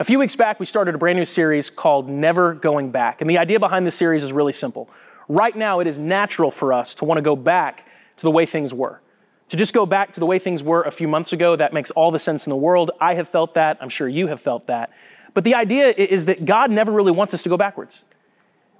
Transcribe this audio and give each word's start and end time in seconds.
A 0.00 0.02
few 0.02 0.18
weeks 0.18 0.34
back, 0.34 0.58
we 0.58 0.66
started 0.66 0.96
a 0.96 0.98
brand 0.98 1.16
new 1.16 1.24
series 1.24 1.70
called 1.70 2.08
Never 2.08 2.52
Going 2.52 2.90
Back. 2.90 3.20
And 3.20 3.30
the 3.30 3.38
idea 3.38 3.60
behind 3.60 3.86
this 3.86 3.94
series 3.94 4.24
is 4.24 4.32
really 4.32 4.52
simple. 4.52 4.90
Right 5.28 5.56
now, 5.56 5.78
it 5.78 5.86
is 5.86 5.98
natural 5.98 6.50
for 6.50 6.72
us 6.72 6.96
to 6.96 7.04
want 7.04 7.18
to 7.18 7.22
go 7.22 7.36
back 7.36 7.86
to 8.16 8.22
the 8.22 8.30
way 8.32 8.44
things 8.44 8.74
were. 8.74 9.00
To 9.50 9.56
just 9.56 9.72
go 9.72 9.86
back 9.86 10.12
to 10.14 10.20
the 10.20 10.26
way 10.26 10.40
things 10.40 10.64
were 10.64 10.82
a 10.82 10.90
few 10.90 11.06
months 11.06 11.32
ago, 11.32 11.54
that 11.54 11.72
makes 11.72 11.92
all 11.92 12.10
the 12.10 12.18
sense 12.18 12.44
in 12.44 12.50
the 12.50 12.56
world. 12.56 12.90
I 13.00 13.14
have 13.14 13.28
felt 13.28 13.54
that. 13.54 13.78
I'm 13.80 13.88
sure 13.88 14.08
you 14.08 14.26
have 14.26 14.40
felt 14.40 14.66
that. 14.66 14.90
But 15.32 15.44
the 15.44 15.54
idea 15.54 15.90
is 15.90 16.26
that 16.26 16.44
God 16.44 16.72
never 16.72 16.90
really 16.90 17.12
wants 17.12 17.32
us 17.32 17.44
to 17.44 17.48
go 17.48 17.56
backwards. 17.56 18.04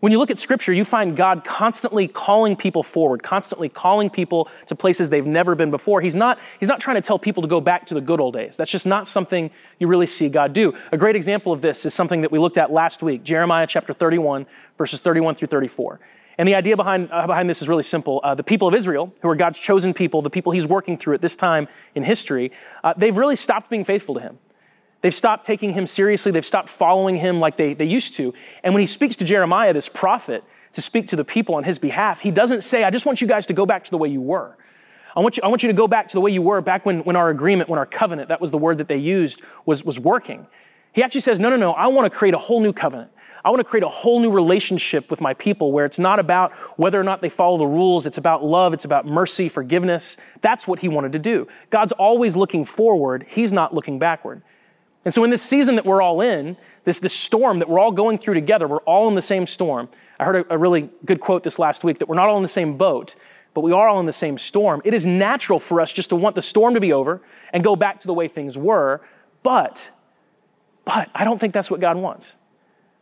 When 0.05 0.13
you 0.13 0.19
look 0.19 0.31
at 0.31 0.39
scripture, 0.39 0.71
you 0.71 0.85
find 0.85 1.17
God 1.17 1.45
constantly 1.45 2.09
calling 2.09 2.57
people 2.57 2.83
forward, 2.83 3.23
constantly 3.23 3.71
calling 3.71 4.11
people 4.11 4.51
to 4.67 4.75
places 4.75 5.09
they've 5.09 5.25
never 5.25 5.55
been 5.55 5.71
before. 5.71 6.03
He's 6.03 6.15
not, 6.15 6.39
he's 6.61 6.69
not 6.69 6.79
trying 6.79 6.97
to 6.97 7.01
tell 7.01 7.19
people 7.19 7.43
to 7.43 7.49
go 7.49 7.59
back 7.59 7.87
to 7.87 7.95
the 7.95 8.03
good 8.03 8.21
old 8.21 8.35
days. 8.35 8.55
That's 8.59 8.71
just 8.71 8.87
not 8.87 9.09
something 9.09 9.51
you 9.79 9.87
really 9.87 10.05
see 10.05 10.29
God 10.29 10.53
do. 10.53 10.75
A 10.93 10.99
great 10.99 11.17
example 11.17 11.53
of 11.55 11.63
this 11.63 11.87
is 11.87 11.95
something 11.95 12.21
that 12.21 12.31
we 12.31 12.39
looked 12.39 12.59
at 12.59 12.71
last 12.71 13.03
week, 13.03 13.25
Jeremiah 13.25 13.67
chapter 13.67 13.95
31, 13.95 14.45
verses 14.77 15.01
31 15.01 15.37
through 15.37 15.49
34. 15.49 16.01
And 16.37 16.47
the 16.47 16.55
idea 16.55 16.77
behind, 16.77 17.09
uh, 17.11 17.27
behind 17.27 17.49
this 17.49 17.63
is 17.63 17.69
really 17.71 17.83
simple. 17.83 18.21
Uh, 18.23 18.35
the 18.35 18.45
people 18.45 18.69
of 18.69 18.75
Israel, 18.75 19.11
who 19.23 19.31
are 19.31 19.37
God's 19.37 19.59
chosen 19.59 19.95
people, 19.95 20.21
the 20.21 20.29
people 20.29 20.53
he's 20.53 20.69
working 20.69 20.99
through 20.99 21.15
at 21.15 21.23
this 21.23 21.35
time 21.35 21.67
in 21.95 22.03
history, 22.03 22.53
uh, 22.83 22.93
they've 22.95 23.17
really 23.17 23.37
stopped 23.37 23.71
being 23.71 23.85
faithful 23.85 24.17
to 24.17 24.21
him. 24.21 24.39
They've 25.05 25.13
stopped 25.13 25.45
taking 25.45 25.75
him 25.75 25.87
seriously. 25.87 26.33
They've 26.33 26.47
stopped 26.47 26.71
following 26.71 27.17
him 27.17 27.39
like 27.39 27.59
they, 27.59 27.75
they 27.75 27.85
used 27.85 28.15
to. 28.15 28.33
And 28.63 28.73
when 28.73 28.81
he 28.81 28.87
speaks 28.87 29.17
to 29.17 29.25
Jeremiah, 29.27 29.75
this 29.75 29.87
prophet, 29.87 30.43
to 30.73 30.81
speak 30.81 31.09
to 31.09 31.17
the 31.17 31.27
people 31.27 31.57
on 31.57 31.65
his 31.65 31.79
behalf, 31.79 32.21
he 32.21 32.31
doesn't 32.31 32.63
say, 32.63 32.85
I 32.85 32.91
just 32.91 33.05
want 33.05 33.21
you 33.21 33.29
guys 33.29 33.45
to 33.49 33.53
go 33.53 33.67
back 33.67 33.85
to 33.85 33.91
the 33.91 33.99
way 33.99 34.09
you 34.09 34.23
were. 34.23 34.57
I 35.15 35.21
want 35.21 35.37
you, 35.37 35.43
I 35.45 35.49
want 35.49 35.63
you 35.63 35.67
to 35.67 35.75
go 35.75 35.87
back 35.87 36.09
to 36.09 36.15
the 36.15 36.23
way 36.23 36.31
you 36.31 36.41
were 36.41 36.63
back 36.63 36.87
when, 36.87 37.01
when 37.01 37.17
our 37.17 37.29
agreement, 37.29 37.69
when 37.69 37.79
our 37.79 37.85
covenant, 37.85 38.31
that 38.31 38.41
was 38.41 38.51
the 38.51 38.57
word 38.57 38.79
that 38.79 38.89
they 38.89 38.97
used, 38.97 39.43
was, 39.67 39.85
was 39.85 40.01
working. 40.01 40.47
He 40.95 41.03
actually 41.03 41.21
says, 41.21 41.39
No, 41.39 41.51
no, 41.51 41.57
no, 41.57 41.73
I 41.73 41.89
want 41.89 42.11
to 42.11 42.19
create 42.19 42.33
a 42.33 42.39
whole 42.39 42.63
new 42.63 42.73
covenant. 42.73 43.11
I 43.45 43.51
want 43.51 43.61
to 43.61 43.65
create 43.65 43.85
a 43.85 43.91
whole 43.91 44.21
new 44.21 44.31
relationship 44.31 45.11
with 45.11 45.21
my 45.21 45.35
people 45.35 45.71
where 45.71 45.85
it's 45.85 45.99
not 45.99 46.19
about 46.19 46.55
whether 46.79 46.99
or 46.99 47.05
not 47.05 47.21
they 47.21 47.29
follow 47.29 47.59
the 47.59 47.67
rules. 47.67 48.07
It's 48.07 48.17
about 48.17 48.43
love. 48.43 48.73
It's 48.73 48.87
about 48.87 49.05
mercy, 49.05 49.51
forgiveness. 49.51 50.17
That's 50.41 50.67
what 50.67 50.79
he 50.79 50.89
wanted 50.89 51.13
to 51.13 51.19
do. 51.19 51.47
God's 51.69 51.93
always 51.93 52.37
looking 52.37 52.65
forward. 52.65 53.27
He's 53.29 53.53
not 53.53 53.75
looking 53.75 53.99
backward. 53.99 54.41
And 55.05 55.13
so, 55.13 55.23
in 55.25 55.31
this 55.31 55.43
season 55.43 55.75
that 55.77 55.85
we're 55.85 56.03
all 56.03 56.21
in, 56.21 56.57
this, 56.85 56.99
this 56.99 57.13
storm 57.13 57.59
that 57.59 57.69
we're 57.69 57.79
all 57.79 57.93
going 57.93 58.19
through 58.19 58.35
together, 58.35 58.67
we're 58.67 58.79
all 58.79 59.09
in 59.09 59.15
the 59.15 59.23
same 59.23 59.47
storm. 59.47 59.89
I 60.19 60.25
heard 60.25 60.47
a, 60.47 60.55
a 60.55 60.59
really 60.59 60.91
good 61.05 61.21
quote 61.21 61.43
this 61.43 61.59
last 61.59 61.85
week 61.85 61.99
that 61.99 62.09
we're 62.09 62.15
not 62.15 62.29
all 62.29 62.37
in 62.37 62.43
the 62.43 62.49
same 62.49 62.77
boat, 62.77 63.15
but 63.53 63.61
we 63.61 63.73
are 63.73 63.89
all 63.89 64.01
in 64.01 64.07
the 64.07 64.13
same 64.13 64.39
storm. 64.39 64.81
It 64.85 64.95
is 64.95 65.05
natural 65.05 65.59
for 65.59 65.81
us 65.81 65.93
just 65.93 66.11
to 66.11 66.17
want 66.17 66.35
the 66.35 66.43
storm 66.43 66.75
to 66.75 66.81
be 66.81 66.93
over 66.93 67.21
and 67.53 67.63
go 67.63 67.77
back 67.77 68.01
to 68.01 68.07
the 68.07 68.15
way 68.15 68.29
things 68.29 68.57
were, 68.57 69.01
but, 69.43 69.91
but 70.85 71.11
I 71.15 71.25
don't 71.25 71.39
think 71.39 71.55
that's 71.55 71.71
what 71.71 71.81
God 71.81 71.97
wants. 71.97 72.37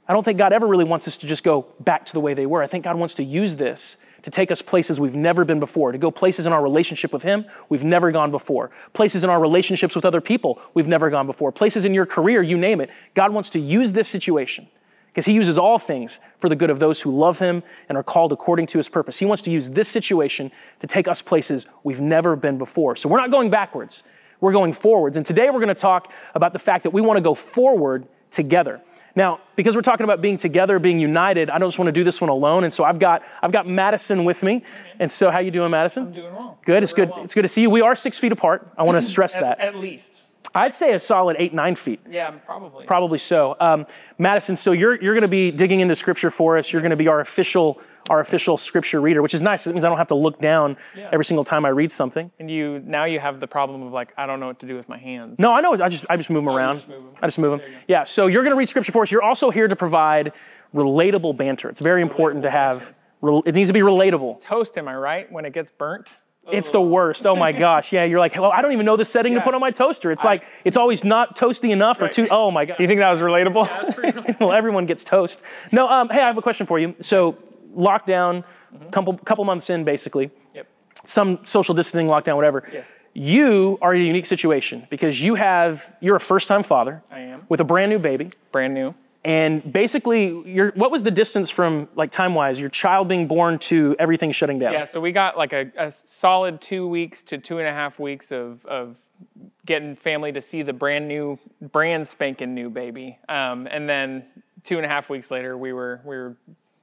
I 0.09 0.13
don't 0.13 0.25
think 0.25 0.39
God 0.39 0.53
ever 0.53 0.67
really 0.67 0.85
wants 0.85 1.07
us 1.07 1.17
to 1.19 1.27
just 1.27 1.45
go 1.45 1.67
back 1.81 2.05
to 2.07 2.13
the 2.13 2.21
way 2.21 2.35
they 2.35 2.47
were. 2.47 2.63
I 2.63 2.67
think 2.67 2.85
God 2.85 2.97
wants 2.97 3.15
to 3.15 3.25
use 3.25 3.57
this 3.57 3.97
to 4.23 4.31
take 4.31 4.51
us 4.51 4.63
places 4.63 5.01
we've 5.01 5.17
never 5.17 5.45
been 5.45 5.61
before, 5.61 5.93
to 5.93 5.99
go 5.99 6.11
places 6.11 6.47
in 6.47 6.53
our 6.53 6.63
relationship 6.63 7.13
with 7.13 7.23
Him 7.23 7.45
we've 7.69 7.85
never 7.85 8.11
gone 8.11 8.31
before, 8.31 8.71
places 8.93 9.25
in 9.25 9.31
our 9.31 9.41
relationships 9.41 9.95
with 9.95 10.05
other 10.05 10.21
people 10.21 10.61
we've 10.75 10.89
never 10.89 11.11
gone 11.11 11.27
before, 11.27 11.53
places 11.53 11.85
in 11.85 11.95
your 11.95 12.07
career, 12.07 12.43
you 12.43 12.57
name 12.57 12.81
it. 12.81 12.91
God 13.15 13.33
wants 13.33 13.51
to 13.51 13.59
use 13.59 13.93
this 13.93 14.09
situation 14.09 14.69
because 15.09 15.27
He 15.27 15.33
uses 15.33 15.59
all 15.59 15.79
things 15.79 16.21
for 16.39 16.49
the 16.49 16.57
good 16.57 16.71
of 16.71 16.79
those 16.79 17.03
who 17.03 17.11
love 17.11 17.39
Him 17.39 17.63
and 17.89 17.99
are 17.99 18.03
called 18.03 18.33
according 18.33 18.67
to 18.69 18.79
His 18.79 18.89
purpose. 18.89 19.19
He 19.19 19.27
wants 19.27 19.43
to 19.43 19.51
use 19.51 19.71
this 19.71 19.89
situation 19.89 20.51
to 20.79 20.87
take 20.87 21.07
us 21.07 21.21
places 21.21 21.67
we've 21.83 22.01
never 22.01 22.37
been 22.37 22.59
before. 22.59 22.97
So 22.97 23.09
we're 23.09 23.21
not 23.21 23.31
going 23.31 23.51
backwards, 23.51 24.03
we're 24.41 24.53
going 24.53 24.73
forwards. 24.73 25.17
And 25.17 25.27
today 25.27 25.51
we're 25.51 25.61
going 25.61 25.69
to 25.69 25.75
talk 25.75 26.11
about 26.35 26.53
the 26.53 26.59
fact 26.59 26.83
that 26.85 26.91
we 26.91 27.01
want 27.01 27.17
to 27.17 27.21
go 27.21 27.35
forward 27.35 28.07
together. 28.31 28.81
Now, 29.15 29.41
because 29.57 29.77
we're 29.77 29.83
talking 29.83 30.05
about 30.05 30.23
being 30.23 30.37
together, 30.37 30.79
being 30.79 30.99
united, 30.99 31.51
I 31.51 31.59
don't 31.59 31.69
just 31.69 31.79
want 31.79 31.89
to 31.89 31.93
do 31.93 32.03
this 32.05 32.21
one 32.21 32.31
alone. 32.31 32.65
And 32.65 32.73
so 32.73 32.85
I've 32.85 32.99
got 32.99 33.23
I've 33.43 33.53
got 33.53 33.67
Madison 33.67 34.25
with 34.25 34.43
me. 34.43 34.63
And 34.99 35.11
so 35.11 35.31
how 35.31 35.41
you 35.41 35.51
doing, 35.51 35.71
Madison? 35.71 36.07
I'm 36.07 36.13
doing 36.13 36.35
well. 36.35 36.59
Good. 36.65 36.83
It's 36.83 36.93
good. 36.93 37.11
Well. 37.11 37.25
It's 37.25 37.35
good 37.35 37.43
to 37.43 37.49
see 37.49 37.63
you. 37.63 37.71
We 37.71 37.83
are 37.83 37.95
six 37.95 38.19
feet 38.19 38.33
apart. 38.33 38.71
I 38.79 38.85
want 38.85 38.97
to 38.99 39.03
stress 39.09 39.35
At, 39.37 39.43
that. 39.43 39.61
at 39.61 39.77
least. 39.77 40.25
I'd 40.55 40.75
say 40.75 40.93
a 40.93 40.99
solid 40.99 41.37
eight, 41.39 41.55
nine 41.55 41.75
feet. 41.77 42.01
Yeah, 42.09 42.31
probably. 42.31 42.85
Probably 42.87 43.19
so. 43.19 43.57
Um, 43.61 43.87
Madison, 44.19 44.57
so 44.57 44.73
you're 44.73 45.01
you're 45.03 45.15
going 45.15 45.23
to 45.23 45.29
be 45.29 45.51
digging 45.51 45.81
into 45.81 45.95
scripture 45.95 46.31
for 46.31 46.59
us. 46.59 46.73
You're 46.73 46.83
going 46.83 46.91
to 46.91 46.97
be 46.97 47.09
our 47.09 47.21
official 47.21 47.81
our 48.11 48.19
official 48.21 48.57
scripture 48.57 49.01
reader, 49.01 49.23
which 49.23 49.33
is 49.33 49.43
nice. 49.43 49.65
It 49.67 49.73
means 49.73 49.85
I 49.85 49.89
don't 49.89 49.97
have 49.99 50.09
to 50.09 50.17
look 50.17 50.41
down 50.41 50.77
Yeah. 50.97 51.09
every 51.13 51.25
single 51.25 51.45
time 51.45 51.65
I 51.65 51.69
read 51.69 51.93
something. 51.93 52.33
And 52.41 52.51
you 52.51 52.81
now 52.85 53.05
you 53.05 53.21
have 53.21 53.39
the 53.41 53.47
problem 53.47 53.83
of 53.83 53.93
like 53.93 54.13
I 54.17 54.27
don't 54.27 54.41
know 54.41 54.49
what 54.49 54.59
to 54.61 54.67
do 54.67 54.77
with 54.77 54.89
my 54.89 54.99
hands. 54.99 55.39
No, 55.39 55.53
I 55.53 55.61
know. 55.61 55.75
I 55.75 55.89
just 55.89 56.05
I 56.11 56.17
just 56.17 56.29
move 56.29 56.45
them 56.45 56.55
around. 56.55 56.77
just 56.79 56.89
move 56.89 57.03
'em. 57.05 57.11
I 57.23 57.27
just 57.27 57.39
move 57.39 57.51
them. 57.53 57.61
There 57.61 57.69
you 57.69 57.75
go. 57.77 57.81
Yeah. 57.89 58.05
So 58.05 58.27
you're 58.27 58.43
going 58.43 58.53
to 58.53 58.59
read 58.59 58.69
scripture 58.69 58.93
for 58.93 59.03
us. 59.03 59.11
You're 59.13 59.23
also 59.23 59.51
here 59.51 59.69
to 59.69 59.77
provide 59.77 60.33
relatable 60.75 61.37
banter. 61.37 61.69
It's 61.69 61.81
very 61.81 62.03
important 62.03 62.43
to 62.43 62.51
have. 62.51 62.95
It 63.23 63.55
needs 63.55 63.69
to 63.69 63.73
be 63.73 63.81
relatable. 63.81 64.43
Toast, 64.43 64.77
am 64.79 64.89
I 64.89 64.97
right? 64.97 65.31
When 65.31 65.45
it 65.45 65.53
gets 65.53 65.71
burnt. 65.71 66.15
It's 66.51 66.71
the 66.71 66.81
worst. 66.81 67.25
Oh 67.27 67.37
my 67.37 67.53
gosh. 67.53 67.93
Yeah. 67.93 68.05
You're 68.05 68.19
like, 68.19 68.35
well, 68.35 68.53
I 68.55 68.63
don't 68.63 68.73
even 68.73 68.85
know 68.85 68.97
the 68.97 69.05
setting 69.05 69.35
to 69.35 69.41
put 69.41 69.55
on 69.55 69.61
my 69.61 69.71
toaster. 69.71 70.11
It's 70.11 70.25
like 70.25 70.43
it's 70.65 70.77
always 70.77 71.05
not 71.05 71.37
toasty 71.37 71.71
enough 71.71 72.03
or 72.03 72.09
too. 72.09 72.27
Oh 72.31 72.51
my 72.51 72.65
god. 72.67 72.77
Do 72.79 72.83
you 72.83 72.89
think 72.89 73.01
that 73.01 73.11
was 73.11 73.21
relatable? 73.21 74.39
well, 74.41 74.53
everyone 74.53 74.87
gets 74.87 75.05
toast. 75.05 75.43
No. 75.71 75.89
Um, 75.89 76.09
hey, 76.09 76.21
I 76.21 76.27
have 76.27 76.39
a 76.39 76.43
question 76.43 76.67
for 76.67 76.79
you. 76.79 76.95
So 77.01 77.39
lockdown, 77.77 78.45
couple 78.91 79.17
couple 79.19 79.45
months 79.45 79.71
in, 79.71 79.85
basically. 79.85 80.31
yep. 80.55 80.67
some 81.05 81.39
social 81.45 81.75
distancing, 81.75 82.09
lockdown, 82.09 82.35
whatever. 82.37 82.69
Yes. 82.73 82.87
You 83.15 83.79
are 83.83 83.95
in 83.95 84.01
a 84.01 84.05
unique 84.05 84.27
situation 84.27 84.87
because 84.91 85.23
you 85.23 85.35
have 85.37 85.95
you're 86.01 86.17
a 86.17 86.21
first-time 86.21 86.63
father 86.63 87.03
I 87.11 87.21
am. 87.21 87.43
with 87.49 87.61
a 87.61 87.65
brand 87.65 87.91
new 87.91 87.99
baby, 87.99 88.31
Brand 88.51 88.75
new. 88.75 88.95
And 89.25 89.73
basically, 89.73 90.43
you're, 90.51 90.73
what 90.73 90.91
was 90.91 91.05
the 91.05 91.11
distance 91.11 91.49
from 91.49 91.89
like 91.95 92.11
time-wise, 92.11 92.59
your 92.59 92.71
child 92.71 93.09
being 93.09 93.29
born 93.29 93.59
to 93.61 93.95
everything 93.99 94.33
shutting 94.33 94.59
down? 94.59 94.73
Yeah, 94.73 94.85
so 94.85 95.01
we 95.01 95.13
got 95.13 95.39
like 95.39 95.53
a, 95.53 95.71
a 95.79 95.93
solid 95.93 96.61
two 96.61 96.89
weeks 96.89 97.23
to 97.25 97.39
two 97.39 97.59
and 97.59 97.69
a 97.69 97.73
half 97.73 98.01
weeks 98.01 98.33
of, 98.33 98.67
of 98.67 98.97
getting 99.65 99.95
family 99.95 100.33
to 100.33 100.41
see 100.41 100.63
the 100.63 100.73
brand 100.73 101.07
new, 101.07 101.39
brand 101.61 102.09
spanking 102.09 102.53
new 102.55 102.69
baby. 102.69 103.19
Um, 103.29 103.69
and 103.71 103.89
then 103.89 104.25
two 104.65 104.77
and 104.77 104.85
a 104.85 104.89
half 104.89 105.09
weeks 105.09 105.31
later, 105.31 105.57
we 105.57 105.73
were 105.73 106.01
we 106.05 106.17
were 106.17 106.37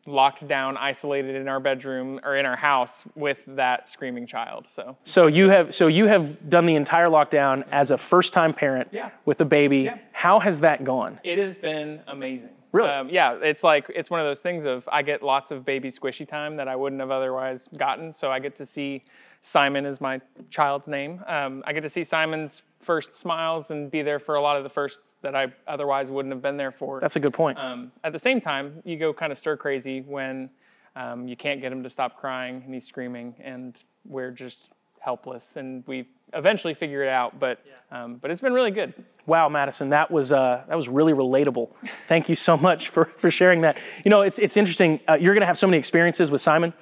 locked 0.06 0.48
down, 0.48 0.78
isolated 0.78 1.36
in 1.36 1.48
our 1.48 1.60
bedroom 1.60 2.20
or 2.24 2.36
in 2.38 2.46
our 2.46 2.56
house 2.56 3.04
with 3.16 3.44
that 3.48 3.90
screaming 3.90 4.26
child. 4.26 4.66
So 4.70 4.98
So 5.04 5.28
you 5.28 5.50
have 5.50 5.74
so 5.74 5.88
you 5.88 6.08
have 6.08 6.50
done 6.50 6.66
the 6.66 6.76
entire 6.76 7.08
lockdown 7.08 7.64
as 7.72 7.92
a 7.92 7.98
first-time 7.98 8.54
parent 8.54 8.88
Yeah. 8.92 9.12
with 9.26 9.40
a 9.42 9.46
baby. 9.46 9.80
Yeah. 9.82 9.98
How 10.12 10.40
has 10.40 10.62
that 10.62 10.84
gone? 10.84 11.20
it 11.24 11.38
has 11.38 11.58
been 11.58 12.02
amazing. 12.08 12.50
Really? 12.72 12.90
Um, 12.90 13.10
yeah, 13.10 13.38
it's 13.42 13.64
like 13.64 13.92
it's 13.94 14.12
one 14.12 14.20
of 14.20 14.26
those 14.26 14.42
things 14.42 14.66
of 14.66 14.88
I 14.92 15.02
get 15.02 15.24
lots 15.24 15.52
of 15.52 15.66
baby 15.66 15.90
squishy 15.90 16.28
time 16.28 16.56
that 16.58 16.68
I 16.68 16.76
wouldn't 16.76 17.00
have 17.00 17.12
otherwise 17.12 17.68
gotten. 17.78 18.14
So 18.14 18.32
I 18.32 18.40
get 18.40 18.56
to 18.58 18.66
see 18.66 19.02
Simon 19.42 19.86
is 19.86 20.00
my 20.00 20.22
child's 20.50 20.88
name. 20.88 21.24
Um, 21.26 21.64
I 21.66 21.74
get 21.74 21.82
to 21.84 21.90
see 21.90 22.04
Simon's 22.04 22.64
first 22.80 23.16
smiles 23.16 23.72
and 23.72 23.90
be 23.90 24.02
there 24.02 24.20
for 24.20 24.36
a 24.36 24.42
lot 24.42 24.58
of 24.58 24.64
the 24.64 24.70
firsts 24.70 25.16
that 25.22 25.36
I 25.36 25.48
otherwise 25.68 26.12
wouldn't 26.12 26.34
have 26.34 26.42
been 26.42 26.58
there 26.58 26.72
for. 26.72 27.00
That's 27.00 27.16
a 27.16 27.20
good 27.20 27.34
point. 27.34 27.58
Um, 27.58 27.92
at 28.04 28.14
the 28.14 28.20
same 28.20 28.40
time, 28.40 28.82
you 28.86 28.98
go 28.98 29.14
kind 29.14 29.32
of 29.32 29.38
stir 29.38 29.58
crazy 29.58 30.02
when 30.02 30.50
um, 30.96 31.28
you 31.28 31.36
can't 31.36 31.62
get 31.62 31.72
him 31.72 31.84
to 31.84 31.90
stop 31.90 32.20
crying 32.20 32.62
and 32.66 32.74
he's 32.74 32.86
screaming, 32.86 33.36
and 33.44 33.78
we're 34.06 34.32
just 34.32 34.70
helpless. 35.00 35.56
And 35.56 35.84
we 35.88 36.08
eventually 36.34 36.74
figure 36.74 37.04
it 37.04 37.10
out, 37.10 37.40
but 37.40 37.64
um, 37.92 38.18
but 38.18 38.30
it's 38.30 38.42
been 38.42 38.54
really 38.54 38.72
good. 38.72 38.94
Wow, 39.26 39.50
Madison, 39.50 39.90
that 39.90 40.12
was 40.12 40.32
uh, 40.32 40.64
that 40.68 40.76
was 40.76 40.88
really 40.88 41.14
relatable. 41.14 41.70
Thank 42.08 42.30
you 42.30 42.36
so 42.36 42.56
much 42.56 42.90
for, 42.90 43.06
for 43.06 43.32
sharing 43.32 43.62
that. 43.62 43.78
You 44.04 44.12
know, 44.12 44.22
it's 44.22 44.40
it's 44.40 44.58
interesting. 44.58 45.00
Uh, 45.08 45.18
you're 45.20 45.34
going 45.34 45.42
to 45.42 45.48
have 45.48 45.58
so 45.58 45.68
many 45.68 45.78
experiences 45.78 46.30
with 46.32 46.42
Simon, 46.42 46.74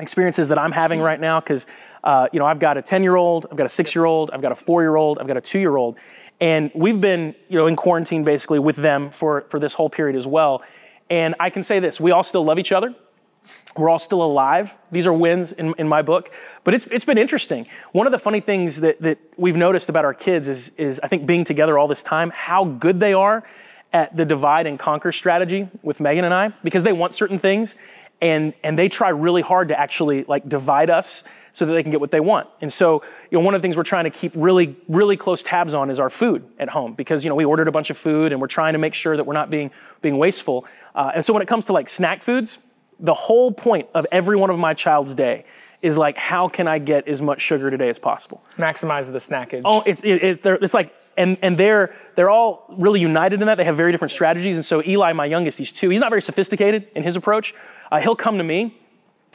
experiences 0.00 0.48
that 0.48 0.58
I'm 0.58 0.72
having 0.72 1.00
right 1.00 1.20
now 1.20 1.40
because 1.40 1.66
uh, 2.02 2.28
you 2.32 2.38
know 2.38 2.46
I've 2.46 2.58
got 2.58 2.76
a 2.76 2.82
10 2.82 3.02
year 3.02 3.16
old, 3.16 3.46
I've 3.50 3.56
got 3.56 3.66
a 3.66 3.70
six 3.70 3.94
year 3.94 4.04
old, 4.04 4.30
I've 4.32 4.42
got 4.42 4.52
a 4.52 4.56
four 4.56 4.82
year 4.82 4.96
old, 4.96 5.18
I've 5.18 5.26
got 5.26 5.36
a 5.36 5.40
two 5.40 5.60
year 5.60 5.76
old, 5.76 5.96
and 6.40 6.70
we've 6.74 7.00
been 7.00 7.34
you 7.48 7.58
know 7.58 7.66
in 7.66 7.76
quarantine 7.76 8.24
basically 8.24 8.58
with 8.58 8.76
them 8.76 9.10
for 9.10 9.42
for 9.48 9.58
this 9.58 9.74
whole 9.74 9.90
period 9.90 10.16
as 10.16 10.26
well. 10.26 10.62
And 11.10 11.34
I 11.40 11.50
can 11.50 11.62
say 11.62 11.80
this: 11.80 12.00
we 12.00 12.10
all 12.10 12.22
still 12.22 12.44
love 12.44 12.58
each 12.58 12.72
other. 12.72 12.94
We're 13.76 13.88
all 13.88 13.98
still 13.98 14.22
alive. 14.22 14.72
These 14.92 15.06
are 15.06 15.12
wins 15.12 15.52
in, 15.52 15.74
in 15.78 15.88
my 15.88 16.02
book. 16.02 16.30
But 16.62 16.74
it's, 16.74 16.86
it's 16.86 17.04
been 17.04 17.18
interesting. 17.18 17.66
One 17.92 18.06
of 18.06 18.12
the 18.12 18.18
funny 18.18 18.40
things 18.40 18.80
that, 18.80 19.00
that 19.02 19.18
we've 19.36 19.56
noticed 19.56 19.88
about 19.88 20.04
our 20.04 20.14
kids 20.14 20.48
is, 20.48 20.70
is, 20.76 21.00
I 21.02 21.08
think, 21.08 21.26
being 21.26 21.44
together 21.44 21.78
all 21.78 21.88
this 21.88 22.02
time, 22.02 22.30
how 22.30 22.64
good 22.64 23.00
they 23.00 23.12
are 23.14 23.42
at 23.92 24.16
the 24.16 24.24
divide 24.24 24.66
and 24.66 24.78
conquer 24.78 25.12
strategy 25.12 25.68
with 25.82 26.00
Megan 26.00 26.24
and 26.24 26.34
I, 26.34 26.48
because 26.62 26.82
they 26.82 26.92
want 26.92 27.14
certain 27.14 27.38
things 27.38 27.76
and, 28.20 28.54
and 28.62 28.78
they 28.78 28.88
try 28.88 29.08
really 29.08 29.42
hard 29.42 29.68
to 29.68 29.78
actually 29.78 30.24
like 30.24 30.48
divide 30.48 30.90
us 30.90 31.24
so 31.52 31.66
that 31.66 31.72
they 31.72 31.82
can 31.82 31.92
get 31.92 32.00
what 32.00 32.10
they 32.10 32.20
want. 32.20 32.48
And 32.60 32.72
so, 32.72 33.02
you 33.30 33.38
know, 33.38 33.44
one 33.44 33.54
of 33.54 33.62
the 33.62 33.62
things 33.62 33.76
we're 33.76 33.84
trying 33.84 34.04
to 34.04 34.10
keep 34.10 34.32
really, 34.34 34.76
really 34.88 35.16
close 35.16 35.42
tabs 35.42 35.72
on 35.72 35.88
is 35.88 36.00
our 36.00 36.10
food 36.10 36.44
at 36.58 36.70
home 36.70 36.94
because, 36.94 37.22
you 37.22 37.28
know, 37.28 37.36
we 37.36 37.44
ordered 37.44 37.68
a 37.68 37.72
bunch 37.72 37.90
of 37.90 37.96
food 37.96 38.32
and 38.32 38.40
we're 38.40 38.48
trying 38.48 38.72
to 38.72 38.78
make 38.78 38.94
sure 38.94 39.16
that 39.16 39.24
we're 39.24 39.34
not 39.34 39.50
being, 39.50 39.70
being 40.02 40.18
wasteful. 40.18 40.66
Uh, 40.96 41.12
and 41.14 41.24
so 41.24 41.32
when 41.32 41.42
it 41.42 41.46
comes 41.46 41.64
to 41.66 41.72
like 41.72 41.88
snack 41.88 42.24
foods, 42.24 42.58
the 43.00 43.14
whole 43.14 43.52
point 43.52 43.88
of 43.94 44.06
every 44.12 44.36
one 44.36 44.50
of 44.50 44.58
my 44.58 44.74
child's 44.74 45.14
day 45.14 45.44
is 45.82 45.98
like, 45.98 46.16
how 46.16 46.48
can 46.48 46.66
I 46.66 46.78
get 46.78 47.06
as 47.08 47.20
much 47.20 47.40
sugar 47.40 47.70
today 47.70 47.88
as 47.88 47.98
possible? 47.98 48.42
Maximize 48.56 49.10
the 49.10 49.18
snackage. 49.18 49.62
Oh, 49.64 49.82
it's 49.84 50.00
it, 50.02 50.22
it's 50.22 50.40
there. 50.40 50.54
It's 50.54 50.74
like 50.74 50.94
and, 51.16 51.38
and 51.42 51.58
they're, 51.58 51.94
they're 52.14 52.30
all 52.30 52.66
really 52.76 53.00
united 53.00 53.40
in 53.40 53.46
that. 53.46 53.56
They 53.56 53.64
have 53.64 53.76
very 53.76 53.92
different 53.92 54.12
strategies. 54.12 54.56
And 54.56 54.64
so 54.64 54.82
Eli, 54.84 55.12
my 55.12 55.26
youngest, 55.26 55.58
he's 55.58 55.72
two. 55.72 55.90
He's 55.90 56.00
not 56.00 56.10
very 56.10 56.22
sophisticated 56.22 56.88
in 56.94 57.02
his 57.02 57.16
approach. 57.16 57.54
Uh, 57.90 58.00
he'll 58.00 58.16
come 58.16 58.38
to 58.38 58.44
me 58.44 58.76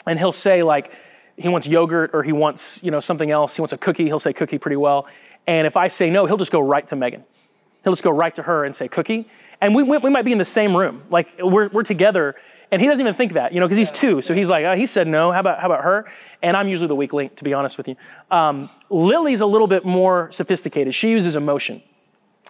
and 0.05 0.19
he'll 0.19 0.31
say 0.31 0.63
like, 0.63 0.91
he 1.38 1.47
wants 1.47 1.67
yogurt 1.67 2.12
or 2.13 2.23
he 2.23 2.33
wants, 2.33 2.83
you 2.83 2.91
know, 2.91 3.00
something 3.00 3.31
else. 3.31 3.55
He 3.55 3.62
wants 3.62 3.71
a 3.71 3.77
cookie. 3.77 4.05
He'll 4.05 4.19
say 4.19 4.33
cookie 4.33 4.57
pretty 4.57 4.75
well. 4.75 5.07
And 5.47 5.65
if 5.65 5.77
I 5.77 5.88
say 5.88 6.09
no, 6.09 6.25
he'll 6.25 6.38
just 6.38 6.51
go 6.51 6.59
right 6.59 6.85
to 6.88 6.95
Megan. 6.95 7.23
He'll 7.83 7.94
just 7.94 8.03
go 8.03 8.12
right 8.12 8.35
to 8.35 8.44
her 8.44 8.65
and 8.65 8.75
say 8.75 8.89
cookie. 8.89 9.29
And 9.62 9.73
we, 9.73 9.83
we 9.83 10.09
might 10.09 10.25
be 10.25 10.33
in 10.33 10.38
the 10.38 10.45
same 10.45 10.75
room. 10.75 11.03
Like 11.09 11.29
we're, 11.39 11.69
we're 11.69 11.83
together 11.83 12.35
and 12.71 12.81
he 12.81 12.88
doesn't 12.88 13.04
even 13.04 13.13
think 13.13 13.33
that, 13.33 13.51
you 13.51 13.60
know, 13.60 13.66
because 13.66 13.77
he's 13.77 13.92
two. 13.92 14.21
So 14.21 14.33
he's 14.33 14.50
like, 14.50 14.63
oh, 14.66 14.75
he 14.75 14.86
said 14.86 15.07
no. 15.07 15.31
How 15.31 15.39
about, 15.39 15.60
how 15.60 15.66
about 15.66 15.83
her? 15.83 16.12
And 16.42 16.56
I'm 16.56 16.68
usually 16.68 16.88
the 16.88 16.95
weak 16.95 17.13
link, 17.13 17.36
to 17.38 17.44
be 17.44 17.54
honest 17.54 17.77
with 17.77 17.88
you. 17.88 17.95
Um, 18.30 18.69
Lily's 18.89 19.42
a 19.42 19.45
little 19.45 19.68
bit 19.68 19.86
more 19.86 20.31
sophisticated. 20.31 20.94
She 20.94 21.10
uses 21.10 21.36
emotion. 21.36 21.81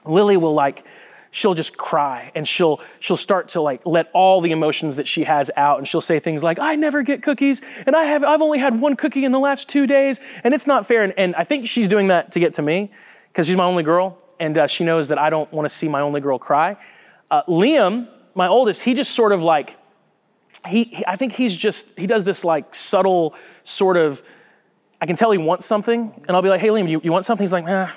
Lily 0.05 0.35
will 0.35 0.53
like, 0.53 0.85
she'll 1.31 1.53
just 1.53 1.77
cry 1.77 2.31
and 2.35 2.47
she'll 2.47 2.81
she'll 2.99 3.17
start 3.17 3.49
to 3.49 3.61
like 3.61 3.85
let 3.85 4.09
all 4.13 4.41
the 4.41 4.51
emotions 4.51 4.95
that 4.95 5.07
she 5.07 5.25
has 5.25 5.51
out 5.55 5.77
and 5.77 5.87
she'll 5.87 6.01
say 6.01 6.19
things 6.19 6.41
like 6.41 6.57
i 6.57 6.75
never 6.75 7.03
get 7.03 7.21
cookies 7.21 7.61
and 7.85 7.95
i 7.95 8.05
have 8.05 8.23
i've 8.23 8.41
only 8.41 8.57
had 8.57 8.81
one 8.81 8.95
cookie 8.95 9.23
in 9.23 9.31
the 9.31 9.39
last 9.39 9.69
two 9.69 9.85
days 9.85 10.19
and 10.43 10.55
it's 10.55 10.65
not 10.65 10.87
fair 10.87 11.03
and, 11.03 11.13
and 11.17 11.35
i 11.35 11.43
think 11.43 11.67
she's 11.67 11.87
doing 11.87 12.07
that 12.07 12.31
to 12.31 12.39
get 12.39 12.53
to 12.53 12.63
me 12.63 12.89
because 13.27 13.45
she's 13.45 13.55
my 13.55 13.63
only 13.63 13.83
girl 13.83 14.17
and 14.39 14.57
uh, 14.57 14.65
she 14.65 14.83
knows 14.83 15.07
that 15.07 15.19
i 15.19 15.29
don't 15.29 15.51
want 15.53 15.69
to 15.69 15.73
see 15.73 15.87
my 15.87 16.01
only 16.01 16.19
girl 16.19 16.39
cry 16.39 16.75
uh, 17.29 17.43
liam 17.43 18.07
my 18.33 18.47
oldest 18.47 18.81
he 18.81 18.95
just 18.95 19.11
sort 19.11 19.31
of 19.31 19.43
like 19.43 19.77
he, 20.67 20.85
he, 20.85 21.05
I 21.05 21.15
think 21.15 21.33
he's 21.33 21.55
just, 21.55 21.87
he 21.97 22.07
does 22.07 22.23
this 22.23 22.43
like 22.43 22.75
subtle 22.75 23.33
sort 23.63 23.97
of, 23.97 24.21
I 25.01 25.05
can 25.05 25.15
tell 25.15 25.31
he 25.31 25.37
wants 25.37 25.65
something, 25.65 26.13
and 26.27 26.35
I'll 26.35 26.41
be 26.41 26.49
like, 26.49 26.61
hey, 26.61 26.67
Liam, 26.67 26.89
you, 26.89 26.99
you 27.03 27.11
want 27.11 27.25
something? 27.25 27.43
He's 27.43 27.53
like, 27.53 27.65
nah. 27.65 27.89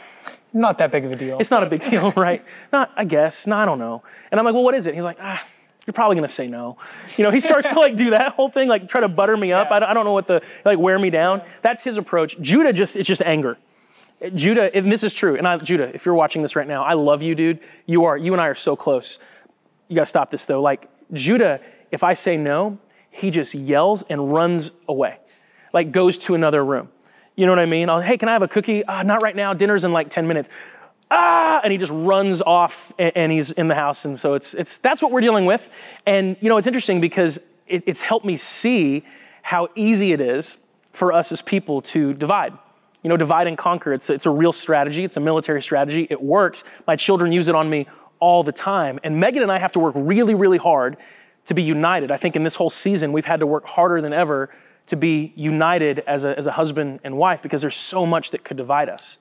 Not 0.52 0.78
that 0.78 0.92
big 0.92 1.04
of 1.04 1.12
a 1.12 1.16
deal. 1.16 1.38
It's 1.38 1.50
not 1.50 1.62
a 1.62 1.66
big 1.66 1.80
deal, 1.80 2.10
right? 2.16 2.44
Not, 2.72 2.92
I 2.94 3.04
guess. 3.04 3.46
No, 3.46 3.56
I 3.56 3.64
don't 3.64 3.78
know. 3.78 4.02
And 4.30 4.38
I'm 4.38 4.44
like, 4.44 4.54
well, 4.54 4.62
what 4.62 4.74
is 4.74 4.86
it? 4.86 4.94
He's 4.94 5.04
like, 5.04 5.16
ah, 5.20 5.42
you're 5.86 5.94
probably 5.94 6.14
gonna 6.14 6.28
say 6.28 6.46
no. 6.46 6.76
You 7.16 7.24
know, 7.24 7.30
he 7.30 7.40
starts 7.40 7.68
to 7.68 7.78
like 7.80 7.96
do 7.96 8.10
that 8.10 8.34
whole 8.34 8.48
thing, 8.48 8.68
like 8.68 8.86
try 8.86 9.00
to 9.00 9.08
butter 9.08 9.36
me 9.36 9.52
up. 9.52 9.68
Yeah. 9.70 9.76
I, 9.76 9.78
don't, 9.80 9.88
I, 9.90 9.94
don't, 9.94 10.04
know 10.04 10.12
what 10.12 10.26
the, 10.26 10.42
like 10.64 10.78
wear 10.78 10.98
me 10.98 11.10
down. 11.10 11.40
Yeah. 11.40 11.52
That's 11.62 11.82
his 11.82 11.96
approach. 11.96 12.40
Judah 12.40 12.72
just, 12.72 12.96
it's 12.96 13.08
just 13.08 13.22
anger. 13.22 13.58
Judah, 14.34 14.72
and 14.74 14.92
this 14.92 15.02
is 15.02 15.14
true, 15.14 15.36
and 15.36 15.48
I, 15.48 15.56
Judah, 15.56 15.92
if 15.92 16.06
you're 16.06 16.14
watching 16.14 16.42
this 16.42 16.54
right 16.54 16.68
now, 16.68 16.84
I 16.84 16.92
love 16.92 17.22
you, 17.22 17.34
dude. 17.34 17.58
You 17.86 18.04
are, 18.04 18.16
you 18.16 18.32
and 18.32 18.40
I 18.40 18.46
are 18.46 18.54
so 18.54 18.76
close. 18.76 19.18
You 19.88 19.96
gotta 19.96 20.06
stop 20.06 20.30
this 20.30 20.46
though. 20.46 20.62
Like, 20.62 20.88
Judah, 21.12 21.60
if 21.92 22.02
I 22.02 22.14
say 22.14 22.36
no, 22.36 22.78
he 23.10 23.30
just 23.30 23.54
yells 23.54 24.02
and 24.04 24.32
runs 24.32 24.72
away, 24.88 25.18
like 25.72 25.92
goes 25.92 26.18
to 26.18 26.34
another 26.34 26.64
room. 26.64 26.88
You 27.36 27.46
know 27.46 27.52
what 27.52 27.58
I 27.60 27.66
mean? 27.66 27.88
I'll, 27.88 28.00
hey, 28.00 28.18
can 28.18 28.28
I 28.28 28.32
have 28.32 28.42
a 28.42 28.48
cookie? 28.48 28.84
Ah, 28.86 29.02
not 29.02 29.22
right 29.22 29.36
now. 29.36 29.54
Dinner's 29.54 29.84
in 29.84 29.92
like 29.92 30.10
10 30.10 30.26
minutes. 30.26 30.48
Ah, 31.10 31.60
and 31.62 31.70
he 31.70 31.78
just 31.78 31.92
runs 31.92 32.40
off 32.40 32.92
and, 32.98 33.12
and 33.14 33.32
he's 33.32 33.52
in 33.52 33.68
the 33.68 33.74
house. 33.74 34.04
And 34.04 34.16
so 34.18 34.34
it's, 34.34 34.54
it's, 34.54 34.78
that's 34.78 35.02
what 35.02 35.12
we're 35.12 35.20
dealing 35.20 35.44
with. 35.44 35.70
And, 36.06 36.36
you 36.40 36.48
know, 36.48 36.56
it's 36.56 36.66
interesting 36.66 37.00
because 37.00 37.38
it, 37.66 37.84
it's 37.86 38.00
helped 38.02 38.26
me 38.26 38.36
see 38.36 39.04
how 39.42 39.68
easy 39.74 40.12
it 40.12 40.20
is 40.20 40.58
for 40.90 41.12
us 41.12 41.32
as 41.32 41.42
people 41.42 41.82
to 41.82 42.14
divide. 42.14 42.52
You 43.02 43.08
know, 43.08 43.16
divide 43.16 43.46
and 43.46 43.58
conquer. 43.58 43.92
It's, 43.92 44.08
it's 44.08 44.26
a 44.26 44.30
real 44.30 44.52
strategy, 44.52 45.04
it's 45.04 45.16
a 45.16 45.20
military 45.20 45.60
strategy. 45.60 46.06
It 46.08 46.22
works. 46.22 46.64
My 46.86 46.96
children 46.96 47.32
use 47.32 47.48
it 47.48 47.54
on 47.54 47.68
me 47.68 47.86
all 48.20 48.42
the 48.42 48.52
time. 48.52 49.00
And 49.02 49.18
Megan 49.18 49.42
and 49.42 49.50
I 49.50 49.58
have 49.58 49.72
to 49.72 49.80
work 49.80 49.94
really, 49.96 50.34
really 50.34 50.58
hard 50.58 50.96
to 51.44 51.54
be 51.54 51.62
united. 51.62 52.10
I 52.10 52.16
think 52.16 52.36
in 52.36 52.42
this 52.42 52.54
whole 52.54 52.70
season, 52.70 53.12
we've 53.12 53.24
had 53.24 53.40
to 53.40 53.46
work 53.46 53.66
harder 53.66 54.00
than 54.00 54.12
ever 54.12 54.50
to 54.86 54.96
be 54.96 55.32
united 55.36 56.00
as 56.00 56.24
a, 56.24 56.36
as 56.36 56.46
a 56.46 56.52
husband 56.52 57.00
and 57.04 57.16
wife 57.16 57.42
because 57.42 57.60
there's 57.60 57.76
so 57.76 58.04
much 58.06 58.30
that 58.30 58.44
could 58.44 58.56
divide 58.56 58.88
us. 58.88 59.18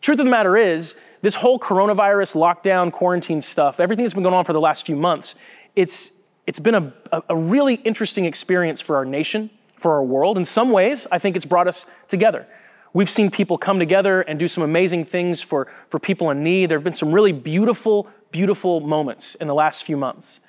Truth 0.00 0.18
of 0.18 0.24
the 0.24 0.30
matter 0.30 0.56
is, 0.56 0.94
this 1.22 1.36
whole 1.36 1.58
coronavirus, 1.58 2.34
lockdown, 2.34 2.90
quarantine 2.90 3.40
stuff, 3.40 3.78
everything 3.78 4.02
that's 4.04 4.14
been 4.14 4.24
going 4.24 4.34
on 4.34 4.44
for 4.44 4.52
the 4.52 4.60
last 4.60 4.84
few 4.84 4.96
months, 4.96 5.36
it's, 5.76 6.12
it's 6.46 6.58
been 6.58 6.74
a, 6.74 6.92
a 7.28 7.36
really 7.36 7.76
interesting 7.76 8.24
experience 8.24 8.80
for 8.80 8.96
our 8.96 9.04
nation, 9.04 9.50
for 9.76 9.92
our 9.92 10.02
world. 10.02 10.36
In 10.36 10.44
some 10.44 10.70
ways, 10.70 11.06
I 11.12 11.18
think 11.18 11.36
it's 11.36 11.44
brought 11.44 11.68
us 11.68 11.86
together. 12.08 12.46
We've 12.92 13.08
seen 13.08 13.30
people 13.30 13.56
come 13.56 13.78
together 13.78 14.20
and 14.22 14.38
do 14.38 14.48
some 14.48 14.62
amazing 14.62 15.06
things 15.06 15.40
for, 15.40 15.68
for 15.88 15.98
people 15.98 16.30
in 16.30 16.42
need. 16.42 16.68
There 16.68 16.78
have 16.78 16.84
been 16.84 16.92
some 16.92 17.12
really 17.12 17.32
beautiful, 17.32 18.08
beautiful 18.32 18.80
moments 18.80 19.34
in 19.36 19.46
the 19.46 19.54
last 19.54 19.84
few 19.84 19.96
months. 19.96 20.40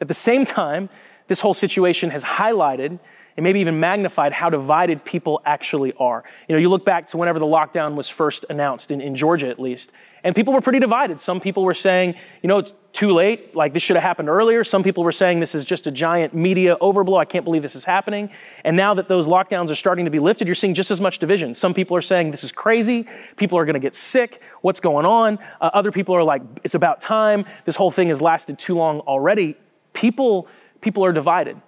At 0.00 0.08
the 0.08 0.14
same 0.14 0.44
time, 0.44 0.88
this 1.28 1.40
whole 1.40 1.54
situation 1.54 2.10
has 2.10 2.24
highlighted 2.24 2.98
and 3.36 3.44
maybe 3.44 3.60
even 3.60 3.78
magnified 3.78 4.32
how 4.32 4.48
divided 4.48 5.04
people 5.04 5.42
actually 5.44 5.92
are. 5.94 6.24
You 6.48 6.54
know, 6.54 6.60
you 6.60 6.68
look 6.68 6.84
back 6.84 7.06
to 7.08 7.16
whenever 7.16 7.38
the 7.38 7.46
lockdown 7.46 7.94
was 7.94 8.08
first 8.08 8.46
announced, 8.48 8.90
in, 8.90 9.00
in 9.00 9.14
Georgia 9.14 9.48
at 9.48 9.60
least, 9.60 9.92
and 10.24 10.34
people 10.34 10.54
were 10.54 10.60
pretty 10.60 10.80
divided. 10.80 11.20
Some 11.20 11.40
people 11.40 11.62
were 11.62 11.74
saying, 11.74 12.14
you 12.42 12.48
know, 12.48 12.58
it's 12.58 12.72
too 12.92 13.12
late, 13.12 13.54
like 13.54 13.74
this 13.74 13.82
should 13.82 13.94
have 13.94 14.02
happened 14.02 14.28
earlier. 14.28 14.64
Some 14.64 14.82
people 14.82 15.04
were 15.04 15.12
saying 15.12 15.38
this 15.38 15.54
is 15.54 15.64
just 15.64 15.86
a 15.86 15.90
giant 15.90 16.34
media 16.34 16.76
overblow. 16.80 17.20
I 17.20 17.26
can't 17.26 17.44
believe 17.44 17.62
this 17.62 17.76
is 17.76 17.84
happening. 17.84 18.30
And 18.64 18.76
now 18.76 18.94
that 18.94 19.06
those 19.06 19.28
lockdowns 19.28 19.70
are 19.70 19.76
starting 19.76 20.04
to 20.06 20.10
be 20.10 20.18
lifted, 20.18 20.48
you're 20.48 20.56
seeing 20.56 20.74
just 20.74 20.90
as 20.90 21.00
much 21.00 21.18
division. 21.18 21.54
Some 21.54 21.74
people 21.74 21.96
are 21.96 22.02
saying 22.02 22.30
this 22.30 22.42
is 22.42 22.50
crazy. 22.50 23.06
People 23.36 23.58
are 23.58 23.64
going 23.66 23.74
to 23.74 23.80
get 23.80 23.94
sick. 23.94 24.42
What's 24.62 24.80
going 24.80 25.06
on? 25.06 25.38
Uh, 25.60 25.70
other 25.74 25.92
people 25.92 26.16
are 26.16 26.24
like, 26.24 26.42
it's 26.64 26.74
about 26.74 27.00
time. 27.00 27.44
This 27.66 27.76
whole 27.76 27.90
thing 27.90 28.08
has 28.08 28.20
lasted 28.20 28.58
too 28.58 28.74
long 28.74 29.00
already 29.00 29.56
people, 29.96 30.46
people 30.80 31.04
are 31.04 31.12
divided. 31.12 31.60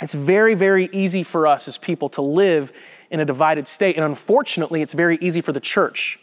It's 0.00 0.14
very, 0.14 0.54
very 0.54 0.88
easy 0.92 1.22
for 1.22 1.46
us 1.46 1.68
as 1.68 1.78
people 1.78 2.08
to 2.10 2.22
live 2.22 2.72
in 3.10 3.20
a 3.20 3.24
divided 3.24 3.68
state. 3.68 3.94
And 3.94 4.04
unfortunately, 4.04 4.82
it's 4.82 4.94
very 4.94 5.18
easy 5.20 5.40
for 5.40 5.52
the 5.52 5.60
church, 5.60 6.18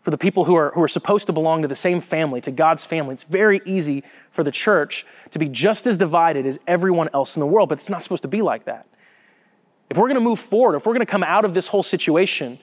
for 0.00 0.10
the 0.10 0.18
people 0.18 0.46
who 0.46 0.56
are, 0.56 0.72
who 0.74 0.82
are 0.82 0.88
supposed 0.88 1.28
to 1.28 1.32
belong 1.32 1.62
to 1.62 1.68
the 1.68 1.76
same 1.76 2.00
family, 2.00 2.40
to 2.40 2.50
God's 2.50 2.84
family. 2.84 3.12
It's 3.12 3.24
very 3.24 3.60
easy 3.64 4.02
for 4.30 4.42
the 4.42 4.50
church 4.50 5.06
to 5.30 5.38
be 5.38 5.48
just 5.48 5.86
as 5.86 5.96
divided 5.96 6.46
as 6.46 6.58
everyone 6.66 7.08
else 7.14 7.36
in 7.36 7.40
the 7.40 7.46
world, 7.46 7.68
but 7.68 7.78
it's 7.78 7.90
not 7.90 8.02
supposed 8.02 8.22
to 8.22 8.28
be 8.28 8.42
like 8.42 8.64
that. 8.64 8.88
If 9.90 9.98
we're 9.98 10.08
going 10.08 10.14
to 10.14 10.20
move 10.20 10.40
forward, 10.40 10.74
if 10.74 10.86
we're 10.86 10.94
going 10.94 11.06
to 11.06 11.10
come 11.10 11.22
out 11.22 11.44
of 11.44 11.54
this 11.54 11.68
whole 11.68 11.82
situation, 11.82 12.58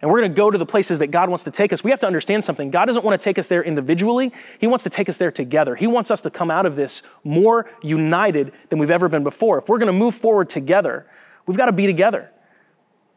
and 0.00 0.10
we're 0.10 0.20
going 0.20 0.30
to 0.30 0.36
go 0.36 0.50
to 0.50 0.58
the 0.58 0.66
places 0.66 0.98
that 1.00 1.08
God 1.08 1.28
wants 1.28 1.44
to 1.44 1.50
take 1.50 1.72
us, 1.72 1.82
we 1.82 1.90
have 1.90 2.00
to 2.00 2.06
understand 2.06 2.44
something. 2.44 2.70
God 2.70 2.86
doesn't 2.86 3.04
want 3.04 3.20
to 3.20 3.24
take 3.24 3.38
us 3.38 3.46
there 3.46 3.62
individually, 3.62 4.32
He 4.58 4.66
wants 4.66 4.84
to 4.84 4.90
take 4.90 5.08
us 5.08 5.16
there 5.16 5.30
together. 5.30 5.74
He 5.76 5.86
wants 5.86 6.10
us 6.10 6.20
to 6.22 6.30
come 6.30 6.50
out 6.50 6.66
of 6.66 6.76
this 6.76 7.02
more 7.24 7.70
united 7.82 8.52
than 8.68 8.78
we've 8.78 8.90
ever 8.90 9.08
been 9.08 9.24
before. 9.24 9.58
If 9.58 9.68
we're 9.68 9.78
going 9.78 9.88
to 9.88 9.92
move 9.92 10.14
forward 10.14 10.48
together, 10.48 11.06
we've 11.46 11.58
got 11.58 11.66
to 11.66 11.72
be 11.72 11.86
together. 11.86 12.30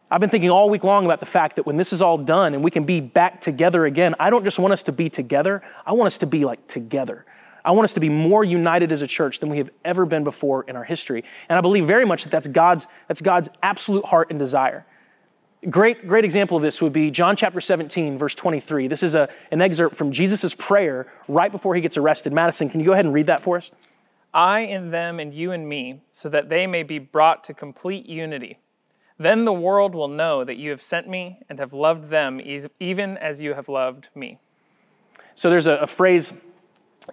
I've 0.10 0.20
been 0.20 0.30
thinking 0.30 0.50
all 0.50 0.70
week 0.70 0.84
long 0.84 1.06
about 1.06 1.22
the 1.22 1.26
fact 1.26 1.56
that 1.56 1.66
when 1.66 1.78
this 1.78 1.94
is 1.94 2.02
all 2.02 2.18
done 2.18 2.54
and 2.54 2.62
we 2.62 2.70
can 2.70 2.84
be 2.84 3.00
back 3.00 3.40
together 3.40 3.86
again, 3.86 4.14
I 4.20 4.30
don't 4.30 4.44
just 4.44 4.60
want 4.60 4.74
us 4.74 4.84
to 4.84 4.92
be 4.92 5.10
together, 5.10 5.62
I 5.86 5.94
want 5.94 6.08
us 6.08 6.18
to 6.18 6.26
be 6.26 6.44
like 6.44 6.68
together. 6.68 7.26
I 7.64 7.72
want 7.72 7.86
us 7.86 7.94
to 7.94 8.00
be 8.00 8.10
more 8.10 8.44
united 8.44 8.92
as 8.92 9.02
a 9.02 9.08
church 9.08 9.40
than 9.40 9.50
we 9.50 9.58
have 9.60 9.70
ever 9.86 10.06
been 10.06 10.24
before 10.24 10.64
in 10.64 10.76
our 10.76 10.84
history. 10.84 11.24
And 11.48 11.58
I 11.58 11.62
believe 11.62 11.86
very 11.86 12.06
much 12.06 12.24
that 12.24 12.30
that's 12.30 12.48
God's, 12.48 12.88
that's 13.08 13.22
God's 13.22 13.50
absolute 13.62 14.06
heart 14.06 14.32
and 14.32 14.40
desire. 14.40 14.86
Great, 15.70 16.08
great 16.08 16.26
example 16.26 16.58
of 16.58 16.64
this 16.64 16.82
would 16.82 16.94
be 16.94 17.12
John 17.12 17.36
chapter 17.36 17.62
17, 17.62 18.18
verse 18.18 18.34
23. 18.34 18.88
This 18.88 19.04
is 19.04 19.14
a, 19.14 19.30
an 19.52 19.62
excerpt 19.62 19.96
from 19.96 20.12
Jesus' 20.12 20.56
prayer 20.56 21.06
right 21.28 21.52
before 21.52 21.76
he 21.76 21.82
gets 21.82 21.98
arrested. 21.98 22.34
Madison, 22.34 22.68
can 22.68 22.80
you 22.80 22.86
go 22.88 22.94
ahead 22.94 23.06
and 23.06 23.14
read 23.14 23.28
that 23.28 23.42
for 23.42 23.58
us? 23.58 23.72
I 24.34 24.62
in 24.62 24.90
them 24.90 25.20
and 25.20 25.34
you 25.34 25.52
in 25.52 25.68
me, 25.68 26.02
so 26.12 26.30
that 26.30 26.50
they 26.50 26.66
may 26.66 26.82
be 26.82 26.98
brought 26.98 27.44
to 27.44 27.54
complete 27.54 28.08
unity. 28.08 28.58
Then 29.20 29.46
the 29.46 29.54
world 29.54 29.94
will 29.94 30.08
know 30.08 30.44
that 30.44 30.58
you 30.58 30.72
have 30.72 30.82
sent 30.82 31.08
me 31.08 31.42
and 31.48 31.60
have 31.60 31.74
loved 31.74 32.10
them 32.10 32.42
even 32.80 33.18
as 33.18 33.40
you 33.40 33.54
have 33.54 33.70
loved 33.70 34.10
me. 34.16 34.40
So 35.36 35.52
there's 35.52 35.68
a, 35.68 35.76
a 35.76 35.88
phrase 35.88 36.34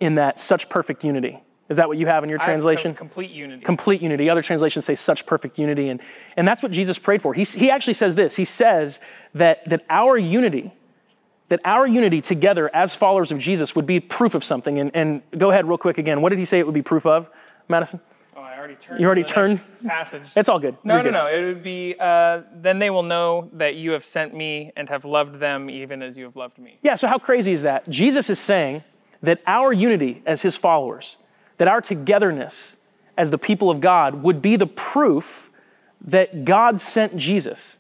in 0.01 0.15
that 0.15 0.41
such 0.41 0.71
perfect 0.71 1.05
unity. 1.05 1.43
Is 1.69 1.77
that 1.77 1.89
what 1.89 1.99
you 1.99 2.07
have 2.07 2.25
in 2.25 2.31
your 2.31 2.39
translation? 2.39 2.95
complete 2.95 3.31
unity. 3.31 3.63
Complete 3.63 4.01
unity. 4.01 4.31
Other 4.31 4.43
translations 4.43 4.87
say 4.87 4.95
such 4.95 5.27
perfect 5.27 5.59
unity. 5.59 5.91
And, 5.91 6.01
and 6.37 6.49
that's 6.49 6.63
what 6.63 6.73
Jesus 6.73 6.99
prayed 6.99 7.21
for. 7.21 7.35
He, 7.35 7.45
he 7.45 7.71
actually 7.71 7.95
says 7.95 8.15
this 8.15 8.37
He 8.37 8.45
says 8.45 9.01
that, 9.35 9.65
that 9.67 9.85
our 9.91 10.17
unity, 10.17 10.73
that 11.49 11.61
our 11.65 11.87
unity 11.87 12.21
together 12.21 12.75
as 12.75 12.95
followers 12.95 13.31
of 13.31 13.39
Jesus 13.39 13.77
would 13.77 13.87
be 13.87 14.01
proof 14.01 14.35
of 14.35 14.45
something. 14.45 14.79
And, 14.79 14.91
and 14.95 15.23
go 15.37 15.51
ahead, 15.51 15.69
real 15.69 15.79
quick 15.79 15.99
again. 15.99 16.23
What 16.23 16.31
did 16.31 16.39
he 16.39 16.45
say 16.45 16.59
it 16.59 16.65
would 16.65 16.75
be 16.75 16.83
proof 16.83 17.05
of, 17.05 17.29
Madison? 17.69 18.01
Oh, 18.35 18.41
I 18.41 18.57
already 18.57 18.77
turned. 18.77 19.01
You 19.01 19.07
already 19.07 19.25
turned? 19.25 19.61
Passage. 19.85 20.23
It's 20.35 20.49
all 20.49 20.59
good. 20.59 20.79
No, 20.85 20.95
You're 20.95 21.03
no, 21.03 21.11
good. 21.11 21.13
no. 21.13 21.27
It 21.27 21.45
would 21.45 21.63
be, 21.63 21.97
uh, 22.01 22.43
then 22.55 22.79
they 22.79 22.89
will 22.89 23.03
know 23.03 23.51
that 23.53 23.75
you 23.75 23.91
have 23.91 24.07
sent 24.07 24.35
me 24.35 24.73
and 24.75 24.89
have 24.89 25.05
loved 25.05 25.39
them 25.39 25.69
even 25.69 26.03
as 26.03 26.17
you 26.17 26.25
have 26.25 26.37
loved 26.37 26.59
me. 26.59 26.79
Yeah, 26.83 26.95
so 26.95 27.09
how 27.09 27.19
crazy 27.19 27.53
is 27.53 27.61
that? 27.63 27.91
Jesus 27.91 28.31
is 28.31 28.39
saying 28.39 28.85
that 29.23 29.43
our 29.47 29.73
unity 29.73 30.23
as 30.25 30.43
his 30.43 30.57
followers, 30.57 31.19
that 31.59 31.69
our 31.69 31.81
togetherness 31.81 32.77
as 33.17 33.31
the 33.31 33.39
people 33.39 33.71
of 33.71 33.81
God 33.81 34.23
would 34.23 34.41
be 34.41 34.57
the 34.57 34.67
proof 34.67 35.51
that 36.01 36.45
God 36.45 36.81
sent 36.81 37.17
Jesus 37.17 37.79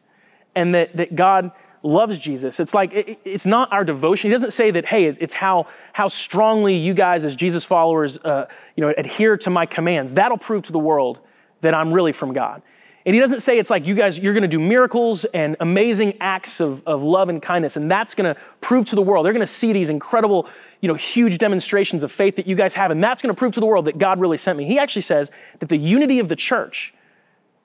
and 0.54 0.74
that, 0.74 0.96
that 0.96 1.14
God 1.14 1.52
loves 1.82 2.18
Jesus. 2.18 2.58
It's 2.58 2.74
like, 2.74 2.92
it, 2.92 3.20
it's 3.24 3.46
not 3.46 3.72
our 3.72 3.84
devotion. 3.84 4.30
He 4.30 4.32
doesn't 4.32 4.52
say 4.52 4.70
that, 4.72 4.86
hey, 4.86 5.06
it's 5.06 5.34
how, 5.34 5.66
how 5.92 6.08
strongly 6.08 6.76
you 6.76 6.92
guys 6.94 7.24
as 7.24 7.36
Jesus 7.36 7.64
followers 7.64 8.18
uh, 8.18 8.46
you 8.76 8.82
know, 8.82 8.92
adhere 8.96 9.36
to 9.38 9.50
my 9.50 9.66
commands. 9.66 10.14
That'll 10.14 10.38
prove 10.38 10.64
to 10.64 10.72
the 10.72 10.78
world 10.78 11.20
that 11.60 11.74
I'm 11.74 11.92
really 11.92 12.12
from 12.12 12.32
God. 12.32 12.62
And 13.08 13.14
he 13.14 13.22
doesn't 13.22 13.40
say 13.40 13.58
it's 13.58 13.70
like 13.70 13.86
you 13.86 13.94
guys, 13.94 14.18
you're 14.18 14.34
to 14.42 14.48
do 14.48 14.60
miracles 14.60 15.24
and 15.24 15.56
amazing 15.60 16.18
acts 16.20 16.60
of, 16.60 16.86
of 16.86 17.02
love 17.02 17.30
and 17.30 17.40
kindness, 17.40 17.74
and 17.74 17.90
that's 17.90 18.12
to 18.34 18.38
prove 18.60 18.84
to 18.84 18.96
the 18.96 19.00
world. 19.00 19.24
They're 19.24 19.32
to 19.40 19.46
see 19.46 19.72
these 19.72 19.88
incredible, 19.88 20.46
you 20.82 20.88
know, 20.88 20.94
huge 20.94 21.38
demonstrations 21.38 22.02
of 22.02 22.12
faith 22.12 22.36
that 22.36 22.46
you 22.46 22.54
guys 22.54 22.74
have, 22.74 22.90
and 22.90 23.02
that's 23.02 23.22
to 23.34 23.38
prove 23.38 23.52
to 23.52 23.60
the 23.60 23.66
world 23.66 23.86
that 23.86 23.96
God 23.96 24.20
really 24.20 24.36
sent 24.36 24.58
me. 24.58 24.66
He 24.66 24.78
actually 24.78 25.00
says 25.00 25.32
that 25.60 25.70
the 25.70 25.78
unity 25.78 26.18
of 26.18 26.28
the 26.28 26.36
church, 26.36 26.92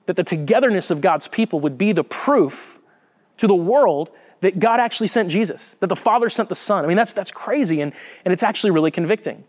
that 0.06 0.16
the 0.16 0.24
togetherness 0.24 0.90
of 0.90 1.02
God's 1.02 1.28
people 1.28 1.60
would 1.60 1.76
be 1.76 1.92
the 1.92 2.04
proof 2.04 2.80
to 3.36 3.46
the 3.46 3.54
world 3.54 4.10
that 4.40 4.58
God 4.58 4.80
actually 4.80 5.08
sent 5.08 5.30
Jesus, 5.30 5.76
that 5.80 5.88
the 5.88 5.94
Father 5.94 6.30
sent 6.30 6.48
the 6.48 6.54
Son. 6.54 6.86
I 6.86 6.88
mean, 6.88 6.96
that's, 6.96 7.12
that's 7.12 7.30
crazy, 7.30 7.82
and, 7.82 7.92
and 8.24 8.32
it's 8.32 8.42
actually 8.42 8.70
really 8.70 8.90
convicting. 8.90 9.44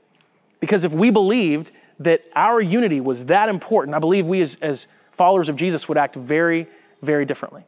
Because 0.59 0.83
if 0.83 0.91
we 0.91 1.09
believed 1.09 1.71
that 2.01 2.25
our 2.35 2.59
unity 2.59 2.99
was 2.99 3.27
that 3.27 3.47
important, 3.47 3.95
I 3.95 3.99
believe 3.99 4.27
we 4.27 4.41
as, 4.41 4.55
as 4.55 4.87
followers 5.15 5.49
of 5.49 5.55
Jesus 5.55 5.87
would 5.87 5.97
act 5.97 6.15
very, 6.15 6.67
very 7.01 7.25
differently. 7.25 7.65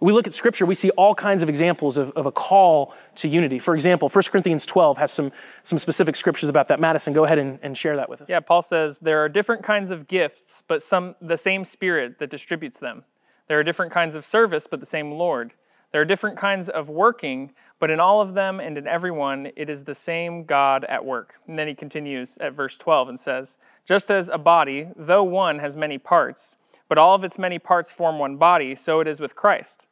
We 0.00 0.12
look 0.12 0.28
at 0.28 0.32
scripture, 0.32 0.64
we 0.64 0.76
see 0.76 0.90
all 0.90 1.12
kinds 1.12 1.42
of 1.42 1.48
examples 1.48 1.98
of, 1.98 2.12
of 2.12 2.24
a 2.24 2.30
call 2.30 2.94
to 3.16 3.26
unity. 3.26 3.58
For 3.58 3.74
example, 3.74 4.08
1 4.08 4.24
Corinthians 4.30 4.64
12 4.64 4.98
has 4.98 5.10
some, 5.10 5.32
some 5.64 5.76
specific 5.76 6.14
scriptures 6.14 6.48
about 6.48 6.68
that. 6.68 6.78
Madison, 6.78 7.12
go 7.12 7.24
ahead 7.24 7.38
and, 7.38 7.58
and 7.62 7.76
share 7.76 7.96
that 7.96 8.08
with 8.08 8.22
us. 8.22 8.28
Yeah, 8.28 8.38
Paul 8.38 8.62
says 8.62 9.00
there 9.00 9.18
are 9.24 9.28
different 9.28 9.64
kinds 9.64 9.90
of 9.90 10.06
gifts, 10.06 10.62
but 10.68 10.84
some 10.84 11.16
the 11.20 11.36
same 11.36 11.64
spirit 11.64 12.20
that 12.20 12.30
distributes 12.30 12.78
them. 12.78 13.04
There 13.48 13.58
are 13.58 13.64
different 13.64 13.90
kinds 13.90 14.14
of 14.14 14.24
service, 14.24 14.68
but 14.70 14.78
the 14.78 14.86
same 14.86 15.10
Lord. 15.10 15.52
There 15.90 16.00
are 16.00 16.04
different 16.04 16.36
kinds 16.36 16.68
of 16.68 16.88
working, 16.88 17.52
but 17.78 17.90
in 17.90 18.00
all 18.00 18.20
of 18.20 18.34
them 18.34 18.60
and 18.60 18.76
in 18.76 18.86
everyone, 18.86 19.50
it 19.56 19.70
is 19.70 19.84
the 19.84 19.94
same 19.94 20.44
God 20.44 20.84
at 20.84 21.04
work. 21.04 21.34
And 21.46 21.58
then 21.58 21.68
he 21.68 21.74
continues 21.74 22.38
at 22.38 22.52
verse 22.52 22.76
12 22.76 23.08
and 23.08 23.20
says, 23.20 23.56
Just 23.84 24.10
as 24.10 24.28
a 24.28 24.38
body, 24.38 24.88
though 24.96 25.22
one, 25.22 25.60
has 25.60 25.76
many 25.76 25.98
parts, 25.98 26.56
but 26.88 26.98
all 26.98 27.14
of 27.14 27.24
its 27.24 27.38
many 27.38 27.58
parts 27.58 27.92
form 27.92 28.18
one 28.18 28.36
body, 28.36 28.74
so 28.74 29.00
it 29.00 29.06
is 29.06 29.20
with 29.20 29.36
Christ. 29.36 29.86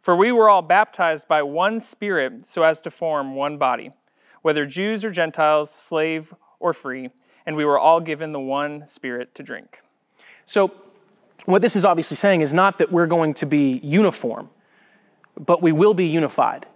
For 0.00 0.16
we 0.16 0.32
were 0.32 0.48
all 0.48 0.62
baptized 0.62 1.28
by 1.28 1.42
one 1.42 1.80
Spirit 1.80 2.46
so 2.46 2.62
as 2.62 2.80
to 2.82 2.90
form 2.90 3.34
one 3.34 3.58
body, 3.58 3.92
whether 4.42 4.64
Jews 4.64 5.04
or 5.04 5.10
Gentiles, 5.10 5.70
slave 5.70 6.34
or 6.58 6.72
free, 6.72 7.10
and 7.46 7.56
we 7.56 7.64
were 7.64 7.78
all 7.78 8.00
given 8.00 8.32
the 8.32 8.40
one 8.40 8.86
Spirit 8.86 9.34
to 9.34 9.42
drink. 9.42 9.80
So, 10.44 10.72
what 11.46 11.62
this 11.62 11.74
is 11.74 11.86
obviously 11.86 12.16
saying 12.16 12.42
is 12.42 12.52
not 12.52 12.76
that 12.78 12.92
we're 12.92 13.06
going 13.06 13.32
to 13.34 13.46
be 13.46 13.80
uniform 13.82 14.50
but 15.40 15.62
we 15.62 15.72
will 15.72 15.94
be 15.94 16.06
unified. 16.06 16.66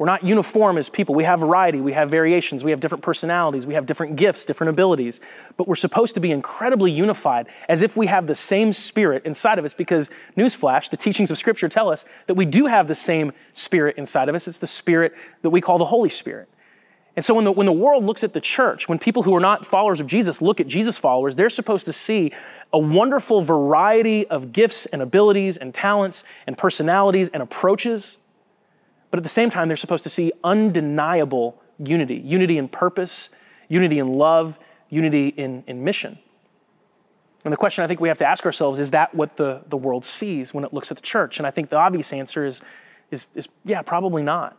We're 0.00 0.06
not 0.06 0.24
uniform 0.24 0.78
as 0.78 0.88
people. 0.88 1.14
We 1.14 1.24
have 1.24 1.40
variety, 1.40 1.78
we 1.78 1.92
have 1.92 2.08
variations, 2.08 2.64
we 2.64 2.70
have 2.70 2.80
different 2.80 3.04
personalities, 3.04 3.66
we 3.66 3.74
have 3.74 3.84
different 3.84 4.16
gifts, 4.16 4.46
different 4.46 4.70
abilities, 4.70 5.20
but 5.58 5.68
we're 5.68 5.74
supposed 5.74 6.14
to 6.14 6.20
be 6.20 6.30
incredibly 6.30 6.90
unified 6.90 7.48
as 7.68 7.82
if 7.82 7.98
we 7.98 8.06
have 8.06 8.26
the 8.26 8.34
same 8.34 8.72
spirit 8.72 9.26
inside 9.26 9.58
of 9.58 9.66
us 9.66 9.74
because, 9.74 10.10
newsflash, 10.38 10.88
the 10.88 10.96
teachings 10.96 11.30
of 11.30 11.36
Scripture 11.36 11.68
tell 11.68 11.90
us 11.90 12.06
that 12.28 12.34
we 12.34 12.46
do 12.46 12.64
have 12.64 12.88
the 12.88 12.94
same 12.94 13.32
spirit 13.52 13.98
inside 13.98 14.30
of 14.30 14.34
us. 14.34 14.48
It's 14.48 14.56
the 14.56 14.66
spirit 14.66 15.12
that 15.42 15.50
we 15.50 15.60
call 15.60 15.76
the 15.76 15.84
Holy 15.84 16.08
Spirit. 16.08 16.48
And 17.14 17.22
so 17.22 17.34
when 17.34 17.44
the, 17.44 17.52
when 17.52 17.66
the 17.66 17.72
world 17.72 18.02
looks 18.02 18.24
at 18.24 18.32
the 18.32 18.40
church, 18.40 18.88
when 18.88 18.98
people 18.98 19.24
who 19.24 19.34
are 19.34 19.40
not 19.40 19.66
followers 19.66 20.00
of 20.00 20.06
Jesus 20.06 20.40
look 20.40 20.60
at 20.60 20.66
Jesus 20.66 20.96
followers, 20.96 21.36
they're 21.36 21.50
supposed 21.50 21.84
to 21.84 21.92
see 21.92 22.32
a 22.72 22.78
wonderful 22.78 23.42
variety 23.42 24.26
of 24.28 24.52
gifts 24.52 24.86
and 24.86 25.02
abilities 25.02 25.58
and 25.58 25.74
talents 25.74 26.24
and 26.46 26.56
personalities 26.56 27.28
and 27.28 27.42
approaches. 27.42 28.16
But 29.10 29.18
at 29.18 29.22
the 29.22 29.28
same 29.28 29.50
time, 29.50 29.68
they're 29.68 29.76
supposed 29.76 30.04
to 30.04 30.10
see 30.10 30.32
undeniable 30.44 31.60
unity 31.78 32.16
unity 32.16 32.58
in 32.58 32.68
purpose, 32.68 33.30
unity 33.68 33.98
in 33.98 34.08
love, 34.08 34.58
unity 34.88 35.28
in, 35.28 35.64
in 35.66 35.82
mission. 35.82 36.18
And 37.44 37.52
the 37.52 37.56
question 37.56 37.82
I 37.82 37.86
think 37.86 38.00
we 38.00 38.08
have 38.08 38.18
to 38.18 38.26
ask 38.26 38.44
ourselves 38.44 38.78
is 38.78 38.90
that 38.90 39.14
what 39.14 39.36
the, 39.36 39.62
the 39.68 39.76
world 39.76 40.04
sees 40.04 40.52
when 40.52 40.64
it 40.64 40.74
looks 40.74 40.90
at 40.90 40.98
the 40.98 41.02
church? 41.02 41.38
And 41.38 41.46
I 41.46 41.50
think 41.50 41.70
the 41.70 41.76
obvious 41.76 42.12
answer 42.12 42.46
is, 42.46 42.62
is, 43.10 43.26
is 43.34 43.48
yeah, 43.64 43.80
probably 43.80 44.22
not. 44.22 44.58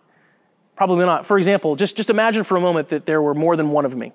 Probably 0.76 1.06
not. 1.06 1.26
For 1.26 1.38
example, 1.38 1.76
just, 1.76 1.96
just 1.96 2.10
imagine 2.10 2.44
for 2.44 2.58
a 2.58 2.62
moment 2.62 2.88
that 2.88 3.06
there 3.06 3.22
were 3.22 3.36
more 3.36 3.56
than 3.56 3.70
one 3.70 3.86
of 3.86 3.96
me. 3.96 4.14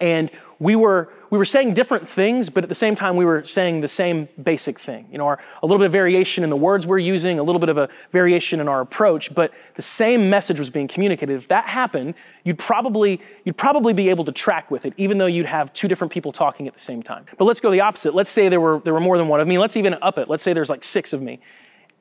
And 0.00 0.30
we 0.58 0.74
were, 0.74 1.10
we 1.30 1.36
were 1.36 1.44
saying 1.44 1.74
different 1.74 2.08
things, 2.08 2.48
but 2.48 2.64
at 2.64 2.68
the 2.68 2.74
same 2.74 2.94
time, 2.94 3.16
we 3.16 3.24
were 3.24 3.44
saying 3.44 3.80
the 3.80 3.88
same 3.88 4.28
basic 4.42 4.78
thing. 4.78 5.06
You 5.12 5.18
know, 5.18 5.26
our, 5.26 5.38
a 5.62 5.66
little 5.66 5.78
bit 5.78 5.86
of 5.86 5.92
variation 5.92 6.44
in 6.44 6.50
the 6.50 6.56
words 6.56 6.86
we're 6.86 6.98
using, 6.98 7.38
a 7.38 7.42
little 7.42 7.58
bit 7.58 7.68
of 7.68 7.76
a 7.76 7.88
variation 8.10 8.60
in 8.60 8.68
our 8.68 8.80
approach, 8.80 9.34
but 9.34 9.52
the 9.74 9.82
same 9.82 10.30
message 10.30 10.58
was 10.58 10.70
being 10.70 10.88
communicated. 10.88 11.36
If 11.36 11.48
that 11.48 11.66
happened, 11.66 12.14
you'd 12.42 12.58
probably, 12.58 13.20
you'd 13.44 13.58
probably 13.58 13.92
be 13.92 14.08
able 14.08 14.24
to 14.24 14.32
track 14.32 14.70
with 14.70 14.86
it, 14.86 14.94
even 14.96 15.18
though 15.18 15.26
you'd 15.26 15.46
have 15.46 15.72
two 15.74 15.88
different 15.88 16.12
people 16.12 16.32
talking 16.32 16.66
at 16.66 16.72
the 16.74 16.80
same 16.80 17.02
time. 17.02 17.26
But 17.36 17.44
let's 17.44 17.60
go 17.60 17.70
the 17.70 17.80
opposite. 17.82 18.14
Let's 18.14 18.30
say 18.30 18.48
there 18.48 18.60
were, 18.60 18.80
there 18.80 18.94
were 18.94 19.00
more 19.00 19.18
than 19.18 19.28
one 19.28 19.40
of 19.40 19.48
me. 19.48 19.58
Let's 19.58 19.76
even 19.76 19.94
up 20.00 20.16
it. 20.16 20.30
Let's 20.30 20.42
say 20.42 20.54
there's 20.54 20.70
like 20.70 20.84
six 20.84 21.12
of 21.12 21.20
me. 21.20 21.40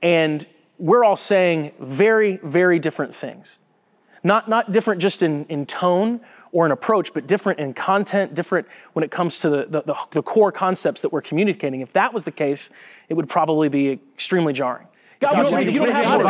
And 0.01 0.45
we're 0.77 1.03
all 1.03 1.15
saying 1.15 1.73
very, 1.79 2.37
very 2.37 2.79
different 2.79 3.13
things. 3.13 3.59
Not, 4.23 4.49
not 4.49 4.71
different 4.71 5.01
just 5.01 5.21
in, 5.21 5.45
in 5.49 5.65
tone 5.65 6.19
or 6.55 6.65
an 6.65 6.71
approach, 6.71 7.13
but 7.13 7.27
different 7.27 7.59
in 7.59 7.73
content, 7.73 8.33
different 8.33 8.65
when 8.93 9.03
it 9.03 9.11
comes 9.11 9.39
to 9.39 9.49
the, 9.49 9.65
the, 9.65 9.93
the 10.11 10.23
core 10.23 10.53
concepts 10.53 11.01
that 11.01 11.11
we're 11.11 11.21
communicating. 11.21 11.81
If 11.81 11.91
that 11.91 12.13
was 12.13 12.23
the 12.23 12.31
case, 12.31 12.69
it 13.09 13.15
would 13.15 13.27
probably 13.27 13.67
be 13.67 13.99
extremely 14.13 14.53
jarring. 14.53 14.87
God, 15.19 15.51
you, 15.51 15.59
you 15.69 15.85
don't 15.85 15.91
have 15.93 16.21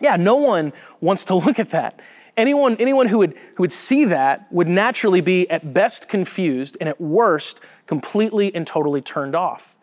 Yeah, 0.00 0.14
no 0.14 0.36
one 0.36 0.72
wants 1.00 1.24
to 1.24 1.34
look 1.34 1.58
at 1.58 1.70
that. 1.70 2.00
Anyone, 2.36 2.76
anyone 2.76 3.08
who, 3.08 3.18
would, 3.18 3.34
who 3.56 3.64
would 3.64 3.72
see 3.72 4.04
that 4.04 4.46
would 4.52 4.68
naturally 4.68 5.20
be 5.20 5.50
at 5.50 5.74
best 5.74 6.08
confused 6.08 6.76
and 6.78 6.88
at 6.88 7.00
worst 7.00 7.60
completely 7.86 8.54
and 8.54 8.64
totally 8.64 9.00
turned 9.00 9.34
off. 9.34 9.76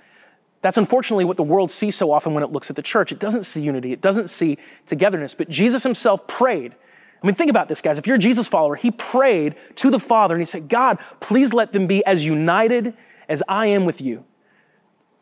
That's 0.61 0.77
unfortunately 0.77 1.25
what 1.25 1.37
the 1.37 1.43
world 1.43 1.71
sees 1.71 1.95
so 1.95 2.11
often 2.11 2.33
when 2.33 2.43
it 2.43 2.51
looks 2.51 2.69
at 2.69 2.75
the 2.75 2.83
church. 2.83 3.11
It 3.11 3.19
doesn't 3.19 3.43
see 3.43 3.61
unity, 3.61 3.91
it 3.93 4.01
doesn't 4.01 4.29
see 4.29 4.57
togetherness. 4.85 5.33
But 5.35 5.49
Jesus 5.49 5.83
himself 5.83 6.27
prayed. 6.27 6.75
I 7.21 7.27
mean, 7.27 7.35
think 7.35 7.51
about 7.51 7.67
this, 7.67 7.81
guys. 7.81 7.99
If 7.99 8.07
you're 8.07 8.15
a 8.15 8.19
Jesus 8.19 8.47
follower, 8.47 8.75
he 8.75 8.89
prayed 8.89 9.55
to 9.75 9.91
the 9.91 9.99
Father 9.99 10.33
and 10.33 10.41
he 10.41 10.45
said, 10.45 10.69
God, 10.69 10.97
please 11.19 11.53
let 11.53 11.71
them 11.71 11.85
be 11.85 12.03
as 12.05 12.25
united 12.25 12.95
as 13.29 13.43
I 13.47 13.67
am 13.67 13.85
with 13.85 14.01
you. 14.01 14.25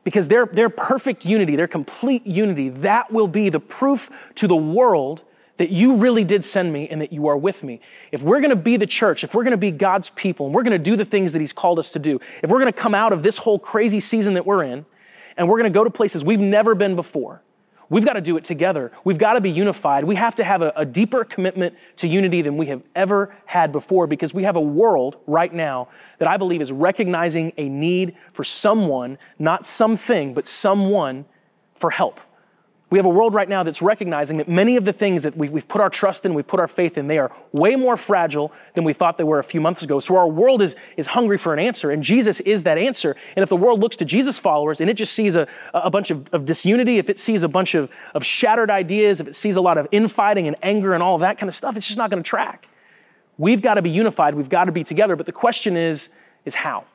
Because 0.05 0.29
their, 0.29 0.45
their 0.45 0.69
perfect 0.69 1.25
unity, 1.25 1.57
their 1.57 1.67
complete 1.67 2.25
unity, 2.25 2.69
that 2.69 3.11
will 3.11 3.27
be 3.27 3.49
the 3.49 3.59
proof 3.59 4.31
to 4.35 4.47
the 4.47 4.55
world 4.55 5.23
that 5.57 5.71
you 5.71 5.97
really 5.97 6.23
did 6.23 6.45
send 6.45 6.71
me 6.71 6.87
and 6.87 7.01
that 7.01 7.11
you 7.11 7.27
are 7.27 7.35
with 7.35 7.63
me. 7.63 7.81
If 8.13 8.23
we're 8.23 8.39
going 8.39 8.49
to 8.49 8.55
be 8.55 8.77
the 8.77 8.87
church, 8.87 9.25
if 9.25 9.35
we're 9.35 9.43
going 9.43 9.51
to 9.51 9.57
be 9.57 9.71
God's 9.71 10.09
people, 10.11 10.45
and 10.45 10.55
we're 10.55 10.63
going 10.63 10.71
to 10.71 10.79
do 10.79 10.95
the 10.95 11.03
things 11.03 11.33
that 11.33 11.39
He's 11.39 11.51
called 11.51 11.77
us 11.77 11.91
to 11.91 11.99
do, 11.99 12.17
if 12.41 12.49
we're 12.49 12.61
going 12.61 12.71
to 12.71 12.79
come 12.79 12.95
out 12.95 13.11
of 13.11 13.23
this 13.23 13.39
whole 13.39 13.59
crazy 13.59 13.99
season 13.99 14.35
that 14.35 14.45
we're 14.45 14.63
in, 14.63 14.85
and 15.39 15.47
we're 15.47 15.57
going 15.57 15.71
to 15.71 15.75
go 15.75 15.85
to 15.85 15.89
places 15.89 16.23
we've 16.23 16.41
never 16.41 16.75
been 16.75 16.95
before, 16.95 17.41
we've 17.89 18.05
got 18.05 18.13
to 18.13 18.21
do 18.21 18.37
it 18.37 18.43
together. 18.43 18.91
We've 19.05 19.17
got 19.17 19.33
to 19.33 19.41
be 19.41 19.49
unified. 19.49 20.03
We 20.03 20.15
have 20.15 20.35
to 20.35 20.43
have 20.43 20.61
a, 20.61 20.73
a 20.75 20.85
deeper 20.85 21.23
commitment 21.23 21.75
to 21.95 22.07
unity 22.07 22.41
than 22.43 22.57
we 22.57 22.67
have 22.67 22.83
ever 22.93 23.33
had 23.45 23.71
before 23.71 24.05
because 24.05 24.33
we 24.33 24.43
have 24.43 24.57
a 24.57 24.61
world 24.61 25.17
right 25.25 25.51
now 25.51 25.87
that 26.19 26.27
I 26.27 26.37
believe 26.37 26.61
is 26.61 26.71
recognizing 26.71 27.53
a 27.57 27.69
need 27.69 28.15
for 28.33 28.43
someone, 28.43 29.17
not 29.39 29.65
something, 29.65 30.33
but 30.33 30.45
someone 30.45 31.25
for 31.73 31.89
help. 31.89 32.19
We 32.89 32.97
have 32.97 33.05
a 33.05 33.09
world 33.09 33.35
right 33.35 33.47
now 33.47 33.61
that's 33.61 33.83
recognizing 33.83 34.37
that 34.37 34.47
many 34.47 34.75
of 34.75 34.83
the 34.83 34.93
things 34.93 35.21
that 35.21 35.37
we've, 35.37 35.51
we've, 35.51 35.67
put 35.67 35.79
our 35.79 35.91
trust 35.91 36.25
in, 36.25 36.33
we've 36.33 36.47
put 36.47 36.59
our 36.59 36.67
faith 36.67 36.97
in, 36.97 37.07
they 37.07 37.19
are 37.19 37.31
way 37.51 37.75
more 37.75 37.95
fragile 37.95 38.51
than 38.73 38.83
we 38.83 38.93
thought 38.93 39.17
they 39.17 39.23
were 39.23 39.37
a 39.37 39.43
few 39.43 39.61
months 39.61 39.83
ago. 39.83 39.99
So 39.99 40.15
our 40.15 40.27
world 40.27 40.61
is, 40.61 40.75
is 40.97 41.07
hungry 41.07 41.37
for 41.37 41.53
an 41.53 41.59
answer, 41.59 41.91
and 41.91 42.01
Jesus 42.01 42.39
is 42.39 42.63
that 42.63 42.79
answer. 42.79 43.15
And 43.35 43.43
if 43.43 43.49
the 43.49 43.55
world 43.55 43.79
looks 43.79 43.95
to 43.97 44.05
Jesus 44.05 44.39
followers 44.39 44.81
and 44.81 44.89
it 44.89 44.95
just 44.95 45.13
sees 45.13 45.35
a, 45.35 45.47
a 45.73 45.91
bunch 45.91 46.09
of, 46.09 46.27
of 46.33 46.45
disunity, 46.45 46.97
if 46.97 47.09
it 47.09 47.19
sees 47.19 47.43
a 47.43 47.47
bunch 47.47 47.75
of, 47.75 47.91
of 48.15 48.25
shattered 48.25 48.71
ideas, 48.71 49.19
if 49.19 49.27
it 49.27 49.35
sees 49.35 49.55
a 49.55 49.61
lot 49.61 49.77
of 49.77 49.87
infighting 49.91 50.47
and 50.47 50.55
anger 50.63 50.95
and 50.95 51.03
all 51.03 51.19
that 51.19 51.37
kind 51.37 51.47
of 51.47 51.53
stuff, 51.53 51.77
it's 51.77 51.85
just 51.85 51.97
not 51.97 52.09
going 52.09 52.23
to 52.23 52.27
track. 52.27 52.67
We've 53.37 53.61
got 53.61 53.75
to 53.75 53.83
be 53.83 53.91
unified, 53.91 54.33
we've 54.33 54.49
got 54.49 54.65
to 54.65 54.71
be 54.71 54.83
together, 54.83 55.15
but 55.15 55.27
the 55.27 55.31
question 55.31 55.77
is, 55.77 56.09
is 56.43 56.55
how? 56.55 56.85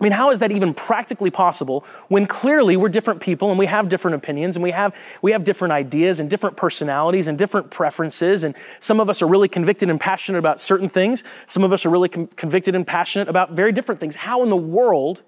I 0.00 0.04
mean, 0.04 0.12
how 0.12 0.30
is 0.30 0.38
that 0.38 0.50
even 0.50 0.72
practically 0.72 1.30
possible 1.30 1.84
when 2.08 2.26
clearly 2.26 2.74
we're 2.74 2.88
different 2.88 3.20
people 3.20 3.50
and 3.50 3.58
we 3.58 3.66
have 3.66 3.90
different 3.90 4.14
opinions 4.14 4.56
and 4.56 4.62
we 4.62 4.70
have, 4.70 4.96
we 5.20 5.32
have 5.32 5.44
different 5.44 5.72
ideas 5.72 6.20
and 6.20 6.30
different 6.30 6.56
personalities 6.56 7.28
and 7.28 7.36
different 7.36 7.70
preferences? 7.70 8.42
And 8.42 8.56
some 8.78 8.98
of 8.98 9.10
us 9.10 9.20
are 9.20 9.26
really 9.26 9.48
convicted 9.48 9.90
and 9.90 10.00
passionate 10.00 10.38
about 10.38 10.58
certain 10.58 10.88
things. 10.88 11.22
Some 11.46 11.64
of 11.64 11.72
us 11.74 11.84
are 11.84 11.90
really 11.90 12.08
com- 12.08 12.28
convicted 12.28 12.74
and 12.74 12.86
passionate 12.86 13.28
about 13.28 13.52
very 13.52 13.72
different 13.72 14.00
things. 14.00 14.16
How 14.16 14.42
in 14.42 14.48
the 14.48 14.56
world, 14.56 15.22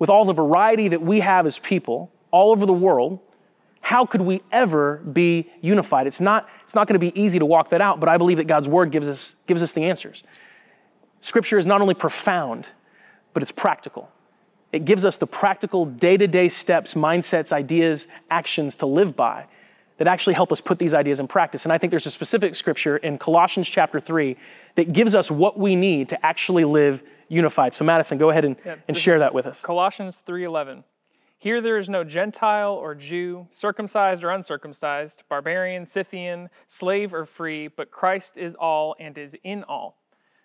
with 0.00 0.10
all 0.10 0.24
the 0.24 0.32
variety 0.32 0.88
that 0.88 1.02
we 1.02 1.20
have 1.20 1.46
as 1.46 1.60
people 1.60 2.10
all 2.32 2.50
over 2.50 2.66
the 2.66 2.72
world, 2.72 3.20
how 3.82 4.04
could 4.04 4.22
we 4.22 4.42
ever 4.50 4.96
be 4.96 5.48
unified? 5.60 6.08
It's 6.08 6.20
not, 6.20 6.48
it's 6.62 6.74
not 6.74 6.88
going 6.88 6.98
to 6.98 6.98
be 6.98 7.18
easy 7.18 7.38
to 7.38 7.46
walk 7.46 7.68
that 7.68 7.80
out, 7.80 8.00
but 8.00 8.08
I 8.08 8.18
believe 8.18 8.38
that 8.38 8.48
God's 8.48 8.68
word 8.68 8.90
gives 8.90 9.06
us, 9.06 9.36
gives 9.46 9.62
us 9.62 9.72
the 9.72 9.84
answers. 9.84 10.24
Scripture 11.20 11.58
is 11.58 11.66
not 11.66 11.80
only 11.80 11.94
profound, 11.94 12.68
but 13.32 13.42
it's 13.42 13.52
practical. 13.52 14.10
It 14.72 14.84
gives 14.84 15.04
us 15.04 15.16
the 15.18 15.26
practical 15.26 15.84
day 15.84 16.16
to 16.16 16.26
day 16.26 16.48
steps, 16.48 16.94
mindsets, 16.94 17.52
ideas, 17.52 18.06
actions 18.30 18.76
to 18.76 18.86
live 18.86 19.16
by 19.16 19.46
that 19.98 20.06
actually 20.06 20.32
help 20.34 20.50
us 20.50 20.60
put 20.60 20.78
these 20.78 20.94
ideas 20.94 21.20
in 21.20 21.28
practice. 21.28 21.64
And 21.64 21.72
I 21.72 21.78
think 21.78 21.90
there's 21.90 22.06
a 22.06 22.10
specific 22.10 22.54
scripture 22.54 22.96
in 22.96 23.18
Colossians 23.18 23.68
chapter 23.68 24.00
3 24.00 24.36
that 24.76 24.92
gives 24.92 25.14
us 25.14 25.30
what 25.30 25.58
we 25.58 25.76
need 25.76 26.08
to 26.08 26.26
actually 26.26 26.64
live 26.64 27.02
unified. 27.28 27.74
So 27.74 27.84
Madison, 27.84 28.16
go 28.16 28.30
ahead 28.30 28.44
and, 28.44 28.56
Yeah, 28.64 28.76
and 28.88 28.96
share 28.96 29.18
that 29.18 29.34
with 29.34 29.46
us. 29.46 29.62
Colossians 29.62 30.22
3:11. 30.26 30.84
Here 31.36 31.60
there 31.60 31.78
is 31.78 31.88
no 31.88 32.04
Gentile 32.04 32.72
or 32.72 32.94
Jew, 32.94 33.48
circumcised 33.50 34.22
or 34.22 34.30
uncircumcised, 34.30 35.22
barbarian, 35.28 35.86
Scythian, 35.86 36.50
slave 36.66 37.14
or 37.14 37.24
free, 37.24 37.66
but 37.66 37.90
Christ 37.90 38.36
is 38.36 38.54
all 38.54 38.94
and 38.98 39.16
is 39.16 39.36
in 39.42 39.64
all. 39.64 39.96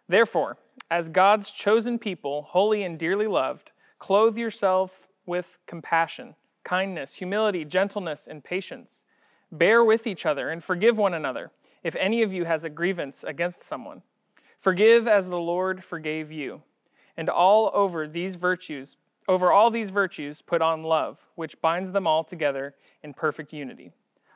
Therefore, 0.07 0.57
as 0.89 1.09
God's 1.09 1.51
chosen 1.51 1.97
people, 1.97 2.43
holy 2.43 2.83
and 2.83 2.97
dearly 2.97 3.27
loved, 3.27 3.71
clothe 3.99 4.37
yourself 4.37 5.07
with 5.25 5.57
compassion, 5.65 6.35
kindness, 6.63 7.15
humility, 7.15 7.65
gentleness, 7.65 8.27
and 8.27 8.43
patience. 8.43 9.03
Bear 9.51 9.83
with 9.83 10.05
each 10.05 10.25
other 10.25 10.49
and 10.49 10.63
forgive 10.63 10.97
one 10.97 11.13
another 11.13 11.51
if 11.83 11.95
any 11.95 12.21
of 12.21 12.33
you 12.33 12.45
has 12.45 12.63
a 12.63 12.69
grievance 12.69 13.23
against 13.23 13.63
someone. 13.63 14.01
Forgive 14.59 15.07
as 15.07 15.27
the 15.27 15.37
Lord 15.37 15.83
forgave 15.83 16.31
you. 16.31 16.63
And 17.17 17.29
all 17.29 17.71
over 17.73 18.07
these 18.07 18.35
virtues, 18.35 18.97
over 19.27 19.51
all 19.51 19.71
these 19.71 19.91
virtues, 19.91 20.41
put 20.41 20.61
on 20.61 20.83
love, 20.83 21.27
which 21.35 21.61
binds 21.61 21.91
them 21.91 22.05
all 22.05 22.23
together 22.23 22.75
in 23.03 23.13
perfect 23.13 23.53
unity. 23.53 23.91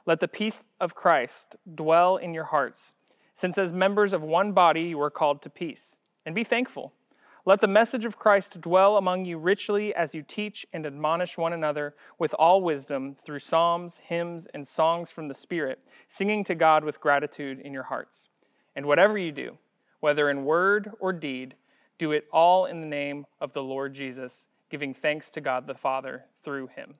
Let 0.05 0.19
the 0.19 0.27
peace 0.27 0.61
of 0.79 0.95
Christ 0.95 1.55
dwell 1.75 2.17
in 2.17 2.33
your 2.33 2.45
hearts, 2.45 2.93
since 3.33 3.57
as 3.57 3.73
members 3.73 4.13
of 4.13 4.23
one 4.23 4.53
body 4.53 4.83
you 4.83 5.01
are 5.01 5.11
called 5.11 5.41
to 5.43 5.49
peace. 5.49 5.97
And 6.29 6.35
be 6.35 6.43
thankful. 6.43 6.93
Let 7.43 7.59
the 7.59 7.67
message 7.67 8.05
of 8.05 8.19
Christ 8.19 8.61
dwell 8.61 8.97
among 8.97 9.25
you 9.25 9.39
richly 9.39 9.95
as 9.95 10.13
you 10.13 10.21
teach 10.21 10.63
and 10.71 10.85
admonish 10.85 11.39
one 11.39 11.53
another 11.53 11.95
with 12.19 12.35
all 12.35 12.61
wisdom 12.61 13.15
through 13.25 13.39
psalms, 13.39 13.99
hymns, 14.03 14.47
and 14.53 14.67
songs 14.67 15.09
from 15.09 15.27
the 15.27 15.33
Spirit, 15.33 15.79
singing 16.07 16.43
to 16.43 16.53
God 16.53 16.83
with 16.83 17.01
gratitude 17.01 17.59
in 17.59 17.73
your 17.73 17.85
hearts. 17.85 18.29
And 18.75 18.85
whatever 18.85 19.17
you 19.17 19.31
do, 19.31 19.57
whether 20.01 20.29
in 20.29 20.45
word 20.45 20.91
or 20.99 21.13
deed, 21.13 21.55
do 21.97 22.11
it 22.11 22.27
all 22.31 22.67
in 22.67 22.79
the 22.79 22.85
name 22.85 23.25
of 23.41 23.53
the 23.53 23.63
Lord 23.63 23.95
Jesus, 23.95 24.49
giving 24.69 24.93
thanks 24.93 25.31
to 25.31 25.41
God 25.41 25.65
the 25.65 25.73
Father 25.73 26.25
through 26.43 26.67
him. 26.67 26.93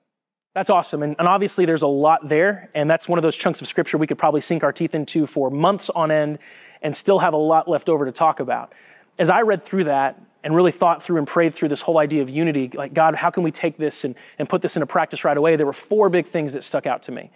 That's 0.54 0.70
awesome. 0.70 1.04
And, 1.04 1.14
and 1.20 1.28
obviously, 1.28 1.64
there's 1.64 1.82
a 1.82 1.86
lot 1.86 2.28
there. 2.28 2.68
And 2.74 2.90
that's 2.90 3.08
one 3.08 3.18
of 3.18 3.22
those 3.22 3.36
chunks 3.36 3.60
of 3.60 3.68
scripture 3.68 3.96
we 3.96 4.08
could 4.08 4.18
probably 4.18 4.40
sink 4.40 4.64
our 4.64 4.72
teeth 4.72 4.96
into 4.96 5.26
for 5.26 5.48
months 5.48 5.88
on 5.90 6.10
end 6.10 6.40
and 6.82 6.96
still 6.96 7.20
have 7.20 7.34
a 7.34 7.38
lot 7.38 7.68
left 7.68 7.88
over 7.88 8.04
to 8.04 8.10
talk 8.10 8.40
about. 8.40 8.74
As 9.20 9.30
I 9.30 9.42
read 9.42 9.62
through 9.62 9.84
that 9.84 10.20
and 10.42 10.56
really 10.56 10.72
thought 10.72 11.00
through 11.00 11.18
and 11.18 11.28
prayed 11.28 11.54
through 11.54 11.68
this 11.68 11.82
whole 11.82 12.00
idea 12.00 12.22
of 12.22 12.28
unity, 12.28 12.70
like, 12.74 12.92
God, 12.92 13.14
how 13.14 13.30
can 13.30 13.44
we 13.44 13.52
take 13.52 13.76
this 13.76 14.04
and, 14.04 14.16
and 14.38 14.48
put 14.48 14.62
this 14.62 14.74
into 14.74 14.86
practice 14.86 15.24
right 15.24 15.36
away? 15.36 15.54
There 15.54 15.66
were 15.66 15.72
four 15.72 16.08
big 16.08 16.26
things 16.26 16.54
that 16.54 16.64
stuck 16.64 16.86
out 16.86 17.02
to 17.02 17.12
me. 17.12 17.30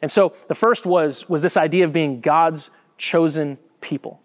And 0.00 0.10
so 0.10 0.34
the 0.46 0.54
first 0.54 0.86
was, 0.86 1.28
was 1.28 1.42
this 1.42 1.56
idea 1.56 1.84
of 1.84 1.92
being 1.92 2.20
God's 2.20 2.70
chosen 2.98 3.58
people. 3.80 4.20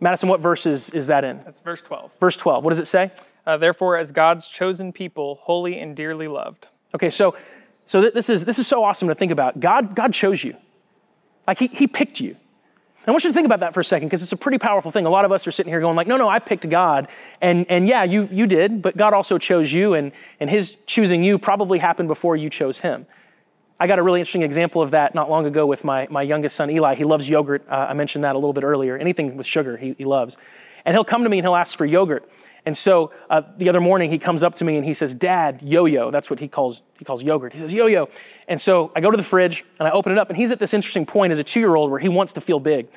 Madison, 0.00 0.30
what 0.30 0.40
verse 0.40 0.64
is, 0.64 0.90
is 0.90 1.08
that 1.08 1.24
in? 1.24 1.42
That's 1.44 1.60
verse 1.60 1.82
12. 1.82 2.12
Verse 2.20 2.36
12. 2.36 2.64
What 2.64 2.70
does 2.70 2.78
it 2.78 2.86
say? 2.86 3.10
Uh, 3.44 3.56
Therefore, 3.56 3.96
as 3.96 4.12
God's 4.12 4.46
chosen 4.46 4.92
people, 4.92 5.36
holy 5.42 5.78
and 5.78 5.96
dearly 5.96 6.28
loved. 6.28 6.68
Okay, 6.94 7.10
so 7.10 7.34
so 7.86 8.02
th- 8.02 8.12
this 8.12 8.28
is 8.28 8.44
this 8.44 8.58
is 8.58 8.66
so 8.66 8.84
awesome 8.84 9.08
to 9.08 9.14
think 9.14 9.32
about. 9.32 9.60
God 9.60 9.94
God 9.96 10.12
chose 10.12 10.44
you, 10.44 10.54
like 11.46 11.58
he 11.58 11.68
he 11.68 11.86
picked 11.86 12.20
you. 12.20 12.36
I 13.08 13.10
want 13.10 13.24
you 13.24 13.30
to 13.30 13.34
think 13.34 13.46
about 13.46 13.60
that 13.60 13.72
for 13.72 13.80
a 13.80 13.84
second 13.84 14.08
because 14.08 14.22
it's 14.22 14.32
a 14.32 14.36
pretty 14.36 14.58
powerful 14.58 14.90
thing. 14.90 15.06
A 15.06 15.10
lot 15.10 15.24
of 15.24 15.32
us 15.32 15.46
are 15.46 15.50
sitting 15.50 15.72
here 15.72 15.80
going 15.80 15.96
like, 15.96 16.06
no, 16.06 16.18
no, 16.18 16.28
I 16.28 16.40
picked 16.40 16.68
God, 16.68 17.08
and 17.40 17.64
and 17.70 17.88
yeah, 17.88 18.04
you 18.04 18.28
you 18.30 18.46
did, 18.46 18.82
but 18.82 18.98
God 18.98 19.14
also 19.14 19.38
chose 19.38 19.72
you, 19.72 19.94
and 19.94 20.12
and 20.40 20.50
His 20.50 20.76
choosing 20.84 21.22
you 21.22 21.38
probably 21.38 21.78
happened 21.78 22.08
before 22.08 22.36
you 22.36 22.50
chose 22.50 22.80
Him. 22.80 23.06
I 23.80 23.86
got 23.86 23.98
a 23.98 24.02
really 24.02 24.20
interesting 24.20 24.42
example 24.42 24.82
of 24.82 24.90
that 24.90 25.14
not 25.14 25.30
long 25.30 25.46
ago 25.46 25.64
with 25.64 25.84
my 25.84 26.06
my 26.10 26.20
youngest 26.20 26.54
son 26.56 26.70
Eli. 26.70 26.96
He 26.96 27.04
loves 27.04 27.30
yogurt. 27.30 27.64
Uh, 27.70 27.86
I 27.88 27.94
mentioned 27.94 28.24
that 28.24 28.34
a 28.34 28.38
little 28.38 28.52
bit 28.52 28.64
earlier. 28.64 28.98
Anything 28.98 29.38
with 29.38 29.46
sugar, 29.46 29.78
he, 29.78 29.94
he 29.96 30.04
loves, 30.04 30.36
and 30.84 30.94
he'll 30.94 31.02
come 31.02 31.24
to 31.24 31.30
me 31.30 31.38
and 31.38 31.46
he'll 31.46 31.56
ask 31.56 31.78
for 31.78 31.86
yogurt. 31.86 32.28
And 32.66 32.76
so 32.76 33.12
uh, 33.30 33.42
the 33.56 33.68
other 33.68 33.80
morning 33.80 34.10
he 34.10 34.18
comes 34.18 34.42
up 34.42 34.54
to 34.56 34.64
me 34.64 34.76
and 34.76 34.84
he 34.84 34.92
says, 34.92 35.14
"Dad, 35.14 35.62
yo-yo." 35.62 36.10
That's 36.10 36.28
what 36.28 36.40
he 36.40 36.48
calls 36.48 36.82
he 36.98 37.04
calls 37.04 37.22
yogurt. 37.22 37.52
He 37.52 37.58
says, 37.58 37.72
"Yo-yo." 37.72 38.08
And 38.48 38.60
so 38.60 38.92
I 38.94 39.00
go 39.00 39.10
to 39.10 39.16
the 39.16 39.22
fridge 39.22 39.64
and 39.78 39.88
I 39.88 39.90
open 39.92 40.12
it 40.12 40.18
up, 40.18 40.28
and 40.28 40.36
he's 40.36 40.50
at 40.50 40.58
this 40.58 40.74
interesting 40.74 41.06
point 41.06 41.32
as 41.32 41.38
a 41.38 41.44
two-year-old 41.44 41.90
where 41.90 42.00
he 42.00 42.08
wants 42.08 42.32
to 42.34 42.40
feel 42.40 42.60
big, 42.60 42.88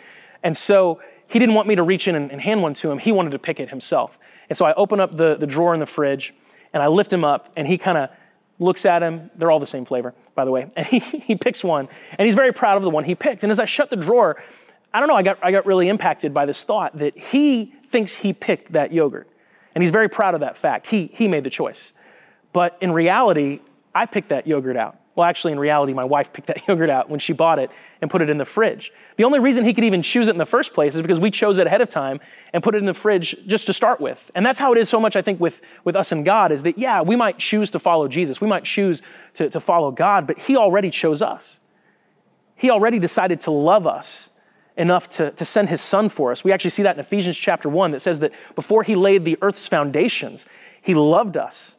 and 0.44 0.56
so 0.58 1.00
he 1.32 1.40
didn't 1.40 1.56
want 1.56 1.68
me 1.68 1.76
to 1.76 1.84
reach 1.84 2.10
in 2.10 2.16
and, 2.16 2.30
and 2.30 2.42
hand 2.42 2.62
one 2.62 2.74
to 2.76 2.92
him. 2.92 3.00
He 3.00 3.12
wanted 3.12 3.30
to 3.30 3.40
pick 3.40 3.60
it 3.60 3.70
himself. 3.70 4.20
And 4.50 4.58
so 4.58 4.66
I 4.66 4.74
open 4.74 5.00
up 5.00 5.16
the, 5.16 5.38
the 5.38 5.48
drawer 5.48 5.74
in 5.74 5.80
the 5.80 5.86
fridge 5.86 6.34
and 6.74 6.84
I 6.84 6.88
lift 6.88 7.12
him 7.12 7.24
up, 7.24 7.52
and 7.56 7.68
he 7.68 7.78
kind 7.78 7.98
of 7.98 8.10
looks 8.60 8.86
at 8.86 9.04
him. 9.04 9.30
They're 9.36 9.52
all 9.52 9.60
the 9.60 9.68
same 9.68 9.86
flavor, 9.86 10.14
by 10.36 10.46
the 10.46 10.52
way. 10.52 10.70
And 10.76 10.86
he, 10.86 11.00
he 11.00 11.36
picks 11.36 11.64
one, 11.64 11.90
and 12.18 12.26
he's 12.26 12.36
very 12.36 12.54
proud 12.54 12.78
of 12.78 12.84
the 12.84 12.90
one 12.90 13.04
he 13.04 13.16
picked. 13.16 13.44
And 13.44 13.52
as 13.52 13.60
I 13.60 13.66
shut 13.66 13.90
the 13.90 13.96
drawer, 13.96 14.42
I 14.94 15.00
don't 15.00 15.08
know, 15.08 15.16
I 15.16 15.24
got, 15.24 15.38
I 15.42 15.52
got 15.52 15.66
really 15.66 15.88
impacted 15.90 16.34
by 16.34 16.46
this 16.46 16.64
thought 16.64 16.98
that 16.98 17.18
he 17.18 17.74
thinks 17.86 18.18
he 18.18 18.34
picked 18.34 18.74
that 18.74 18.94
yogurt. 18.94 19.30
And 19.74 19.82
he's 19.82 19.92
very 19.92 20.10
proud 20.10 20.34
of 20.34 20.42
that 20.42 20.58
fact. 20.58 20.88
He, 20.88 21.08
he 21.14 21.28
made 21.28 21.44
the 21.44 21.50
choice. 21.50 21.94
But 22.54 22.78
in 22.82 22.92
reality, 22.92 23.62
I 23.96 24.06
picked 24.06 24.30
that 24.30 24.48
yogurt 24.48 24.78
out. 24.78 24.98
Well, 25.16 25.28
actually, 25.28 25.52
in 25.52 25.60
reality, 25.60 25.94
my 25.94 26.06
wife 26.06 26.32
picked 26.32 26.48
that 26.48 26.62
yogurt 26.68 26.90
out 26.90 27.10
when 27.10 27.20
she 27.20 27.34
bought 27.34 27.60
it 27.60 27.70
and 28.02 28.10
put 28.10 28.22
it 28.22 28.30
in 28.30 28.38
the 28.38 28.46
fridge. 28.46 28.92
The 29.18 29.24
only 29.24 29.40
reason 29.40 29.66
he 29.66 29.74
could 29.74 29.84
even 29.84 30.02
choose 30.02 30.28
it 30.28 30.32
in 30.32 30.38
the 30.38 30.46
first 30.46 30.74
place 30.74 30.96
is 30.96 31.02
because 31.02 31.20
we 31.20 31.30
chose 31.30 31.60
it 31.60 31.68
ahead 31.68 31.82
of 31.82 31.90
time 31.90 32.20
and 32.54 32.64
put 32.64 32.76
it 32.76 32.80
in 32.80 32.86
the 32.86 32.94
fridge 32.94 33.36
just 33.46 33.68
to 33.68 33.74
start 33.74 34.00
with. 34.00 34.32
And 34.36 34.46
that's 34.46 34.60
how 34.60 34.72
it 34.72 34.78
is 34.78 34.90
so 34.90 35.00
much, 35.00 35.16
I 35.16 35.22
think, 35.22 35.40
with, 35.40 35.62
with 35.84 35.96
us 35.96 36.12
and 36.12 36.24
God 36.24 36.52
is 36.52 36.64
that, 36.64 36.78
yeah, 36.78 37.02
we 37.02 37.16
might 37.16 37.38
choose 37.38 37.70
to 37.72 37.80
follow 37.80 38.08
Jesus. 38.08 38.40
We 38.40 38.48
might 38.48 38.64
choose 38.64 39.02
to, 39.36 39.50
to 39.50 39.60
follow 39.60 39.92
God, 39.92 40.26
but 40.26 40.40
he 40.40 40.56
already 40.56 40.90
chose 40.90 41.22
us. 41.22 41.60
He 42.56 42.70
already 42.70 43.00
decided 43.00 43.42
to 43.42 43.52
love 43.52 43.86
us 43.86 44.31
enough 44.78 45.10
to, 45.10 45.32
to 45.32 45.46
send 45.46 45.70
his 45.70 45.82
son 45.82 46.10
for 46.10 46.32
us. 46.32 46.44
We 46.44 46.52
actually 46.52 46.72
see 46.72 46.84
that 46.84 46.96
in 46.96 47.00
Ephesians 47.00 47.38
chapter 47.38 47.70
1 47.70 47.92
that 47.92 48.00
says 48.00 48.20
that 48.20 48.32
before 48.56 48.84
he 48.84 48.96
laid 48.96 49.26
the 49.26 49.38
earth's 49.42 49.68
foundations, 49.68 50.46
he 50.82 50.94
loved 50.94 51.38
us. 51.38 51.76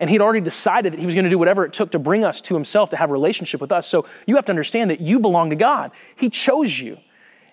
And 0.00 0.10
he'd 0.10 0.20
already 0.20 0.40
decided 0.40 0.92
that 0.92 0.98
he 0.98 1.06
was 1.06 1.14
going 1.14 1.24
to 1.24 1.30
do 1.30 1.38
whatever 1.38 1.64
it 1.64 1.72
took 1.72 1.92
to 1.92 1.98
bring 1.98 2.24
us 2.24 2.40
to 2.42 2.54
himself, 2.54 2.90
to 2.90 2.96
have 2.96 3.10
a 3.10 3.12
relationship 3.12 3.60
with 3.60 3.70
us. 3.70 3.86
So 3.86 4.06
you 4.26 4.34
have 4.34 4.44
to 4.46 4.52
understand 4.52 4.90
that 4.90 5.00
you 5.00 5.20
belong 5.20 5.50
to 5.50 5.56
God. 5.56 5.92
He 6.16 6.28
chose 6.28 6.80
you. 6.80 6.98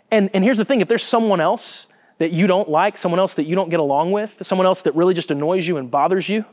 And, 0.09 0.31
and 0.33 0.43
here's 0.43 0.57
the 0.57 0.65
thing 0.65 0.81
if 0.81 0.87
there's 0.87 1.03
someone 1.03 1.39
else 1.39 1.87
that 2.17 2.31
you 2.31 2.47
don't 2.47 2.67
like, 2.67 2.97
someone 2.97 3.19
else 3.19 3.35
that 3.35 3.43
you 3.43 3.55
don't 3.55 3.69
get 3.69 3.79
along 3.79 4.11
with, 4.11 4.37
someone 4.41 4.65
else 4.65 4.81
that 4.81 4.95
really 4.95 5.13
just 5.13 5.29
annoys 5.29 5.67
you 5.67 5.77
and 5.77 5.91
bothers 5.91 6.27
you, 6.27 6.45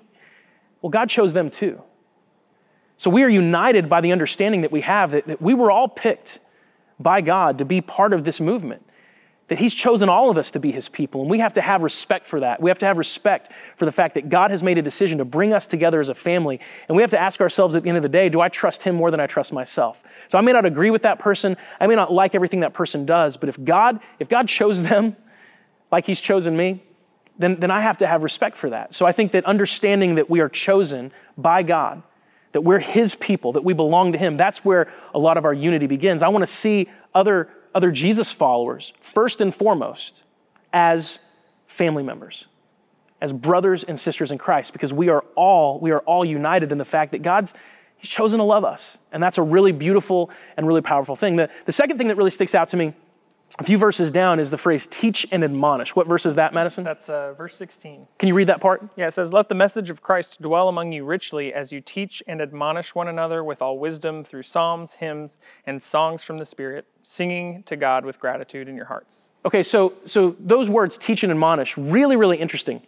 well, 0.82 0.90
God 0.90 1.08
chose 1.08 1.32
them 1.32 1.50
too. 1.50 1.82
So 2.98 3.10
we 3.10 3.22
are 3.22 3.28
united 3.28 3.88
by 3.88 4.00
the 4.00 4.12
understanding 4.12 4.60
that 4.62 4.72
we 4.72 4.82
have 4.82 5.10
that, 5.12 5.26
that 5.26 5.42
we 5.42 5.54
were 5.54 5.70
all 5.70 5.88
picked 5.88 6.40
by 6.98 7.20
God 7.20 7.58
to 7.58 7.64
be 7.64 7.80
part 7.80 8.12
of 8.12 8.24
this 8.24 8.40
movement. 8.40 8.82
That 9.48 9.58
He's 9.58 9.74
chosen 9.74 10.08
all 10.08 10.28
of 10.28 10.38
us 10.38 10.50
to 10.52 10.58
be 10.58 10.72
His 10.72 10.88
people, 10.88 11.20
and 11.20 11.30
we 11.30 11.38
have 11.38 11.52
to 11.52 11.60
have 11.60 11.84
respect 11.84 12.26
for 12.26 12.40
that. 12.40 12.60
We 12.60 12.68
have 12.68 12.78
to 12.78 12.86
have 12.86 12.98
respect 12.98 13.48
for 13.76 13.84
the 13.84 13.92
fact 13.92 14.14
that 14.14 14.28
God 14.28 14.50
has 14.50 14.60
made 14.60 14.76
a 14.76 14.82
decision 14.82 15.18
to 15.18 15.24
bring 15.24 15.52
us 15.52 15.68
together 15.68 16.00
as 16.00 16.08
a 16.08 16.14
family, 16.14 16.58
and 16.88 16.96
we 16.96 17.02
have 17.02 17.12
to 17.12 17.18
ask 17.18 17.40
ourselves 17.40 17.76
at 17.76 17.84
the 17.84 17.88
end 17.88 17.96
of 17.96 18.02
the 18.02 18.08
day 18.08 18.28
do 18.28 18.40
I 18.40 18.48
trust 18.48 18.82
Him 18.82 18.96
more 18.96 19.12
than 19.12 19.20
I 19.20 19.28
trust 19.28 19.52
myself? 19.52 20.02
So 20.26 20.36
I 20.36 20.40
may 20.40 20.52
not 20.52 20.66
agree 20.66 20.90
with 20.90 21.02
that 21.02 21.20
person, 21.20 21.56
I 21.78 21.86
may 21.86 21.94
not 21.94 22.12
like 22.12 22.34
everything 22.34 22.60
that 22.60 22.74
person 22.74 23.06
does, 23.06 23.36
but 23.36 23.48
if 23.48 23.62
God, 23.62 24.00
if 24.18 24.28
God 24.28 24.48
chose 24.48 24.82
them 24.82 25.14
like 25.92 26.06
He's 26.06 26.20
chosen 26.20 26.56
me, 26.56 26.82
then, 27.38 27.60
then 27.60 27.70
I 27.70 27.82
have 27.82 27.98
to 27.98 28.06
have 28.06 28.22
respect 28.22 28.56
for 28.56 28.70
that. 28.70 28.94
So 28.94 29.06
I 29.06 29.12
think 29.12 29.32
that 29.32 29.44
understanding 29.44 30.14
that 30.14 30.30
we 30.30 30.40
are 30.40 30.48
chosen 30.48 31.12
by 31.36 31.62
God, 31.62 32.02
that 32.56 32.62
we're 32.62 32.78
His 32.78 33.14
people, 33.14 33.52
that 33.52 33.64
we 33.64 33.74
belong 33.74 34.12
to 34.12 34.18
Him, 34.18 34.38
that's 34.38 34.64
where 34.64 34.90
a 35.14 35.18
lot 35.18 35.36
of 35.36 35.44
our 35.44 35.52
unity 35.52 35.86
begins. 35.86 36.22
I 36.22 36.28
want 36.28 36.40
to 36.40 36.50
see 36.50 36.88
other, 37.14 37.50
other 37.74 37.90
Jesus 37.90 38.32
followers, 38.32 38.94
first 38.98 39.42
and 39.42 39.54
foremost, 39.54 40.22
as 40.72 41.18
family 41.66 42.02
members, 42.02 42.46
as 43.20 43.34
brothers 43.34 43.84
and 43.84 44.00
sisters 44.00 44.30
in 44.30 44.38
Christ, 44.38 44.72
because 44.72 44.90
we 44.90 45.10
are 45.10 45.22
all, 45.34 45.78
we 45.80 45.90
are 45.90 46.00
all 46.00 46.24
united 46.24 46.72
in 46.72 46.78
the 46.78 46.84
fact 46.86 47.12
that 47.12 47.20
God's 47.20 47.52
He's 47.98 48.08
chosen 48.08 48.38
to 48.38 48.44
love 48.44 48.64
us. 48.64 48.96
And 49.12 49.22
that's 49.22 49.36
a 49.36 49.42
really 49.42 49.72
beautiful 49.72 50.30
and 50.56 50.66
really 50.66 50.80
powerful 50.80 51.14
thing. 51.14 51.36
The, 51.36 51.50
the 51.66 51.72
second 51.72 51.98
thing 51.98 52.08
that 52.08 52.16
really 52.16 52.30
sticks 52.30 52.54
out 52.54 52.68
to 52.68 52.78
me 52.78 52.94
a 53.58 53.62
few 53.64 53.78
verses 53.78 54.10
down 54.10 54.38
is 54.38 54.50
the 54.50 54.58
phrase 54.58 54.86
teach 54.86 55.26
and 55.32 55.42
admonish. 55.42 55.96
What 55.96 56.06
verse 56.06 56.26
is 56.26 56.34
that, 56.34 56.52
Madison? 56.52 56.84
That's 56.84 57.08
uh, 57.08 57.32
verse 57.32 57.56
16. 57.56 58.06
Can 58.18 58.28
you 58.28 58.34
read 58.34 58.48
that 58.48 58.60
part? 58.60 58.86
Yeah, 58.96 59.06
it 59.06 59.14
says, 59.14 59.32
Let 59.32 59.48
the 59.48 59.54
message 59.54 59.88
of 59.88 60.02
Christ 60.02 60.42
dwell 60.42 60.68
among 60.68 60.92
you 60.92 61.04
richly 61.04 61.54
as 61.54 61.72
you 61.72 61.80
teach 61.80 62.22
and 62.26 62.42
admonish 62.42 62.94
one 62.94 63.08
another 63.08 63.42
with 63.42 63.62
all 63.62 63.78
wisdom 63.78 64.24
through 64.24 64.42
psalms, 64.42 64.94
hymns, 64.94 65.38
and 65.66 65.82
songs 65.82 66.22
from 66.22 66.36
the 66.38 66.44
Spirit, 66.44 66.86
singing 67.02 67.62
to 67.64 67.76
God 67.76 68.04
with 68.04 68.20
gratitude 68.20 68.68
in 68.68 68.76
your 68.76 68.86
hearts. 68.86 69.28
Okay, 69.44 69.62
so 69.62 69.94
so 70.04 70.36
those 70.40 70.68
words 70.68 70.98
teach 70.98 71.22
and 71.22 71.30
admonish, 71.30 71.78
really, 71.78 72.16
really 72.16 72.36
interesting. 72.36 72.82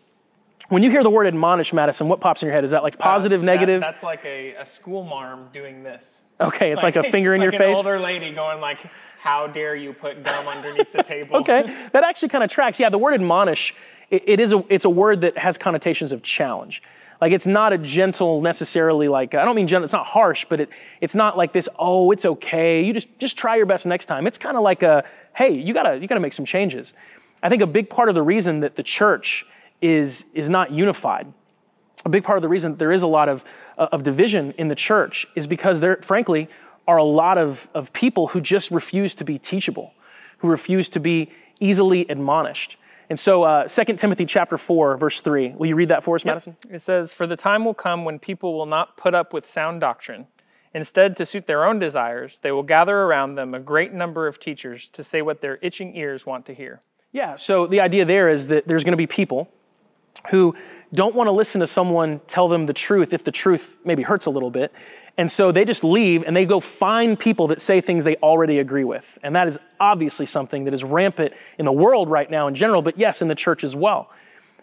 When 0.68 0.82
you 0.82 0.90
hear 0.90 1.02
the 1.02 1.08
word 1.08 1.26
admonish, 1.26 1.72
Madison, 1.72 2.08
what 2.08 2.20
pops 2.20 2.42
in 2.42 2.46
your 2.48 2.54
head? 2.54 2.64
Is 2.64 2.72
that 2.72 2.82
like 2.82 2.98
positive, 2.98 3.40
Uh, 3.40 3.46
that- 3.46 3.52
negative? 3.54 3.80
that's 3.80 4.02
like 4.02 4.22
a, 4.26 4.54
a 4.56 4.66
school 4.66 5.02
marm 5.04 5.48
doing 5.52 5.82
this. 5.82 6.22
okay, 6.40 6.72
it's 6.72 6.82
like, 6.88 6.96
a 6.96 7.04
finger 7.04 7.32
in 7.34 7.40
like 7.40 7.52
your 7.52 7.62
an 7.62 7.68
face. 7.74 7.76
older 7.78 7.98
lady 7.98 8.34
going 8.34 8.60
like, 8.60 8.80
"How 9.20 9.46
dare 9.46 9.74
you 9.74 9.92
put 9.92 10.22
gum 10.22 10.46
underneath 10.46 10.92
the 10.92 11.02
table?" 11.02 11.36
okay, 11.40 11.62
that 11.92 12.04
actually 12.04 12.28
kind 12.28 12.44
of 12.44 12.50
tracks. 12.50 12.78
Yeah, 12.80 12.88
the 12.88 12.98
word 12.98 13.14
admonish, 13.14 13.74
it, 14.10 14.22
it 14.26 14.40
is 14.40 14.52
a, 14.52 14.64
it's 14.68 14.84
a 14.84 14.90
word 14.90 15.20
that 15.22 15.38
has 15.38 15.58
connotations 15.58 16.12
of 16.12 16.22
challenge. 16.22 16.82
Like 17.20 17.32
it's 17.32 17.46
not 17.46 17.72
a 17.72 17.78
gentle 17.78 18.40
necessarily 18.40 19.08
like 19.08 19.34
I 19.34 19.44
don't 19.44 19.56
mean 19.56 19.66
gentle, 19.66 19.84
it's 19.84 19.92
not 19.92 20.06
harsh, 20.06 20.46
but 20.48 20.60
it, 20.60 20.70
it's 21.00 21.14
not 21.14 21.36
like 21.36 21.52
this, 21.52 21.68
oh, 21.78 22.10
it's 22.12 22.24
okay. 22.24 22.82
You 22.84 22.92
just 22.92 23.08
just 23.18 23.36
try 23.36 23.56
your 23.56 23.66
best 23.66 23.86
next 23.86 24.06
time. 24.06 24.26
It's 24.26 24.38
kind 24.38 24.56
of 24.56 24.62
like 24.62 24.82
a, 24.82 25.04
hey, 25.34 25.52
you 25.58 25.74
gotta 25.74 25.98
you 25.98 26.06
gotta 26.06 26.20
make 26.20 26.32
some 26.32 26.44
changes. 26.44 26.94
I 27.42 27.48
think 27.48 27.62
a 27.62 27.66
big 27.66 27.90
part 27.90 28.08
of 28.08 28.14
the 28.14 28.22
reason 28.22 28.60
that 28.60 28.76
the 28.76 28.82
church 28.82 29.46
is 29.80 30.26
is 30.32 30.48
not 30.48 30.70
unified, 30.70 31.32
a 32.04 32.08
big 32.08 32.24
part 32.24 32.38
of 32.38 32.42
the 32.42 32.48
reason 32.48 32.72
that 32.72 32.78
there 32.78 32.92
is 32.92 33.02
a 33.02 33.06
lot 33.06 33.28
of, 33.28 33.44
of 33.76 34.02
division 34.02 34.52
in 34.52 34.68
the 34.68 34.74
church 34.74 35.26
is 35.34 35.46
because 35.46 35.80
there, 35.80 35.96
frankly, 35.96 36.48
are 36.88 36.96
a 36.96 37.04
lot 37.04 37.38
of, 37.38 37.68
of 37.74 37.92
people 37.92 38.28
who 38.28 38.40
just 38.40 38.70
refuse 38.70 39.14
to 39.14 39.24
be 39.24 39.38
teachable, 39.38 39.92
who 40.38 40.48
refuse 40.48 40.88
to 40.88 40.98
be 40.98 41.30
easily 41.60 42.06
admonished. 42.08 42.78
And 43.10 43.20
so, 43.20 43.42
uh, 43.42 43.68
2 43.68 43.84
Timothy 43.94 44.24
chapter 44.24 44.58
4, 44.58 44.96
verse 44.96 45.20
3. 45.20 45.50
Will 45.50 45.66
you 45.66 45.76
read 45.76 45.88
that 45.88 46.02
for 46.02 46.16
us, 46.16 46.24
yep. 46.24 46.34
Madison? 46.34 46.56
It 46.70 46.82
says, 46.82 47.12
For 47.12 47.26
the 47.26 47.36
time 47.36 47.64
will 47.64 47.74
come 47.74 48.04
when 48.04 48.18
people 48.18 48.56
will 48.56 48.66
not 48.66 48.96
put 48.96 49.14
up 49.14 49.32
with 49.32 49.48
sound 49.48 49.80
doctrine. 49.80 50.26
Instead, 50.74 51.16
to 51.16 51.26
suit 51.26 51.46
their 51.46 51.64
own 51.64 51.78
desires, 51.78 52.38
they 52.42 52.52
will 52.52 52.62
gather 52.62 52.96
around 52.96 53.34
them 53.34 53.54
a 53.54 53.60
great 53.60 53.92
number 53.92 54.26
of 54.26 54.38
teachers 54.38 54.88
to 54.90 55.04
say 55.04 55.22
what 55.22 55.40
their 55.40 55.58
itching 55.62 55.94
ears 55.96 56.26
want 56.26 56.46
to 56.46 56.54
hear. 56.54 56.80
Yeah, 57.12 57.36
so 57.36 57.66
the 57.66 57.80
idea 57.80 58.04
there 58.04 58.28
is 58.28 58.48
that 58.48 58.66
there's 58.66 58.84
going 58.84 58.92
to 58.92 58.98
be 58.98 59.06
people 59.06 59.48
who 60.30 60.54
don't 60.92 61.14
want 61.14 61.28
to 61.28 61.32
listen 61.32 61.60
to 61.60 61.66
someone 61.66 62.20
tell 62.26 62.48
them 62.48 62.66
the 62.66 62.72
truth 62.72 63.12
if 63.12 63.24
the 63.24 63.32
truth 63.32 63.78
maybe 63.84 64.02
hurts 64.02 64.26
a 64.26 64.30
little 64.30 64.50
bit. 64.50 64.72
And 65.18 65.28
so 65.28 65.50
they 65.50 65.64
just 65.64 65.82
leave 65.82 66.22
and 66.22 66.34
they 66.34 66.46
go 66.46 66.60
find 66.60 67.18
people 67.18 67.48
that 67.48 67.60
say 67.60 67.80
things 67.80 68.04
they 68.04 68.14
already 68.16 68.60
agree 68.60 68.84
with. 68.84 69.18
And 69.24 69.34
that 69.34 69.48
is 69.48 69.58
obviously 69.80 70.26
something 70.26 70.64
that 70.64 70.72
is 70.72 70.84
rampant 70.84 71.34
in 71.58 71.64
the 71.64 71.72
world 71.72 72.08
right 72.08 72.30
now 72.30 72.46
in 72.46 72.54
general, 72.54 72.82
but 72.82 72.96
yes, 72.96 73.20
in 73.20 73.26
the 73.26 73.34
church 73.34 73.64
as 73.64 73.74
well. 73.74 74.10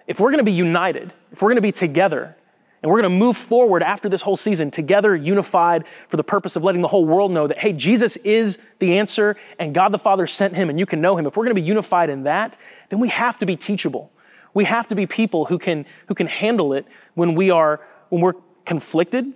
If 0.07 0.19
we're 0.19 0.29
going 0.29 0.39
to 0.39 0.45
be 0.45 0.53
united, 0.53 1.13
if 1.33 1.41
we're 1.41 1.49
going 1.49 1.57
to 1.57 1.61
be 1.61 1.73
together, 1.73 2.37
and 2.81 2.91
we're 2.91 3.01
going 3.01 3.11
to 3.11 3.17
move 3.17 3.35
forward 3.35 3.81
after 3.81 4.07
this 4.07 4.21
whole 4.21 4.37
season 4.37 4.69
together, 4.69 5.15
unified 5.15 5.85
for 6.07 6.17
the 6.17 6.23
purpose 6.23 6.55
of 6.55 6.63
letting 6.63 6.81
the 6.81 6.87
whole 6.87 7.03
world 7.03 7.31
know 7.31 7.47
that, 7.47 7.57
hey, 7.57 7.73
Jesus 7.73 8.15
is 8.17 8.59
the 8.77 8.97
answer 8.97 9.35
and 9.57 9.73
God 9.73 9.91
the 9.91 9.97
Father 9.97 10.27
sent 10.27 10.55
him 10.55 10.69
and 10.69 10.77
you 10.77 10.85
can 10.85 11.01
know 11.01 11.17
him. 11.17 11.25
If 11.25 11.35
we're 11.35 11.45
going 11.45 11.55
to 11.55 11.61
be 11.61 11.67
unified 11.67 12.11
in 12.11 12.23
that, 12.23 12.57
then 12.89 12.99
we 12.99 13.09
have 13.09 13.39
to 13.39 13.45
be 13.45 13.55
teachable. 13.55 14.11
We 14.53 14.65
have 14.65 14.87
to 14.89 14.95
be 14.95 15.07
people 15.07 15.45
who 15.45 15.57
can, 15.57 15.85
who 16.07 16.13
can 16.13 16.27
handle 16.27 16.73
it 16.73 16.85
when 17.15 17.33
we 17.33 17.49
are, 17.49 17.81
when 18.09 18.21
we're 18.21 18.35
conflicted, 18.65 19.33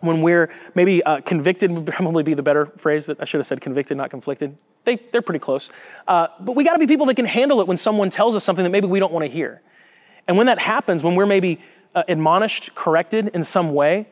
when 0.00 0.22
we're 0.22 0.50
maybe 0.74 1.02
uh, 1.02 1.20
convicted 1.20 1.70
would 1.70 1.86
probably 1.86 2.22
be 2.22 2.34
the 2.34 2.42
better 2.42 2.66
phrase 2.66 3.06
that 3.06 3.20
I 3.20 3.24
should 3.24 3.38
have 3.38 3.46
said 3.46 3.60
convicted, 3.60 3.96
not 3.96 4.10
conflicted. 4.10 4.56
They, 4.84 4.96
they're 5.12 5.22
pretty 5.22 5.40
close. 5.40 5.70
Uh, 6.06 6.28
but 6.40 6.54
we 6.54 6.64
got 6.64 6.74
to 6.74 6.78
be 6.78 6.86
people 6.86 7.06
that 7.06 7.14
can 7.14 7.24
handle 7.24 7.60
it 7.60 7.66
when 7.66 7.76
someone 7.76 8.10
tells 8.10 8.36
us 8.36 8.44
something 8.44 8.62
that 8.62 8.70
maybe 8.70 8.86
we 8.86 9.00
don't 9.00 9.12
want 9.12 9.24
to 9.24 9.30
hear. 9.30 9.62
And 10.28 10.36
when 10.36 10.46
that 10.46 10.58
happens, 10.58 11.02
when 11.02 11.14
we're 11.14 11.26
maybe 11.26 11.60
uh, 11.94 12.02
admonished, 12.08 12.74
corrected 12.74 13.28
in 13.28 13.42
some 13.42 13.74
way, 13.74 14.08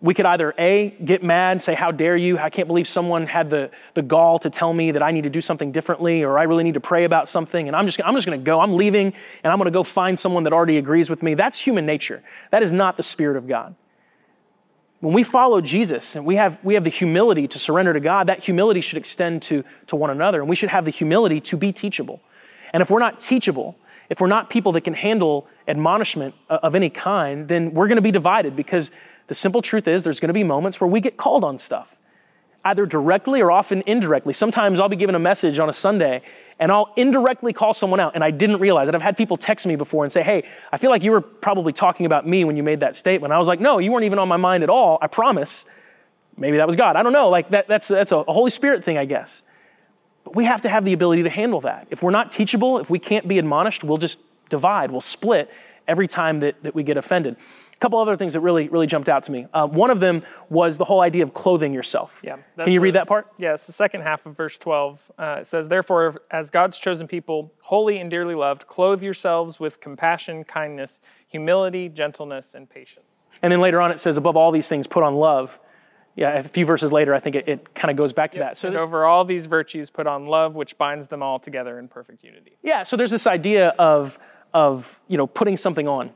we 0.00 0.14
could 0.14 0.26
either 0.26 0.54
A, 0.58 0.90
get 1.04 1.24
mad, 1.24 1.60
say, 1.60 1.74
How 1.74 1.90
dare 1.90 2.16
you? 2.16 2.38
I 2.38 2.50
can't 2.50 2.68
believe 2.68 2.86
someone 2.86 3.26
had 3.26 3.50
the, 3.50 3.70
the 3.94 4.02
gall 4.02 4.38
to 4.38 4.50
tell 4.50 4.72
me 4.72 4.92
that 4.92 5.02
I 5.02 5.10
need 5.10 5.24
to 5.24 5.30
do 5.30 5.40
something 5.40 5.72
differently 5.72 6.22
or 6.22 6.38
I 6.38 6.44
really 6.44 6.62
need 6.62 6.74
to 6.74 6.80
pray 6.80 7.04
about 7.04 7.28
something. 7.28 7.66
And 7.66 7.76
I'm 7.76 7.86
just, 7.86 8.00
I'm 8.04 8.14
just 8.14 8.26
going 8.26 8.38
to 8.38 8.44
go. 8.44 8.60
I'm 8.60 8.74
leaving 8.74 9.12
and 9.42 9.52
I'm 9.52 9.58
going 9.58 9.66
to 9.66 9.72
go 9.72 9.82
find 9.82 10.18
someone 10.18 10.44
that 10.44 10.52
already 10.52 10.78
agrees 10.78 11.10
with 11.10 11.22
me. 11.22 11.34
That's 11.34 11.58
human 11.58 11.84
nature. 11.84 12.22
That 12.52 12.62
is 12.62 12.70
not 12.70 12.96
the 12.96 13.02
Spirit 13.02 13.36
of 13.36 13.48
God. 13.48 13.74
When 15.00 15.14
we 15.14 15.22
follow 15.22 15.60
Jesus 15.60 16.16
and 16.16 16.26
we 16.26 16.36
have, 16.36 16.58
we 16.64 16.74
have 16.74 16.84
the 16.84 16.90
humility 16.90 17.46
to 17.48 17.58
surrender 17.58 17.92
to 17.92 18.00
God, 18.00 18.26
that 18.26 18.42
humility 18.42 18.80
should 18.80 18.98
extend 18.98 19.42
to, 19.42 19.64
to 19.86 19.96
one 19.96 20.10
another. 20.10 20.40
And 20.40 20.48
we 20.48 20.56
should 20.56 20.70
have 20.70 20.84
the 20.84 20.90
humility 20.90 21.40
to 21.42 21.56
be 21.56 21.72
teachable. 21.72 22.20
And 22.72 22.80
if 22.80 22.90
we're 22.90 22.98
not 22.98 23.20
teachable, 23.20 23.76
if 24.10 24.20
we're 24.20 24.26
not 24.26 24.50
people 24.50 24.72
that 24.72 24.82
can 24.82 24.94
handle 24.94 25.46
admonishment 25.68 26.34
of 26.48 26.74
any 26.74 26.90
kind, 26.90 27.48
then 27.48 27.74
we're 27.74 27.86
going 27.86 27.96
to 27.96 28.02
be 28.02 28.10
divided 28.10 28.56
because 28.56 28.90
the 29.28 29.34
simple 29.34 29.62
truth 29.62 29.86
is 29.86 30.02
there's 30.02 30.20
going 30.20 30.28
to 30.28 30.34
be 30.34 30.44
moments 30.44 30.80
where 30.80 30.88
we 30.88 31.00
get 31.00 31.16
called 31.16 31.44
on 31.44 31.58
stuff 31.58 31.97
either 32.68 32.84
directly 32.86 33.40
or 33.40 33.50
often 33.50 33.82
indirectly. 33.86 34.32
Sometimes 34.32 34.78
I'll 34.78 34.88
be 34.88 34.96
given 34.96 35.14
a 35.14 35.18
message 35.18 35.58
on 35.58 35.68
a 35.68 35.72
Sunday 35.72 36.22
and 36.58 36.70
I'll 36.70 36.92
indirectly 36.96 37.52
call 37.52 37.72
someone 37.72 37.98
out 37.98 38.14
and 38.14 38.22
I 38.22 38.30
didn't 38.30 38.58
realize 38.58 38.88
it. 38.88 38.94
I've 38.94 39.02
had 39.02 39.16
people 39.16 39.36
text 39.36 39.66
me 39.66 39.74
before 39.76 40.04
and 40.04 40.12
say, 40.12 40.22
Hey, 40.22 40.46
I 40.70 40.76
feel 40.76 40.90
like 40.90 41.02
you 41.02 41.12
were 41.12 41.20
probably 41.20 41.72
talking 41.72 42.04
about 42.04 42.26
me 42.26 42.44
when 42.44 42.56
you 42.56 42.62
made 42.62 42.80
that 42.80 42.94
statement. 42.94 43.32
I 43.32 43.38
was 43.38 43.48
like, 43.48 43.60
No, 43.60 43.78
you 43.78 43.90
weren't 43.90 44.04
even 44.04 44.18
on 44.18 44.28
my 44.28 44.36
mind 44.36 44.62
at 44.62 44.70
all. 44.70 44.98
I 45.00 45.06
promise. 45.06 45.64
Maybe 46.36 46.58
that 46.58 46.66
was 46.66 46.76
God. 46.76 46.94
I 46.94 47.02
don't 47.02 47.12
know. 47.12 47.30
Like 47.30 47.50
that, 47.50 47.68
that's, 47.68 47.88
that's 47.88 48.12
a, 48.12 48.18
a 48.18 48.32
Holy 48.32 48.50
Spirit 48.50 48.84
thing, 48.84 48.98
I 48.98 49.06
guess. 49.06 49.42
But 50.24 50.36
we 50.36 50.44
have 50.44 50.60
to 50.60 50.68
have 50.68 50.84
the 50.84 50.92
ability 50.92 51.22
to 51.22 51.30
handle 51.30 51.60
that. 51.62 51.88
If 51.90 52.02
we're 52.02 52.10
not 52.10 52.30
teachable, 52.30 52.78
if 52.78 52.90
we 52.90 52.98
can't 52.98 53.26
be 53.26 53.38
admonished, 53.38 53.82
we'll 53.82 53.96
just 53.96 54.20
divide, 54.50 54.90
we'll 54.90 55.00
split 55.00 55.50
every 55.86 56.06
time 56.06 56.38
that, 56.40 56.62
that 56.62 56.74
we 56.74 56.82
get 56.82 56.96
offended. 56.96 57.36
A 57.78 57.80
couple 57.80 58.00
other 58.00 58.16
things 58.16 58.32
that 58.32 58.40
really, 58.40 58.68
really 58.68 58.88
jumped 58.88 59.08
out 59.08 59.22
to 59.22 59.30
me. 59.32 59.46
Uh, 59.54 59.64
one 59.68 59.92
of 59.92 60.00
them 60.00 60.24
was 60.50 60.78
the 60.78 60.84
whole 60.84 61.00
idea 61.00 61.22
of 61.22 61.32
clothing 61.32 61.72
yourself. 61.72 62.20
Yeah. 62.24 62.38
Can 62.60 62.72
you 62.72 62.80
read 62.80 62.96
that 62.96 63.06
part? 63.06 63.28
Yeah, 63.38 63.54
it's 63.54 63.68
the 63.68 63.72
second 63.72 64.00
half 64.00 64.26
of 64.26 64.36
verse 64.36 64.58
12. 64.58 65.12
Uh, 65.16 65.36
it 65.42 65.46
says, 65.46 65.68
Therefore, 65.68 66.20
as 66.28 66.50
God's 66.50 66.80
chosen 66.80 67.06
people, 67.06 67.52
holy 67.60 67.98
and 68.00 68.10
dearly 68.10 68.34
loved, 68.34 68.66
clothe 68.66 69.00
yourselves 69.00 69.60
with 69.60 69.80
compassion, 69.80 70.42
kindness, 70.42 70.98
humility, 71.28 71.88
gentleness, 71.88 72.52
and 72.52 72.68
patience. 72.68 73.28
And 73.42 73.52
then 73.52 73.60
later 73.60 73.80
on 73.80 73.92
it 73.92 74.00
says, 74.00 74.16
Above 74.16 74.36
all 74.36 74.50
these 74.50 74.68
things, 74.68 74.88
put 74.88 75.04
on 75.04 75.14
love. 75.14 75.60
Yeah, 76.16 76.36
a 76.36 76.42
few 76.42 76.66
verses 76.66 76.92
later, 76.92 77.14
I 77.14 77.20
think 77.20 77.36
it, 77.36 77.46
it 77.46 77.74
kind 77.76 77.92
of 77.92 77.96
goes 77.96 78.12
back 78.12 78.32
to 78.32 78.40
yep. 78.40 78.48
that. 78.48 78.58
So 78.58 78.76
over 78.76 79.04
all 79.04 79.24
these 79.24 79.46
virtues, 79.46 79.88
put 79.88 80.08
on 80.08 80.26
love, 80.26 80.56
which 80.56 80.76
binds 80.76 81.06
them 81.06 81.22
all 81.22 81.38
together 81.38 81.78
in 81.78 81.86
perfect 81.86 82.24
unity. 82.24 82.58
Yeah, 82.60 82.82
so 82.82 82.96
there's 82.96 83.12
this 83.12 83.28
idea 83.28 83.68
of, 83.78 84.18
of 84.52 85.00
you 85.06 85.16
know, 85.16 85.28
putting 85.28 85.56
something 85.56 85.86
on. 85.86 86.10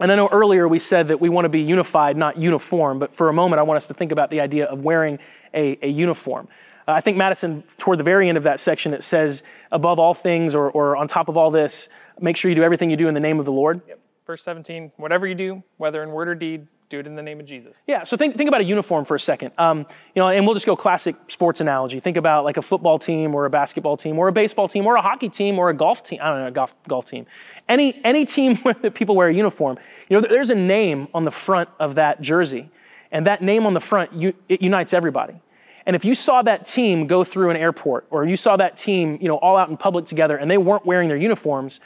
And 0.00 0.10
I 0.10 0.16
know 0.16 0.28
earlier 0.28 0.66
we 0.66 0.78
said 0.78 1.08
that 1.08 1.20
we 1.20 1.28
want 1.28 1.44
to 1.44 1.48
be 1.48 1.60
unified, 1.60 2.16
not 2.16 2.36
uniform, 2.36 2.98
but 2.98 3.12
for 3.12 3.28
a 3.28 3.32
moment 3.32 3.60
I 3.60 3.62
want 3.62 3.76
us 3.76 3.86
to 3.86 3.94
think 3.94 4.10
about 4.10 4.30
the 4.30 4.40
idea 4.40 4.66
of 4.66 4.80
wearing 4.80 5.18
a, 5.52 5.78
a 5.82 5.88
uniform. 5.88 6.48
Uh, 6.86 6.92
I 6.92 7.00
think 7.00 7.16
Madison, 7.16 7.62
toward 7.78 7.98
the 7.98 8.04
very 8.04 8.28
end 8.28 8.36
of 8.36 8.44
that 8.44 8.60
section, 8.60 8.92
it 8.92 9.04
says, 9.04 9.42
above 9.70 9.98
all 9.98 10.12
things 10.12 10.54
or, 10.54 10.70
or 10.70 10.96
on 10.96 11.06
top 11.06 11.28
of 11.28 11.36
all 11.36 11.50
this, 11.50 11.88
make 12.20 12.36
sure 12.36 12.48
you 12.48 12.54
do 12.54 12.64
everything 12.64 12.90
you 12.90 12.96
do 12.96 13.08
in 13.08 13.14
the 13.14 13.20
name 13.20 13.38
of 13.38 13.44
the 13.44 13.52
Lord. 13.52 13.80
Yep. 13.86 14.00
Verse 14.26 14.42
17, 14.42 14.92
whatever 14.96 15.26
you 15.26 15.34
do, 15.34 15.62
whether 15.76 16.02
in 16.02 16.10
word 16.10 16.28
or 16.28 16.34
deed, 16.34 16.66
do 16.94 17.00
it 17.00 17.06
in 17.06 17.16
the 17.16 17.22
name 17.22 17.40
of 17.40 17.46
Jesus. 17.46 17.76
Yeah, 17.86 18.04
so 18.04 18.16
think, 18.16 18.36
think 18.36 18.48
about 18.48 18.60
a 18.60 18.64
uniform 18.64 19.04
for 19.04 19.14
a 19.14 19.20
second. 19.20 19.52
Um, 19.58 19.86
you 20.14 20.20
know, 20.22 20.28
and 20.28 20.46
we'll 20.46 20.54
just 20.54 20.66
go 20.66 20.76
classic 20.76 21.16
sports 21.28 21.60
analogy. 21.60 22.00
Think 22.00 22.16
about 22.16 22.44
like 22.44 22.56
a 22.56 22.62
football 22.62 22.98
team 22.98 23.34
or 23.34 23.44
a 23.44 23.50
basketball 23.50 23.96
team 23.96 24.18
or 24.18 24.28
a 24.28 24.32
baseball 24.32 24.68
team 24.68 24.86
or 24.86 24.96
a 24.96 25.02
hockey 25.02 25.28
team 25.28 25.58
or 25.58 25.70
a 25.70 25.74
golf 25.74 26.02
team. 26.02 26.20
I 26.22 26.28
don't 26.28 26.40
know, 26.40 26.46
a 26.46 26.52
golf, 26.52 26.74
golf 26.86 27.06
team. 27.06 27.26
Any, 27.68 28.00
any 28.04 28.24
team 28.24 28.56
where 28.62 28.74
people 28.74 29.16
wear 29.16 29.28
a 29.28 29.34
uniform, 29.34 29.78
you 30.08 30.20
know, 30.20 30.26
there's 30.26 30.50
a 30.50 30.54
name 30.54 31.08
on 31.12 31.24
the 31.24 31.30
front 31.30 31.68
of 31.78 31.96
that 31.96 32.20
jersey. 32.20 32.70
And 33.10 33.26
that 33.26 33.42
name 33.42 33.66
on 33.66 33.74
the 33.74 33.80
front, 33.80 34.10
it 34.48 34.60
unites 34.60 34.92
everybody. 34.92 35.40
And 35.86 35.94
if 35.94 36.04
you 36.04 36.14
saw 36.14 36.42
that 36.42 36.64
team 36.64 37.06
go 37.06 37.22
through 37.24 37.50
an 37.50 37.56
airport 37.56 38.06
or 38.10 38.24
you 38.24 38.36
saw 38.36 38.56
that 38.56 38.76
team, 38.76 39.18
you 39.20 39.28
know, 39.28 39.36
all 39.36 39.56
out 39.56 39.68
in 39.68 39.76
public 39.76 40.06
together 40.06 40.36
and 40.36 40.50
they 40.50 40.58
weren't 40.58 40.86
wearing 40.86 41.08
their 41.08 41.16
uniforms, 41.16 41.78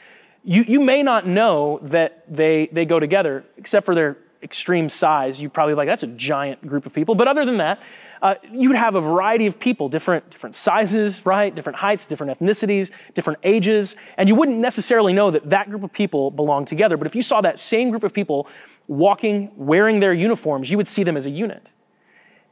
you, 0.44 0.64
you 0.66 0.80
may 0.80 1.02
not 1.02 1.26
know 1.26 1.80
that 1.82 2.24
they, 2.28 2.68
they 2.72 2.84
go 2.84 2.98
together, 2.98 3.44
except 3.56 3.84
for 3.84 3.94
their 3.94 4.16
extreme 4.42 4.88
size, 4.88 5.40
you 5.40 5.48
probably 5.48 5.74
like, 5.74 5.88
that's 5.88 6.02
a 6.02 6.08
giant 6.08 6.66
group 6.66 6.86
of 6.86 6.92
people. 6.92 7.14
But 7.14 7.28
other 7.28 7.44
than 7.44 7.58
that, 7.58 7.80
uh, 8.22 8.34
you 8.50 8.68
would 8.68 8.78
have 8.78 8.94
a 8.94 9.00
variety 9.00 9.46
of 9.46 9.58
people, 9.58 9.88
different, 9.88 10.30
different 10.30 10.54
sizes, 10.54 11.26
right? 11.26 11.54
Different 11.54 11.78
heights, 11.78 12.06
different 12.06 12.38
ethnicities, 12.38 12.90
different 13.14 13.38
ages. 13.42 13.96
And 14.16 14.28
you 14.28 14.34
wouldn't 14.34 14.58
necessarily 14.58 15.12
know 15.12 15.30
that 15.30 15.50
that 15.50 15.70
group 15.70 15.82
of 15.82 15.92
people 15.92 16.30
belong 16.30 16.64
together. 16.64 16.96
But 16.96 17.06
if 17.06 17.14
you 17.14 17.22
saw 17.22 17.40
that 17.40 17.58
same 17.58 17.90
group 17.90 18.04
of 18.04 18.12
people 18.12 18.48
walking, 18.86 19.50
wearing 19.56 20.00
their 20.00 20.12
uniforms, 20.12 20.70
you 20.70 20.76
would 20.76 20.88
see 20.88 21.02
them 21.02 21.16
as 21.16 21.26
a 21.26 21.30
unit. 21.30 21.70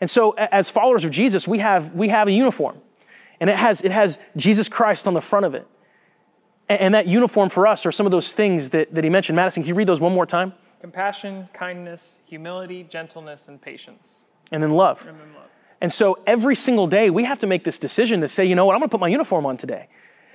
And 0.00 0.10
so 0.10 0.32
as 0.32 0.70
followers 0.70 1.04
of 1.04 1.10
Jesus, 1.10 1.48
we 1.48 1.58
have, 1.60 1.94
we 1.94 2.08
have 2.08 2.28
a 2.28 2.32
uniform. 2.32 2.78
And 3.40 3.48
it 3.50 3.56
has, 3.56 3.82
it 3.82 3.92
has 3.92 4.18
Jesus 4.36 4.68
Christ 4.68 5.06
on 5.06 5.14
the 5.14 5.20
front 5.20 5.46
of 5.46 5.54
it. 5.54 5.66
And, 6.68 6.80
and 6.80 6.94
that 6.94 7.06
uniform 7.06 7.48
for 7.48 7.66
us 7.66 7.86
are 7.86 7.92
some 7.92 8.06
of 8.06 8.12
those 8.12 8.32
things 8.32 8.70
that, 8.70 8.94
that 8.94 9.04
he 9.04 9.10
mentioned. 9.10 9.36
Madison, 9.36 9.62
can 9.62 9.68
you 9.68 9.74
read 9.74 9.88
those 9.88 10.00
one 10.00 10.12
more 10.12 10.26
time? 10.26 10.52
Compassion, 10.86 11.48
kindness, 11.52 12.20
humility, 12.26 12.84
gentleness, 12.84 13.48
and 13.48 13.60
patience. 13.60 14.22
And 14.52 14.62
then 14.62 14.70
love. 14.70 15.04
And 15.08 15.18
then 15.18 15.34
love. 15.34 15.50
And 15.80 15.92
so 15.92 16.20
every 16.28 16.54
single 16.54 16.86
day 16.86 17.10
we 17.10 17.24
have 17.24 17.40
to 17.40 17.46
make 17.48 17.64
this 17.64 17.76
decision 17.76 18.20
to 18.20 18.28
say, 18.28 18.44
you 18.44 18.54
know 18.54 18.64
what, 18.64 18.74
I'm 18.74 18.78
going 18.78 18.88
to 18.88 18.92
put 18.92 19.00
my 19.00 19.08
uniform 19.08 19.46
on 19.46 19.56
today. 19.56 19.88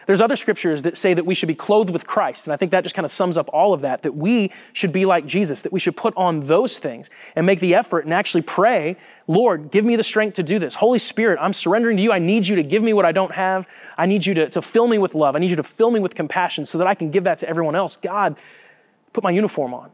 There's 0.07 0.19
other 0.19 0.35
scriptures 0.35 0.81
that 0.81 0.97
say 0.97 1.13
that 1.13 1.25
we 1.25 1.35
should 1.35 1.47
be 1.47 1.55
clothed 1.55 1.89
with 1.89 2.05
Christ. 2.05 2.47
And 2.47 2.53
I 2.53 2.57
think 2.57 2.71
that 2.71 2.83
just 2.83 2.93
kind 2.93 3.05
of 3.05 3.11
sums 3.11 3.37
up 3.37 3.49
all 3.53 3.71
of 3.71 3.79
that, 3.79 4.01
that 4.01 4.13
we 4.13 4.51
should 4.73 4.91
be 4.91 5.05
like 5.05 5.25
Jesus, 5.25 5.61
that 5.61 5.71
we 5.71 5.79
should 5.79 5.95
put 5.95 6.13
on 6.17 6.41
those 6.41 6.79
things 6.79 7.09
and 7.33 7.45
make 7.45 7.61
the 7.61 7.73
effort 7.73 8.03
and 8.03 8.13
actually 8.13 8.41
pray, 8.41 8.97
Lord, 9.27 9.71
give 9.71 9.85
me 9.85 9.95
the 9.95 10.03
strength 10.03 10.35
to 10.35 10.43
do 10.43 10.59
this. 10.59 10.75
Holy 10.75 10.99
Spirit, 10.99 11.39
I'm 11.41 11.53
surrendering 11.53 11.95
to 11.95 12.03
you. 12.03 12.11
I 12.11 12.19
need 12.19 12.45
you 12.45 12.57
to 12.57 12.63
give 12.63 12.83
me 12.83 12.91
what 12.91 13.05
I 13.05 13.13
don't 13.13 13.35
have. 13.35 13.69
I 13.97 14.05
need 14.05 14.25
you 14.25 14.33
to, 14.33 14.49
to 14.49 14.61
fill 14.61 14.89
me 14.89 14.97
with 14.97 15.15
love. 15.15 15.37
I 15.37 15.39
need 15.39 15.49
you 15.49 15.55
to 15.55 15.63
fill 15.63 15.91
me 15.91 16.01
with 16.01 16.13
compassion 16.13 16.65
so 16.65 16.77
that 16.77 16.87
I 16.87 16.93
can 16.93 17.09
give 17.09 17.23
that 17.23 17.37
to 17.37 17.47
everyone 17.47 17.75
else. 17.75 17.95
God, 17.95 18.35
put 19.13 19.23
my 19.23 19.31
uniform 19.31 19.73
on. 19.73 19.91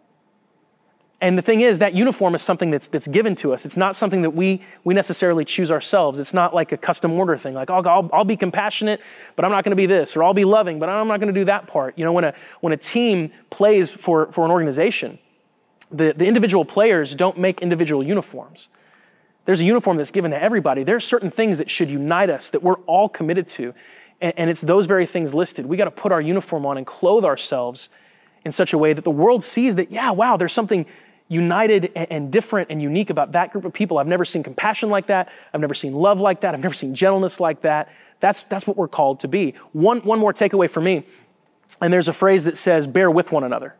And 1.19 1.35
the 1.35 1.41
thing 1.41 1.61
is, 1.61 1.79
that 1.79 1.95
uniform 1.95 2.35
is 2.35 2.43
something 2.43 2.69
that's, 2.69 2.87
that's 2.87 3.07
given 3.07 3.33
to 3.35 3.51
us. 3.51 3.65
It's 3.65 3.77
not 3.77 3.95
something 3.95 4.21
that 4.21 4.31
we, 4.31 4.61
we 4.83 4.93
necessarily 4.93 5.43
choose 5.45 5.71
ourselves. 5.71 6.19
It's 6.19 6.33
not 6.33 6.53
like 6.53 6.71
a 6.71 6.77
custom 6.77 7.11
order 7.13 7.35
thing, 7.35 7.55
like, 7.55 7.71
oh, 7.71 7.81
I'll, 7.81 8.09
I'll 8.13 8.23
be 8.23 8.37
compassionate, 8.37 9.01
but 9.35 9.43
I'm 9.43 9.49
not 9.49 9.63
going 9.63 9.71
to 9.71 9.75
be 9.75 9.87
this, 9.87 10.15
or 10.15 10.23
I'll 10.23 10.35
be 10.35 10.45
loving, 10.45 10.77
but 10.77 10.89
I'm 10.89 11.07
not 11.07 11.19
going 11.19 11.33
to 11.33 11.39
do 11.39 11.45
that 11.45 11.65
part. 11.65 11.97
You 11.97 12.05
know, 12.05 12.13
when 12.13 12.23
a, 12.23 12.35
when 12.61 12.71
a 12.71 12.77
team 12.77 13.31
plays 13.49 13.91
for, 13.91 14.31
for 14.31 14.45
an 14.45 14.51
organization, 14.51 15.17
the, 15.91 16.13
the 16.15 16.27
individual 16.27 16.65
players 16.65 17.15
don't 17.15 17.39
make 17.39 17.61
individual 17.61 18.03
uniforms. 18.03 18.69
There's 19.45 19.61
a 19.61 19.65
uniform 19.65 19.97
that's 19.97 20.11
given 20.11 20.31
to 20.31 20.41
everybody. 20.41 20.83
There 20.83 20.97
are 20.97 20.99
certain 20.99 21.31
things 21.31 21.57
that 21.57 21.71
should 21.71 21.89
unite 21.89 22.29
us 22.29 22.51
that 22.51 22.61
we're 22.61 22.79
all 22.85 23.09
committed 23.09 23.47
to. 23.49 23.73
And, 24.21 24.33
and 24.37 24.49
it's 24.51 24.61
those 24.61 24.85
very 24.85 25.07
things 25.07 25.33
listed. 25.33 25.65
We 25.65 25.77
got 25.77 25.85
to 25.85 25.91
put 25.91 26.11
our 26.11 26.21
uniform 26.21 26.65
on 26.65 26.77
and 26.77 26.85
clothe 26.85 27.25
ourselves 27.25 27.89
in 28.45 28.51
such 28.51 28.71
a 28.71 28.77
way 28.77 28.93
that 28.93 29.03
the 29.03 29.11
world 29.11 29.43
sees 29.43 29.75
that, 29.77 29.89
yeah, 29.89 30.11
wow, 30.11 30.37
there's 30.37 30.53
something 30.53 30.85
united 31.27 31.91
and, 31.95 32.31
different 32.31 32.69
and 32.69 32.81
unique 32.81 33.09
about 33.09 33.33
that 33.33 33.51
group 33.51 33.65
of 33.65 33.73
people. 33.73 33.97
I've 33.97 34.07
never 34.07 34.25
seen 34.25 34.43
compassion 34.43 34.89
like 34.89 35.07
that. 35.07 35.29
I've 35.53 35.61
never 35.61 35.73
seen 35.73 35.93
love 35.93 36.19
like 36.19 36.41
that. 36.41 36.53
I've 36.53 36.61
never 36.61 36.73
seen 36.73 36.95
gentleness 36.95 37.39
like 37.39 37.61
that. 37.61 37.89
That's, 38.19 38.43
that's 38.43 38.65
what 38.65 38.77
we're 38.77 38.87
called 38.87 39.19
to 39.21 39.27
be. 39.27 39.53
One, 39.73 39.99
one 39.99 40.19
more 40.19 40.33
takeaway 40.33 40.69
for 40.69 40.81
me, 40.81 41.05
and 41.81 41.91
there's 41.91 42.07
a 42.07 42.13
phrase 42.13 42.45
that 42.45 42.57
says, 42.57 42.87
bear 42.87 43.11
with 43.11 43.31
one 43.31 43.43
another. 43.43 43.75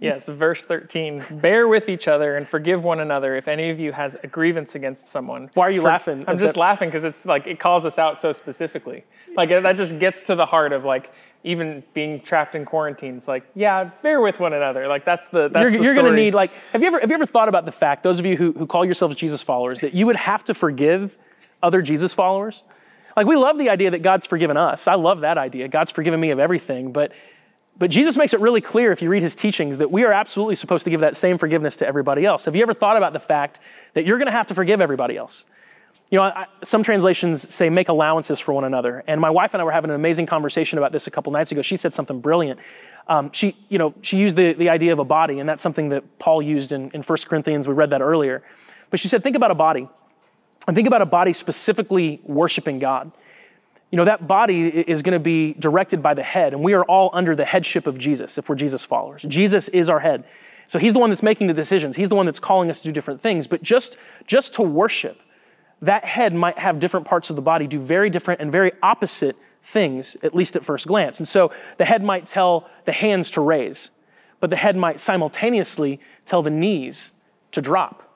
Yes, 0.00 0.28
verse 0.28 0.64
13. 0.64 1.24
Bear 1.30 1.68
with 1.68 1.90
each 1.90 2.08
other 2.08 2.36
and 2.36 2.48
forgive 2.48 2.82
one 2.82 3.00
another 3.00 3.36
if 3.36 3.46
any 3.48 3.68
of 3.68 3.78
you 3.78 3.92
has 3.92 4.16
a 4.22 4.26
grievance 4.26 4.74
against 4.74 5.10
someone. 5.10 5.50
Why 5.52 5.66
are 5.66 5.70
you 5.70 5.82
For- 5.82 5.88
laughing 5.88 6.24
I'm 6.26 6.38
just 6.38 6.54
that? 6.54 6.60
laughing 6.60 6.88
because 6.88 7.04
it's 7.04 7.26
like 7.26 7.46
it 7.46 7.60
calls 7.60 7.84
us 7.84 7.98
out 7.98 8.16
so 8.16 8.32
specifically. 8.32 9.04
Like 9.36 9.50
that 9.50 9.76
just 9.76 9.98
gets 9.98 10.22
to 10.22 10.34
the 10.34 10.46
heart 10.46 10.72
of 10.72 10.86
like 10.86 11.12
even 11.42 11.82
being 11.94 12.20
trapped 12.20 12.54
in 12.54 12.64
quarantine. 12.64 13.16
It's 13.16 13.28
like, 13.28 13.44
yeah, 13.54 13.90
bear 14.02 14.20
with 14.20 14.40
one 14.40 14.52
another. 14.52 14.86
Like 14.86 15.04
that's 15.04 15.28
the 15.28 15.48
that's 15.48 15.62
you're, 15.62 15.70
the 15.70 15.84
you're 15.84 15.94
going 15.94 16.06
to 16.06 16.12
need 16.12 16.34
like 16.34 16.52
have 16.72 16.82
you 16.82 16.88
ever 16.88 17.00
have 17.00 17.08
you 17.08 17.14
ever 17.14 17.26
thought 17.26 17.48
about 17.48 17.64
the 17.64 17.72
fact 17.72 18.02
those 18.02 18.18
of 18.18 18.26
you 18.26 18.36
who, 18.36 18.52
who 18.52 18.66
call 18.66 18.84
yourselves 18.84 19.16
jesus 19.16 19.40
followers 19.40 19.80
that 19.80 19.94
you 19.94 20.06
would 20.06 20.16
have 20.16 20.44
to 20.44 20.54
forgive 20.54 21.16
other 21.62 21.82
jesus 21.82 22.12
followers? 22.12 22.62
Like 23.16 23.26
we 23.26 23.36
love 23.36 23.58
the 23.58 23.70
idea 23.70 23.90
that 23.90 24.02
god's 24.02 24.26
forgiven 24.26 24.56
us. 24.56 24.86
I 24.86 24.94
love 24.94 25.20
that 25.22 25.38
idea. 25.38 25.68
God's 25.68 25.90
forgiven 25.90 26.20
me 26.20 26.30
of 26.30 26.38
everything. 26.38 26.92
But 26.92 27.12
but 27.78 27.90
jesus 27.90 28.18
makes 28.18 28.34
it 28.34 28.40
really 28.40 28.60
clear 28.60 28.92
if 28.92 29.00
you 29.00 29.08
read 29.08 29.22
his 29.22 29.34
teachings 29.34 29.78
that 29.78 29.90
we 29.90 30.04
are 30.04 30.12
absolutely 30.12 30.56
supposed 30.56 30.84
to 30.84 30.90
give 30.90 31.00
that 31.00 31.16
same 31.16 31.38
forgiveness 31.38 31.76
to 31.76 31.86
everybody 31.86 32.26
else. 32.26 32.44
Have 32.44 32.54
you 32.54 32.62
ever 32.62 32.74
thought 32.74 32.98
about 32.98 33.14
the 33.14 33.20
fact 33.20 33.60
that 33.94 34.04
you're 34.04 34.18
going 34.18 34.26
to 34.26 34.32
have 34.32 34.46
to 34.48 34.54
forgive 34.54 34.80
everybody 34.82 35.16
else 35.16 35.46
you 36.10 36.18
know, 36.18 36.24
I, 36.24 36.46
some 36.64 36.82
translations 36.82 37.54
say 37.54 37.70
make 37.70 37.88
allowances 37.88 38.40
for 38.40 38.52
one 38.52 38.64
another. 38.64 39.04
And 39.06 39.20
my 39.20 39.30
wife 39.30 39.54
and 39.54 39.60
I 39.60 39.64
were 39.64 39.70
having 39.70 39.90
an 39.90 39.96
amazing 39.96 40.26
conversation 40.26 40.76
about 40.76 40.90
this 40.90 41.06
a 41.06 41.10
couple 41.10 41.32
nights 41.32 41.52
ago. 41.52 41.62
She 41.62 41.76
said 41.76 41.94
something 41.94 42.20
brilliant. 42.20 42.58
Um, 43.06 43.30
she, 43.32 43.56
you 43.68 43.78
know, 43.78 43.94
she 44.02 44.16
used 44.16 44.36
the, 44.36 44.52
the 44.52 44.68
idea 44.68 44.92
of 44.92 44.98
a 44.98 45.04
body, 45.04 45.38
and 45.38 45.48
that's 45.48 45.62
something 45.62 45.90
that 45.90 46.18
Paul 46.18 46.42
used 46.42 46.72
in, 46.72 46.90
in 46.90 47.02
1 47.02 47.18
Corinthians. 47.26 47.68
We 47.68 47.74
read 47.74 47.90
that 47.90 48.02
earlier. 48.02 48.42
But 48.90 48.98
she 48.98 49.06
said, 49.06 49.22
think 49.22 49.36
about 49.36 49.52
a 49.52 49.54
body, 49.54 49.88
and 50.66 50.76
think 50.76 50.88
about 50.88 51.00
a 51.00 51.06
body 51.06 51.32
specifically 51.32 52.20
worshiping 52.24 52.80
God. 52.80 53.12
You 53.92 53.96
know, 53.96 54.04
that 54.04 54.26
body 54.26 54.68
is 54.68 55.02
going 55.02 55.14
to 55.14 55.20
be 55.20 55.54
directed 55.54 56.02
by 56.02 56.14
the 56.14 56.22
head, 56.22 56.52
and 56.52 56.62
we 56.62 56.74
are 56.74 56.84
all 56.84 57.10
under 57.12 57.36
the 57.36 57.44
headship 57.44 57.86
of 57.86 57.98
Jesus 57.98 58.36
if 58.36 58.48
we're 58.48 58.56
Jesus 58.56 58.84
followers. 58.84 59.22
Jesus 59.28 59.68
is 59.68 59.88
our 59.88 60.00
head. 60.00 60.24
So 60.66 60.78
he's 60.78 60.92
the 60.92 61.00
one 61.00 61.10
that's 61.10 61.22
making 61.22 61.48
the 61.48 61.54
decisions. 61.54 61.96
He's 61.96 62.08
the 62.08 62.14
one 62.14 62.26
that's 62.26 62.38
calling 62.38 62.70
us 62.70 62.80
to 62.82 62.88
do 62.88 62.92
different 62.92 63.20
things. 63.20 63.48
But 63.48 63.62
just, 63.62 63.96
just 64.26 64.54
to 64.54 64.62
worship, 64.62 65.20
that 65.82 66.04
head 66.04 66.34
might 66.34 66.58
have 66.58 66.78
different 66.78 67.06
parts 67.06 67.30
of 67.30 67.36
the 67.36 67.42
body 67.42 67.66
do 67.66 67.78
very 67.78 68.10
different 68.10 68.40
and 68.40 68.52
very 68.52 68.72
opposite 68.82 69.36
things, 69.62 70.16
at 70.22 70.34
least 70.34 70.56
at 70.56 70.64
first 70.64 70.86
glance. 70.86 71.18
And 71.18 71.26
so 71.26 71.52
the 71.76 71.84
head 71.84 72.02
might 72.02 72.26
tell 72.26 72.68
the 72.84 72.92
hands 72.92 73.30
to 73.32 73.40
raise, 73.40 73.90
but 74.40 74.50
the 74.50 74.56
head 74.56 74.76
might 74.76 75.00
simultaneously 75.00 76.00
tell 76.24 76.42
the 76.42 76.50
knees 76.50 77.12
to 77.52 77.60
drop. 77.60 78.06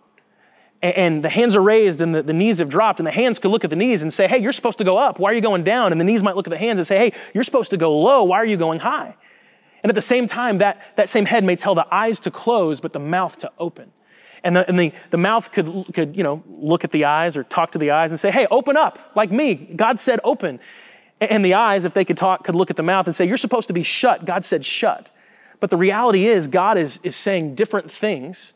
And 0.82 1.24
the 1.24 1.30
hands 1.30 1.56
are 1.56 1.62
raised 1.62 2.02
and 2.02 2.14
the, 2.14 2.22
the 2.22 2.34
knees 2.34 2.58
have 2.58 2.68
dropped, 2.68 3.00
and 3.00 3.06
the 3.06 3.12
hands 3.12 3.38
could 3.38 3.50
look 3.50 3.64
at 3.64 3.70
the 3.70 3.76
knees 3.76 4.02
and 4.02 4.12
say, 4.12 4.28
Hey, 4.28 4.38
you're 4.38 4.52
supposed 4.52 4.76
to 4.78 4.84
go 4.84 4.98
up. 4.98 5.18
Why 5.18 5.30
are 5.30 5.34
you 5.34 5.40
going 5.40 5.64
down? 5.64 5.92
And 5.92 6.00
the 6.00 6.04
knees 6.04 6.22
might 6.22 6.36
look 6.36 6.46
at 6.46 6.50
the 6.50 6.58
hands 6.58 6.78
and 6.78 6.86
say, 6.86 6.98
Hey, 6.98 7.18
you're 7.32 7.44
supposed 7.44 7.70
to 7.70 7.78
go 7.78 7.98
low. 7.98 8.22
Why 8.24 8.36
are 8.36 8.44
you 8.44 8.58
going 8.58 8.80
high? 8.80 9.16
And 9.82 9.90
at 9.90 9.94
the 9.94 10.02
same 10.02 10.26
time, 10.26 10.58
that, 10.58 10.82
that 10.96 11.08
same 11.08 11.24
head 11.24 11.42
may 11.42 11.56
tell 11.56 11.74
the 11.74 11.86
eyes 11.90 12.20
to 12.20 12.30
close, 12.30 12.80
but 12.80 12.92
the 12.92 12.98
mouth 12.98 13.38
to 13.38 13.52
open. 13.58 13.92
And, 14.44 14.54
the, 14.54 14.68
and 14.68 14.78
the, 14.78 14.92
the 15.10 15.16
mouth 15.16 15.50
could, 15.50 15.86
could, 15.94 16.16
you 16.16 16.22
know, 16.22 16.44
look 16.46 16.84
at 16.84 16.90
the 16.90 17.06
eyes 17.06 17.36
or 17.36 17.42
talk 17.42 17.72
to 17.72 17.78
the 17.78 17.90
eyes 17.90 18.12
and 18.12 18.20
say, 18.20 18.30
hey, 18.30 18.46
open 18.50 18.76
up, 18.76 18.98
like 19.16 19.32
me. 19.32 19.54
God 19.54 19.98
said 19.98 20.20
open. 20.22 20.60
And 21.20 21.44
the 21.44 21.54
eyes, 21.54 21.84
if 21.84 21.94
they 21.94 22.04
could 22.04 22.18
talk, 22.18 22.44
could 22.44 22.54
look 22.54 22.70
at 22.70 22.76
the 22.76 22.82
mouth 22.82 23.06
and 23.06 23.16
say, 23.16 23.26
you're 23.26 23.38
supposed 23.38 23.68
to 23.68 23.74
be 23.74 23.82
shut. 23.82 24.26
God 24.26 24.44
said 24.44 24.64
shut. 24.64 25.10
But 25.60 25.70
the 25.70 25.76
reality 25.76 26.26
is, 26.26 26.46
God 26.46 26.76
is, 26.76 27.00
is 27.02 27.16
saying 27.16 27.54
different 27.54 27.90
things 27.90 28.52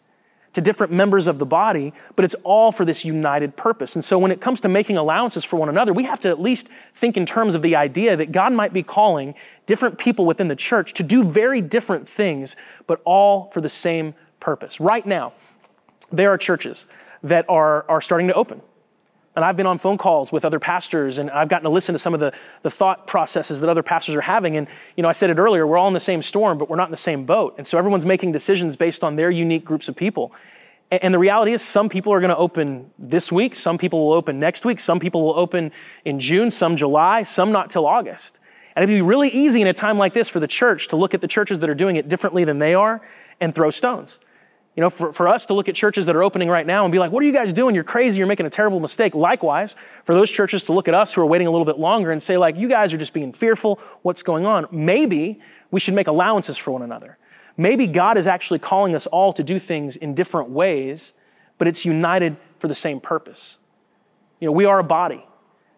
to 0.52 0.60
different 0.60 0.92
members 0.92 1.26
of 1.26 1.38
the 1.38 1.46
body, 1.46 1.92
but 2.16 2.24
it's 2.24 2.34
all 2.42 2.72
for 2.72 2.84
this 2.84 3.04
united 3.04 3.56
purpose. 3.56 3.94
And 3.94 4.04
so 4.04 4.18
when 4.18 4.30
it 4.30 4.40
comes 4.40 4.60
to 4.60 4.68
making 4.68 4.96
allowances 4.96 5.44
for 5.44 5.56
one 5.56 5.68
another, 5.68 5.92
we 5.92 6.04
have 6.04 6.20
to 6.20 6.28
at 6.28 6.40
least 6.40 6.68
think 6.92 7.16
in 7.16 7.24
terms 7.24 7.54
of 7.54 7.62
the 7.62 7.76
idea 7.76 8.16
that 8.16 8.32
God 8.32 8.52
might 8.52 8.72
be 8.72 8.82
calling 8.82 9.34
different 9.66 9.98
people 9.98 10.26
within 10.26 10.48
the 10.48 10.56
church 10.56 10.92
to 10.94 11.02
do 11.02 11.22
very 11.24 11.60
different 11.60 12.08
things, 12.08 12.56
but 12.86 13.00
all 13.04 13.50
for 13.52 13.60
the 13.60 13.68
same 13.68 14.14
purpose. 14.40 14.80
Right 14.80 15.06
now, 15.06 15.32
there 16.10 16.32
are 16.32 16.38
churches 16.38 16.86
that 17.22 17.44
are, 17.48 17.84
are 17.88 18.00
starting 18.00 18.28
to 18.28 18.34
open. 18.34 18.62
And 19.38 19.44
I've 19.44 19.56
been 19.56 19.66
on 19.66 19.78
phone 19.78 19.98
calls 19.98 20.32
with 20.32 20.44
other 20.44 20.58
pastors 20.58 21.16
and 21.16 21.30
I've 21.30 21.48
gotten 21.48 21.62
to 21.62 21.70
listen 21.70 21.92
to 21.92 21.98
some 21.98 22.12
of 22.12 22.18
the, 22.18 22.32
the 22.62 22.70
thought 22.70 23.06
processes 23.06 23.60
that 23.60 23.68
other 23.68 23.84
pastors 23.84 24.16
are 24.16 24.22
having. 24.22 24.56
And, 24.56 24.66
you 24.96 25.02
know, 25.02 25.08
I 25.08 25.12
said 25.12 25.30
it 25.30 25.38
earlier, 25.38 25.64
we're 25.64 25.78
all 25.78 25.86
in 25.86 25.94
the 25.94 26.00
same 26.00 26.22
storm, 26.22 26.58
but 26.58 26.68
we're 26.68 26.76
not 26.76 26.88
in 26.88 26.90
the 26.90 26.96
same 26.96 27.24
boat. 27.24 27.54
And 27.56 27.64
so 27.64 27.78
everyone's 27.78 28.04
making 28.04 28.32
decisions 28.32 28.74
based 28.74 29.04
on 29.04 29.14
their 29.14 29.30
unique 29.30 29.64
groups 29.64 29.88
of 29.88 29.94
people. 29.94 30.32
And, 30.90 31.04
and 31.04 31.14
the 31.14 31.20
reality 31.20 31.52
is, 31.52 31.62
some 31.62 31.88
people 31.88 32.12
are 32.12 32.18
going 32.18 32.30
to 32.30 32.36
open 32.36 32.90
this 32.98 33.30
week, 33.30 33.54
some 33.54 33.78
people 33.78 34.06
will 34.06 34.14
open 34.14 34.40
next 34.40 34.64
week, 34.64 34.80
some 34.80 34.98
people 34.98 35.22
will 35.22 35.38
open 35.38 35.70
in 36.04 36.18
June, 36.18 36.50
some 36.50 36.76
July, 36.76 37.22
some 37.22 37.52
not 37.52 37.70
till 37.70 37.86
August. 37.86 38.40
And 38.74 38.82
it'd 38.82 38.92
be 38.92 39.02
really 39.02 39.28
easy 39.28 39.60
in 39.60 39.68
a 39.68 39.72
time 39.72 39.98
like 39.98 40.14
this 40.14 40.28
for 40.28 40.40
the 40.40 40.48
church 40.48 40.88
to 40.88 40.96
look 40.96 41.14
at 41.14 41.20
the 41.20 41.28
churches 41.28 41.60
that 41.60 41.70
are 41.70 41.74
doing 41.74 41.94
it 41.94 42.08
differently 42.08 42.42
than 42.44 42.58
they 42.58 42.74
are 42.74 43.00
and 43.40 43.54
throw 43.54 43.70
stones. 43.70 44.18
You 44.78 44.82
know, 44.82 44.90
for, 44.90 45.12
for 45.12 45.26
us 45.26 45.44
to 45.46 45.54
look 45.54 45.68
at 45.68 45.74
churches 45.74 46.06
that 46.06 46.14
are 46.14 46.22
opening 46.22 46.48
right 46.48 46.64
now 46.64 46.84
and 46.84 46.92
be 46.92 47.00
like, 47.00 47.10
what 47.10 47.20
are 47.24 47.26
you 47.26 47.32
guys 47.32 47.52
doing? 47.52 47.74
You're 47.74 47.82
crazy. 47.82 48.18
You're 48.18 48.28
making 48.28 48.46
a 48.46 48.50
terrible 48.50 48.78
mistake. 48.78 49.12
Likewise, 49.12 49.74
for 50.04 50.14
those 50.14 50.30
churches 50.30 50.62
to 50.62 50.72
look 50.72 50.86
at 50.86 50.94
us 50.94 51.12
who 51.12 51.20
are 51.20 51.26
waiting 51.26 51.48
a 51.48 51.50
little 51.50 51.64
bit 51.64 51.80
longer 51.80 52.12
and 52.12 52.22
say, 52.22 52.36
like, 52.36 52.56
you 52.56 52.68
guys 52.68 52.94
are 52.94 52.96
just 52.96 53.12
being 53.12 53.32
fearful. 53.32 53.80
What's 54.02 54.22
going 54.22 54.46
on? 54.46 54.68
Maybe 54.70 55.40
we 55.72 55.80
should 55.80 55.94
make 55.94 56.06
allowances 56.06 56.56
for 56.56 56.70
one 56.70 56.82
another. 56.82 57.18
Maybe 57.56 57.88
God 57.88 58.16
is 58.16 58.28
actually 58.28 58.60
calling 58.60 58.94
us 58.94 59.08
all 59.08 59.32
to 59.32 59.42
do 59.42 59.58
things 59.58 59.96
in 59.96 60.14
different 60.14 60.50
ways, 60.50 61.12
but 61.58 61.66
it's 61.66 61.84
united 61.84 62.36
for 62.60 62.68
the 62.68 62.74
same 62.76 63.00
purpose. 63.00 63.58
You 64.38 64.46
know, 64.46 64.52
we 64.52 64.64
are 64.64 64.78
a 64.78 64.84
body, 64.84 65.26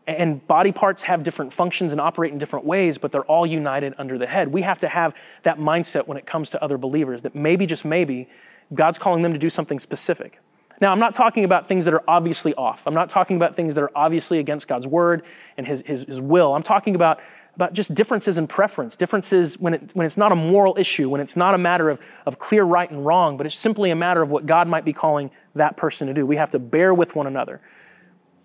and 0.06 0.46
body 0.46 0.72
parts 0.72 1.04
have 1.04 1.22
different 1.22 1.54
functions 1.54 1.92
and 1.92 2.02
operate 2.02 2.34
in 2.34 2.38
different 2.38 2.66
ways, 2.66 2.98
but 2.98 3.12
they're 3.12 3.22
all 3.22 3.46
united 3.46 3.94
under 3.96 4.18
the 4.18 4.26
head. 4.26 4.48
We 4.48 4.60
have 4.60 4.78
to 4.80 4.88
have 4.88 5.14
that 5.44 5.58
mindset 5.58 6.06
when 6.06 6.18
it 6.18 6.26
comes 6.26 6.50
to 6.50 6.62
other 6.62 6.76
believers 6.76 7.22
that 7.22 7.34
maybe, 7.34 7.64
just 7.64 7.86
maybe, 7.86 8.28
God's 8.72 8.98
calling 8.98 9.22
them 9.22 9.32
to 9.32 9.38
do 9.38 9.50
something 9.50 9.78
specific. 9.78 10.40
Now, 10.80 10.92
I'm 10.92 10.98
not 10.98 11.12
talking 11.12 11.44
about 11.44 11.66
things 11.66 11.84
that 11.84 11.92
are 11.92 12.02
obviously 12.08 12.54
off. 12.54 12.86
I'm 12.86 12.94
not 12.94 13.10
talking 13.10 13.36
about 13.36 13.54
things 13.54 13.74
that 13.74 13.82
are 13.82 13.90
obviously 13.94 14.38
against 14.38 14.66
God's 14.66 14.86
word 14.86 15.22
and 15.58 15.66
his, 15.66 15.82
his, 15.86 16.02
his 16.04 16.20
will. 16.20 16.54
I'm 16.54 16.62
talking 16.62 16.94
about, 16.94 17.20
about 17.54 17.74
just 17.74 17.94
differences 17.94 18.38
in 18.38 18.46
preference, 18.46 18.96
differences 18.96 19.58
when, 19.58 19.74
it, 19.74 19.90
when 19.94 20.06
it's 20.06 20.16
not 20.16 20.32
a 20.32 20.36
moral 20.36 20.78
issue, 20.78 21.10
when 21.10 21.20
it's 21.20 21.36
not 21.36 21.54
a 21.54 21.58
matter 21.58 21.90
of, 21.90 22.00
of 22.24 22.38
clear 22.38 22.64
right 22.64 22.90
and 22.90 23.04
wrong, 23.04 23.36
but 23.36 23.44
it's 23.44 23.58
simply 23.58 23.90
a 23.90 23.96
matter 23.96 24.22
of 24.22 24.30
what 24.30 24.46
God 24.46 24.68
might 24.68 24.86
be 24.86 24.94
calling 24.94 25.30
that 25.54 25.76
person 25.76 26.08
to 26.08 26.14
do. 26.14 26.24
We 26.24 26.36
have 26.36 26.50
to 26.50 26.58
bear 26.58 26.94
with 26.94 27.14
one 27.14 27.26
another. 27.26 27.60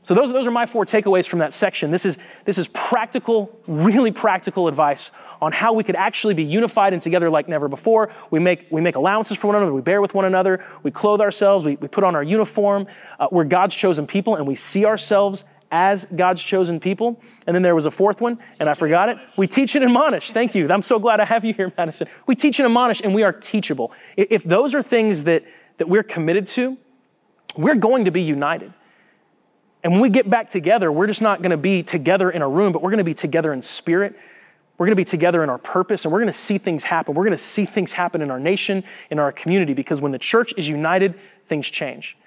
So 0.06 0.14
those, 0.14 0.32
those 0.32 0.46
are 0.46 0.52
my 0.52 0.68
four 0.68 0.86
takeaways 0.86 1.28
from 1.28 1.40
that 1.40 1.52
section. 1.52 1.90
This 1.90 2.06
is, 2.06 2.20
this 2.46 2.60
is 2.60 2.68
practical, 2.68 3.60
really 3.66 4.12
practical 4.12 4.68
advice 4.68 5.10
on 5.42 5.52
how 5.52 5.74
we 5.74 5.84
could 5.84 5.96
actually 5.96 6.36
be 6.36 6.44
unified 6.44 6.94
and 6.94 7.02
together 7.02 7.28
like 7.28 7.50
never 7.50 7.68
before. 7.68 8.12
We 8.30 8.38
make, 8.38 8.68
we 8.70 8.82
make 8.82 8.96
allowances 8.96 9.36
for 9.36 9.48
one 9.48 9.56
another, 9.56 9.74
we 9.74 9.82
bear 9.82 10.02
with 10.02 10.14
one 10.14 10.26
another, 10.26 10.64
we 10.84 10.92
clothe 10.92 11.22
ourselves, 11.22 11.66
we, 11.66 11.78
we 11.78 11.88
put 11.88 12.04
on 12.04 12.14
our 12.14 12.22
uniform. 12.22 12.86
Uh, 13.20 13.30
we're 13.32 13.46
God's 13.46 13.76
chosen 13.76 14.06
people, 14.06 14.36
and 14.36 14.46
we 14.46 14.54
see 14.54 14.86
ourselves 14.86 15.44
as 15.72 16.06
God's 16.16 16.44
chosen 16.44 16.80
people. 16.80 17.20
And 17.48 17.56
then 17.56 17.64
there 17.64 17.74
was 17.74 17.88
a 17.88 17.92
fourth 17.92 18.22
one, 18.22 18.38
and 18.60 18.70
I 18.70 18.76
forgot 18.76 19.10
it. 19.10 19.18
We 19.38 19.48
teach 19.48 19.74
and 19.74 19.84
admonish. 19.84 20.30
Thank 20.30 20.54
you. 20.54 20.72
I'm 20.72 20.84
so 20.84 21.00
glad 21.00 21.20
I 21.20 21.26
have 21.26 21.44
you 21.44 21.56
here, 21.56 21.74
Madison. 21.76 22.08
We 22.28 22.36
teach 22.36 22.60
and 22.60 22.68
admonish, 22.68 23.02
and 23.02 23.16
we 23.16 23.24
are 23.24 23.34
teachable. 23.34 23.92
If 24.16 24.44
those 24.44 24.76
are 24.76 24.84
things 24.84 25.24
that, 25.24 25.44
that 25.78 25.90
we're 25.90 26.04
committed 26.04 26.46
to, 26.50 26.78
we're 27.58 27.74
going 27.74 28.06
to 28.06 28.12
be 28.12 28.22
united. 28.22 28.72
And 29.86 29.94
when 29.94 30.02
we 30.02 30.10
get 30.10 30.28
back 30.28 30.50
together, 30.50 30.92
we're 30.92 31.06
just 31.06 31.22
not 31.22 31.44
going 31.44 31.52
to 31.52 31.58
be 31.58 31.84
together 31.84 32.32
in 32.32 32.42
a 32.42 32.50
room, 32.50 32.72
but 32.74 32.82
we're 32.82 32.90
going 32.90 32.98
to 32.98 33.04
be 33.04 33.14
together 33.14 33.54
in 33.54 33.62
spirit. 33.62 34.18
We're 34.80 34.88
going 34.88 34.94
to 34.94 35.00
be 35.00 35.06
together 35.06 35.44
in 35.44 35.50
our 35.52 35.60
purpose, 35.60 36.06
and 36.06 36.12
we're 36.12 36.22
going 36.22 36.26
to 36.26 36.34
see 36.34 36.58
things 36.58 36.86
happen. 36.86 37.14
We're 37.14 37.24
going 37.24 37.38
to 37.38 37.38
see 37.38 37.66
things 37.66 37.92
happen 37.92 38.24
in 38.24 38.32
our 38.32 38.40
nation, 38.40 38.84
in 39.12 39.20
our 39.20 39.32
community, 39.32 39.76
because 39.76 40.02
when 40.02 40.12
the 40.12 40.18
church 40.18 40.56
is 40.58 40.68
united, 40.68 41.14
things 41.46 41.70
change. 41.70 42.18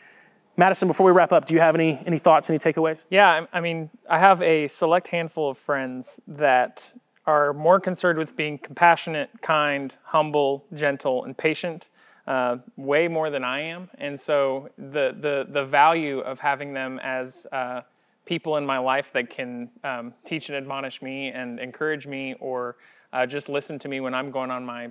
Madison, 0.56 0.86
before 0.86 1.04
we 1.04 1.10
wrap 1.10 1.32
up, 1.32 1.46
do 1.46 1.54
you 1.54 1.58
have 1.58 1.74
any, 1.74 2.00
any 2.06 2.16
thoughts, 2.18 2.48
any 2.48 2.60
takeaways? 2.60 3.06
Yeah, 3.10 3.28
I- 3.52 3.58
I 3.58 3.60
mean, 3.60 3.90
I 4.08 4.20
have 4.20 4.40
a 4.40 4.68
select 4.68 5.08
handful 5.08 5.50
of 5.50 5.58
friends 5.58 6.20
that 6.28 6.92
are 7.26 7.52
more 7.52 7.80
concerned 7.80 8.20
with 8.20 8.36
being 8.36 8.58
compassionate, 8.58 9.30
kind, 9.42 9.96
humble, 10.04 10.64
gentle, 10.72 11.24
and 11.24 11.36
patient, 11.36 11.88
uh, 12.28 12.58
way 12.76 13.08
more 13.08 13.30
than 13.30 13.42
I 13.42 13.62
am. 13.62 13.88
And 13.98 14.20
so 14.20 14.68
the 14.76 15.16
the 15.18 15.46
the 15.50 15.64
value 15.64 16.20
of 16.20 16.38
having 16.38 16.74
them 16.74 17.00
as 17.02 17.46
uh, 17.50 17.80
people 18.26 18.58
in 18.58 18.66
my 18.66 18.78
life 18.78 19.10
that 19.14 19.30
can 19.30 19.70
um, 19.82 20.12
teach 20.24 20.50
and 20.50 20.56
admonish 20.56 21.00
me 21.00 21.28
and 21.28 21.58
encourage 21.58 22.06
me, 22.06 22.34
or 22.38 22.76
uh, 23.14 23.24
just 23.24 23.48
listen 23.48 23.78
to 23.78 23.88
me 23.88 24.00
when 24.00 24.14
I'm 24.14 24.30
going 24.30 24.50
on 24.50 24.64
my 24.64 24.90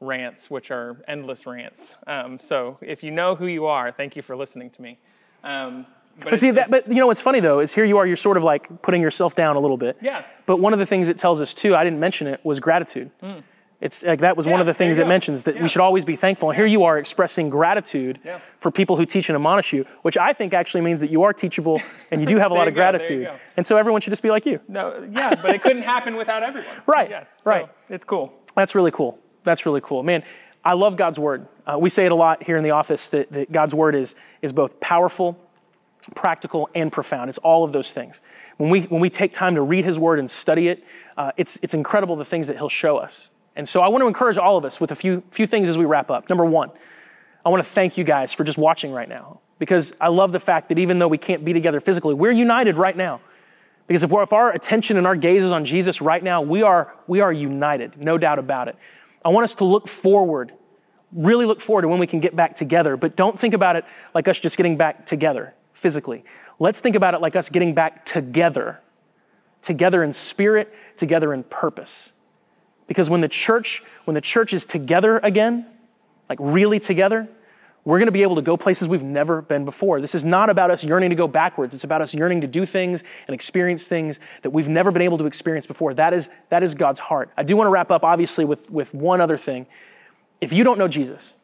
rants, 0.00 0.50
which 0.50 0.70
are 0.70 0.96
endless 1.06 1.44
rants. 1.46 1.94
Um, 2.06 2.40
so 2.40 2.78
if 2.80 3.02
you 3.02 3.10
know 3.10 3.34
who 3.34 3.46
you 3.46 3.66
are, 3.66 3.92
thank 3.92 4.16
you 4.16 4.22
for 4.22 4.34
listening 4.34 4.70
to 4.70 4.82
me. 4.82 4.98
Um, 5.44 5.86
but, 6.20 6.30
but 6.30 6.38
see 6.38 6.52
that, 6.52 6.70
but 6.70 6.88
you 6.88 6.96
know 6.96 7.06
what's 7.06 7.20
funny 7.20 7.40
though 7.40 7.60
is 7.60 7.74
here 7.74 7.84
you 7.84 7.98
are, 7.98 8.06
you're 8.06 8.16
sort 8.16 8.36
of 8.36 8.44
like 8.44 8.80
putting 8.82 9.02
yourself 9.02 9.34
down 9.34 9.56
a 9.56 9.60
little 9.60 9.76
bit. 9.76 9.98
Yeah. 10.00 10.24
But 10.46 10.58
one 10.58 10.72
of 10.72 10.78
the 10.78 10.86
things 10.86 11.08
it 11.08 11.18
tells 11.18 11.40
us 11.40 11.52
too, 11.52 11.76
I 11.76 11.84
didn't 11.84 12.00
mention 12.00 12.26
it, 12.26 12.40
was 12.44 12.58
gratitude. 12.60 13.10
Mm. 13.22 13.42
It's 13.80 14.02
like 14.02 14.18
that 14.20 14.36
was 14.36 14.46
yeah, 14.46 14.52
one 14.52 14.60
of 14.60 14.66
the 14.66 14.74
things 14.74 14.98
it 14.98 15.06
mentions 15.06 15.44
that 15.44 15.54
yeah. 15.54 15.62
we 15.62 15.68
should 15.68 15.80
always 15.80 16.04
be 16.04 16.16
thankful. 16.16 16.50
And 16.50 16.56
here 16.56 16.66
you 16.66 16.82
are 16.82 16.98
expressing 16.98 17.48
gratitude 17.48 18.18
yeah. 18.24 18.40
for 18.56 18.72
people 18.72 18.96
who 18.96 19.06
teach 19.06 19.28
and 19.28 19.36
admonish 19.36 19.72
you, 19.72 19.86
which 20.02 20.18
I 20.18 20.32
think 20.32 20.52
actually 20.52 20.80
means 20.80 21.00
that 21.00 21.10
you 21.10 21.22
are 21.22 21.32
teachable 21.32 21.80
and 22.10 22.20
you 22.20 22.26
do 22.26 22.38
have 22.38 22.50
a 22.50 22.54
lot 22.60 22.66
of 22.66 22.74
gratitude. 22.74 23.30
And 23.56 23.64
so 23.64 23.76
everyone 23.76 24.00
should 24.00 24.10
just 24.10 24.22
be 24.22 24.30
like 24.30 24.46
you. 24.46 24.60
No, 24.66 25.08
yeah, 25.12 25.36
but 25.36 25.54
it 25.54 25.62
couldn't 25.62 25.82
happen 25.82 26.16
without 26.16 26.42
everyone. 26.42 26.74
right. 26.86 27.08
Yeah, 27.08 27.24
so 27.42 27.50
right. 27.50 27.68
It's 27.88 28.04
cool. 28.04 28.32
That's 28.56 28.74
really 28.74 28.90
cool. 28.90 29.16
That's 29.44 29.64
really 29.64 29.80
cool. 29.80 30.02
Man, 30.02 30.24
I 30.64 30.74
love 30.74 30.96
God's 30.96 31.20
word. 31.20 31.46
Uh, 31.64 31.78
we 31.78 31.88
say 31.88 32.04
it 32.04 32.10
a 32.10 32.16
lot 32.16 32.42
here 32.42 32.56
in 32.56 32.64
the 32.64 32.72
office 32.72 33.08
that, 33.10 33.30
that 33.30 33.52
God's 33.52 33.76
word 33.76 33.94
is, 33.94 34.16
is 34.42 34.52
both 34.52 34.80
powerful, 34.80 35.38
practical, 36.16 36.68
and 36.74 36.90
profound. 36.90 37.28
It's 37.28 37.38
all 37.38 37.62
of 37.62 37.70
those 37.70 37.92
things. 37.92 38.20
When 38.56 38.70
we, 38.70 38.82
when 38.82 39.00
we 39.00 39.08
take 39.08 39.32
time 39.32 39.54
to 39.54 39.62
read 39.62 39.84
his 39.84 40.00
word 40.00 40.18
and 40.18 40.28
study 40.28 40.66
it, 40.66 40.82
uh, 41.16 41.30
it's, 41.36 41.60
it's 41.62 41.74
incredible 41.74 42.16
the 42.16 42.24
things 42.24 42.48
that 42.48 42.56
he'll 42.56 42.68
show 42.68 42.96
us. 42.96 43.30
And 43.58 43.68
so 43.68 43.80
I 43.80 43.88
want 43.88 44.02
to 44.02 44.06
encourage 44.06 44.38
all 44.38 44.56
of 44.56 44.64
us 44.64 44.80
with 44.80 44.92
a 44.92 44.94
few, 44.94 45.24
few 45.32 45.44
things 45.44 45.68
as 45.68 45.76
we 45.76 45.84
wrap 45.84 46.12
up. 46.12 46.28
Number 46.30 46.44
one, 46.44 46.70
I 47.44 47.48
want 47.48 47.62
to 47.62 47.68
thank 47.68 47.98
you 47.98 48.04
guys 48.04 48.32
for 48.32 48.44
just 48.44 48.56
watching 48.56 48.92
right 48.92 49.08
now 49.08 49.40
because 49.58 49.92
I 50.00 50.08
love 50.08 50.30
the 50.30 50.38
fact 50.38 50.68
that 50.68 50.78
even 50.78 51.00
though 51.00 51.08
we 51.08 51.18
can't 51.18 51.44
be 51.44 51.52
together 51.52 51.80
physically, 51.80 52.14
we're 52.14 52.30
united 52.30 52.76
right 52.76 52.96
now. 52.96 53.20
Because 53.88 54.04
if, 54.04 54.12
if 54.12 54.32
our 54.32 54.52
attention 54.52 54.96
and 54.96 55.08
our 55.08 55.16
gaze 55.16 55.42
is 55.42 55.50
on 55.50 55.64
Jesus 55.64 56.00
right 56.00 56.22
now, 56.22 56.40
we 56.40 56.62
are, 56.62 56.94
we 57.08 57.20
are 57.20 57.32
united, 57.32 58.00
no 58.00 58.16
doubt 58.16 58.38
about 58.38 58.68
it. 58.68 58.76
I 59.24 59.30
want 59.30 59.42
us 59.42 59.56
to 59.56 59.64
look 59.64 59.88
forward, 59.88 60.52
really 61.12 61.44
look 61.44 61.60
forward 61.60 61.82
to 61.82 61.88
when 61.88 61.98
we 61.98 62.06
can 62.06 62.20
get 62.20 62.36
back 62.36 62.54
together, 62.54 62.96
but 62.96 63.16
don't 63.16 63.36
think 63.36 63.54
about 63.54 63.74
it 63.74 63.84
like 64.14 64.28
us 64.28 64.38
just 64.38 64.56
getting 64.56 64.76
back 64.76 65.04
together 65.04 65.54
physically. 65.72 66.22
Let's 66.60 66.78
think 66.78 66.94
about 66.94 67.14
it 67.14 67.20
like 67.20 67.34
us 67.34 67.48
getting 67.48 67.74
back 67.74 68.04
together, 68.04 68.80
together 69.62 70.04
in 70.04 70.12
spirit, 70.12 70.72
together 70.96 71.34
in 71.34 71.42
purpose. 71.42 72.12
Because 72.88 73.08
when 73.08 73.20
the 73.20 73.28
church, 73.28 73.84
when 74.06 74.14
the 74.14 74.20
church 74.20 74.52
is 74.52 74.66
together 74.66 75.18
again, 75.18 75.66
like 76.28 76.38
really 76.40 76.80
together, 76.80 77.28
we're 77.84 77.98
going 77.98 78.06
to 78.06 78.12
be 78.12 78.22
able 78.22 78.34
to 78.36 78.42
go 78.42 78.56
places 78.56 78.88
we've 78.88 79.02
never 79.02 79.40
been 79.40 79.64
before. 79.64 80.00
This 80.00 80.14
is 80.14 80.24
not 80.24 80.50
about 80.50 80.70
us 80.70 80.84
yearning 80.84 81.10
to 81.10 81.16
go 81.16 81.28
backwards. 81.28 81.72
It's 81.72 81.84
about 81.84 82.02
us 82.02 82.12
yearning 82.12 82.40
to 82.40 82.46
do 82.46 82.66
things 82.66 83.04
and 83.26 83.34
experience 83.34 83.86
things 83.86 84.20
that 84.42 84.50
we've 84.50 84.68
never 84.68 84.90
been 84.90 85.02
able 85.02 85.16
to 85.18 85.26
experience 85.26 85.66
before. 85.66 85.94
That 85.94 86.12
is, 86.12 86.28
that 86.50 86.62
is 86.62 86.74
God's 86.74 87.00
heart. 87.00 87.30
I 87.36 87.44
do 87.44 87.56
want 87.56 87.68
to 87.68 87.70
wrap 87.70 87.90
up, 87.90 88.04
obviously, 88.04 88.44
with, 88.44 88.70
with 88.70 88.92
one 88.92 89.20
other 89.20 89.38
thing. 89.38 89.66
If 90.40 90.52
you 90.52 90.64
don't 90.64 90.78
know 90.78 90.88
Jesus, 90.88 91.34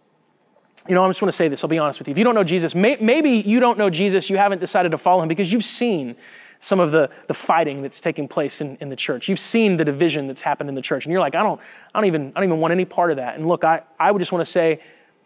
you 0.88 0.94
know, 0.94 1.04
I 1.04 1.08
just 1.08 1.22
want 1.22 1.30
to 1.30 1.36
say 1.36 1.48
this, 1.48 1.64
I'll 1.64 1.70
be 1.70 1.78
honest 1.78 1.98
with 1.98 2.08
you. 2.08 2.12
If 2.12 2.18
you 2.18 2.24
don't 2.24 2.34
know 2.34 2.44
Jesus, 2.44 2.74
may, 2.74 2.96
maybe 3.00 3.30
you 3.30 3.58
don't 3.58 3.78
know 3.78 3.88
Jesus, 3.88 4.28
you 4.28 4.36
haven't 4.36 4.58
decided 4.58 4.90
to 4.90 4.98
follow 4.98 5.22
him 5.22 5.28
because 5.28 5.50
you've 5.50 5.64
seen 5.64 6.14
some 6.64 6.80
of 6.80 6.92
the, 6.92 7.10
the 7.26 7.34
fighting 7.34 7.82
that's 7.82 8.00
taking 8.00 8.26
place 8.26 8.62
in, 8.62 8.78
in 8.80 8.88
the 8.88 8.96
church. 8.96 9.28
You've 9.28 9.38
seen 9.38 9.76
the 9.76 9.84
division 9.84 10.26
that's 10.26 10.40
happened 10.40 10.70
in 10.70 10.74
the 10.74 10.80
church, 10.80 11.04
and 11.04 11.12
you're 11.12 11.20
like, 11.20 11.34
I 11.34 11.42
don't, 11.42 11.60
I 11.94 12.00
don't 12.00 12.06
even, 12.06 12.28
I 12.28 12.40
don't 12.40 12.44
even 12.44 12.58
want 12.58 12.72
any 12.72 12.86
part 12.86 13.10
of 13.10 13.18
that. 13.18 13.36
And 13.36 13.46
look, 13.46 13.64
I, 13.64 13.82
I 14.00 14.10
would 14.10 14.18
just 14.18 14.32
want 14.32 14.46
to 14.46 14.50
say, 14.50 14.80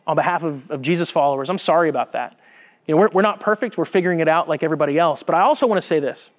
on 0.04 0.16
behalf 0.16 0.42
of, 0.42 0.68
of 0.72 0.82
Jesus 0.82 1.10
followers, 1.10 1.48
I'm 1.48 1.58
sorry 1.58 1.90
about 1.90 2.10
that. 2.12 2.36
You 2.86 2.94
know, 2.94 3.02
we're, 3.02 3.08
we're 3.10 3.22
not 3.22 3.38
perfect, 3.38 3.78
we're 3.78 3.84
figuring 3.84 4.18
it 4.18 4.26
out 4.26 4.48
like 4.48 4.64
everybody 4.64 4.98
else. 4.98 5.22
But 5.22 5.36
I 5.36 5.42
also 5.42 5.68
want 5.68 5.76
to 5.80 5.86
say 5.86 6.00
this. 6.00 6.30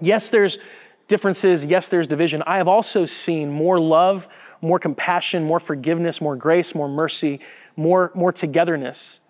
Yes, 0.00 0.28
there's 0.28 0.58
differences, 1.06 1.64
yes, 1.64 1.88
there's 1.88 2.08
division. 2.08 2.42
I 2.48 2.56
have 2.56 2.66
also 2.66 3.04
seen 3.04 3.52
more 3.52 3.78
love, 3.78 4.26
more 4.60 4.80
compassion, 4.80 5.44
more 5.44 5.60
forgiveness, 5.60 6.20
more 6.20 6.34
grace, 6.34 6.74
more 6.74 6.88
mercy, 6.88 7.38
more, 7.76 8.10
more 8.12 8.32
togetherness 8.32 9.20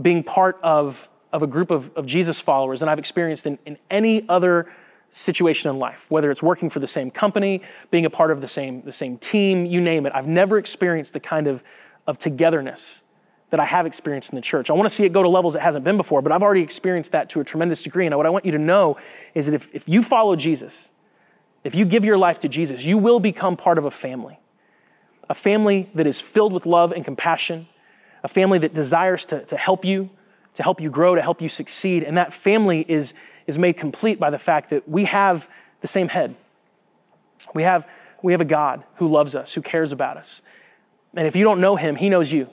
being 0.00 0.22
part 0.22 0.58
of 0.62 1.09
of 1.32 1.42
a 1.42 1.46
group 1.46 1.70
of, 1.70 1.90
of 1.96 2.06
Jesus 2.06 2.40
followers 2.40 2.80
than 2.80 2.88
I've 2.88 2.98
experienced 2.98 3.46
in, 3.46 3.58
in 3.64 3.78
any 3.90 4.28
other 4.28 4.70
situation 5.10 5.70
in 5.70 5.78
life, 5.78 6.06
whether 6.08 6.30
it's 6.30 6.42
working 6.42 6.70
for 6.70 6.78
the 6.78 6.86
same 6.86 7.10
company, 7.10 7.62
being 7.90 8.06
a 8.06 8.10
part 8.10 8.30
of 8.30 8.40
the 8.40 8.48
same, 8.48 8.82
the 8.82 8.92
same 8.92 9.18
team, 9.18 9.66
you 9.66 9.80
name 9.80 10.06
it. 10.06 10.12
I've 10.14 10.26
never 10.26 10.58
experienced 10.58 11.12
the 11.12 11.20
kind 11.20 11.46
of, 11.46 11.64
of 12.06 12.18
togetherness 12.18 13.02
that 13.50 13.58
I 13.58 13.64
have 13.64 13.86
experienced 13.86 14.30
in 14.30 14.36
the 14.36 14.42
church. 14.42 14.70
I 14.70 14.74
want 14.74 14.88
to 14.88 14.94
see 14.94 15.04
it 15.04 15.12
go 15.12 15.22
to 15.22 15.28
levels 15.28 15.56
it 15.56 15.62
hasn't 15.62 15.84
been 15.84 15.96
before, 15.96 16.22
but 16.22 16.30
I've 16.30 16.42
already 16.42 16.62
experienced 16.62 17.12
that 17.12 17.28
to 17.30 17.40
a 17.40 17.44
tremendous 17.44 17.82
degree. 17.82 18.06
And 18.06 18.16
what 18.16 18.26
I 18.26 18.30
want 18.30 18.44
you 18.44 18.52
to 18.52 18.58
know 18.58 18.96
is 19.34 19.46
that 19.46 19.54
if, 19.54 19.74
if 19.74 19.88
you 19.88 20.02
follow 20.02 20.36
Jesus, 20.36 20.90
if 21.64 21.74
you 21.74 21.84
give 21.84 22.04
your 22.04 22.16
life 22.16 22.38
to 22.40 22.48
Jesus, 22.48 22.84
you 22.84 22.96
will 22.96 23.18
become 23.18 23.56
part 23.56 23.76
of 23.76 23.84
a 23.84 23.90
family. 23.90 24.38
A 25.28 25.34
family 25.34 25.90
that 25.94 26.06
is 26.06 26.20
filled 26.20 26.52
with 26.52 26.64
love 26.64 26.92
and 26.92 27.04
compassion, 27.04 27.68
a 28.22 28.28
family 28.28 28.58
that 28.58 28.72
desires 28.72 29.24
to, 29.26 29.44
to 29.46 29.56
help 29.56 29.84
you, 29.84 30.10
to 30.54 30.62
help 30.62 30.80
you 30.80 30.90
grow, 30.90 31.14
to 31.14 31.22
help 31.22 31.40
you 31.40 31.48
succeed. 31.48 32.02
And 32.02 32.16
that 32.16 32.32
family 32.32 32.84
is, 32.88 33.14
is 33.46 33.58
made 33.58 33.76
complete 33.76 34.18
by 34.18 34.30
the 34.30 34.38
fact 34.38 34.70
that 34.70 34.88
we 34.88 35.04
have 35.06 35.48
the 35.80 35.88
same 35.88 36.08
head. 36.08 36.34
We 37.54 37.62
have, 37.62 37.86
we 38.22 38.32
have 38.32 38.40
a 38.40 38.46
God 38.46 38.84
who 38.96 39.08
loves 39.08 39.34
us, 39.34 39.54
who 39.54 39.62
cares 39.62 39.92
about 39.92 40.16
us. 40.16 40.42
And 41.14 41.26
if 41.26 41.34
you 41.34 41.44
don't 41.44 41.60
know 41.60 41.76
him, 41.76 41.96
he 41.96 42.08
knows 42.08 42.32
you. 42.32 42.48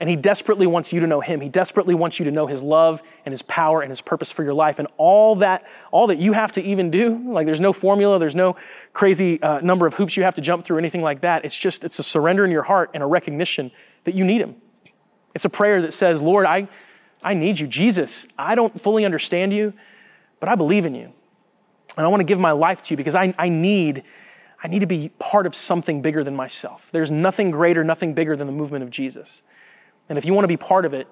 And 0.00 0.10
he 0.10 0.16
desperately 0.16 0.66
wants 0.66 0.92
you 0.92 1.00
to 1.00 1.06
know 1.06 1.20
him. 1.20 1.40
He 1.40 1.48
desperately 1.48 1.94
wants 1.94 2.18
you 2.18 2.24
to 2.24 2.30
know 2.32 2.48
his 2.48 2.62
love 2.62 3.00
and 3.24 3.32
his 3.32 3.42
power 3.42 3.80
and 3.80 3.90
his 3.90 4.00
purpose 4.00 4.30
for 4.30 4.42
your 4.42 4.52
life. 4.52 4.80
And 4.80 4.88
all 4.96 5.36
that, 5.36 5.64
all 5.92 6.08
that 6.08 6.18
you 6.18 6.32
have 6.32 6.50
to 6.52 6.62
even 6.62 6.90
do, 6.90 7.32
like 7.32 7.46
there's 7.46 7.60
no 7.60 7.72
formula, 7.72 8.18
there's 8.18 8.34
no 8.34 8.56
crazy 8.92 9.40
uh, 9.40 9.60
number 9.60 9.86
of 9.86 9.94
hoops 9.94 10.16
you 10.16 10.24
have 10.24 10.34
to 10.34 10.40
jump 10.40 10.64
through, 10.64 10.78
anything 10.78 11.00
like 11.02 11.20
that. 11.20 11.44
It's 11.44 11.56
just, 11.56 11.84
it's 11.84 11.98
a 12.00 12.02
surrender 12.02 12.44
in 12.44 12.50
your 12.50 12.64
heart 12.64 12.90
and 12.92 13.02
a 13.04 13.06
recognition 13.06 13.70
that 14.02 14.14
you 14.16 14.24
need 14.24 14.40
him. 14.40 14.56
It's 15.32 15.44
a 15.44 15.48
prayer 15.48 15.80
that 15.82 15.92
says, 15.92 16.20
Lord, 16.20 16.44
I, 16.44 16.68
I 17.24 17.34
need 17.34 17.58
you. 17.58 17.66
Jesus, 17.66 18.26
I 18.38 18.54
don't 18.54 18.80
fully 18.80 19.04
understand 19.04 19.52
you, 19.52 19.72
but 20.38 20.48
I 20.48 20.54
believe 20.54 20.84
in 20.84 20.94
you. 20.94 21.12
And 21.96 22.04
I 22.04 22.08
want 22.08 22.20
to 22.20 22.24
give 22.24 22.38
my 22.38 22.52
life 22.52 22.82
to 22.82 22.90
you 22.92 22.96
because 22.96 23.14
I, 23.14 23.34
I 23.38 23.48
need 23.48 24.04
I 24.62 24.66
need 24.66 24.78
to 24.78 24.86
be 24.86 25.10
part 25.18 25.46
of 25.46 25.54
something 25.54 26.00
bigger 26.00 26.24
than 26.24 26.34
myself. 26.34 26.88
There's 26.90 27.10
nothing 27.10 27.50
greater, 27.50 27.84
nothing 27.84 28.14
bigger 28.14 28.34
than 28.34 28.46
the 28.46 28.52
movement 28.52 28.82
of 28.82 28.88
Jesus. 28.88 29.42
And 30.08 30.16
if 30.16 30.24
you 30.24 30.32
want 30.32 30.44
to 30.44 30.48
be 30.48 30.56
part 30.56 30.86
of 30.86 30.94
it, 30.94 31.06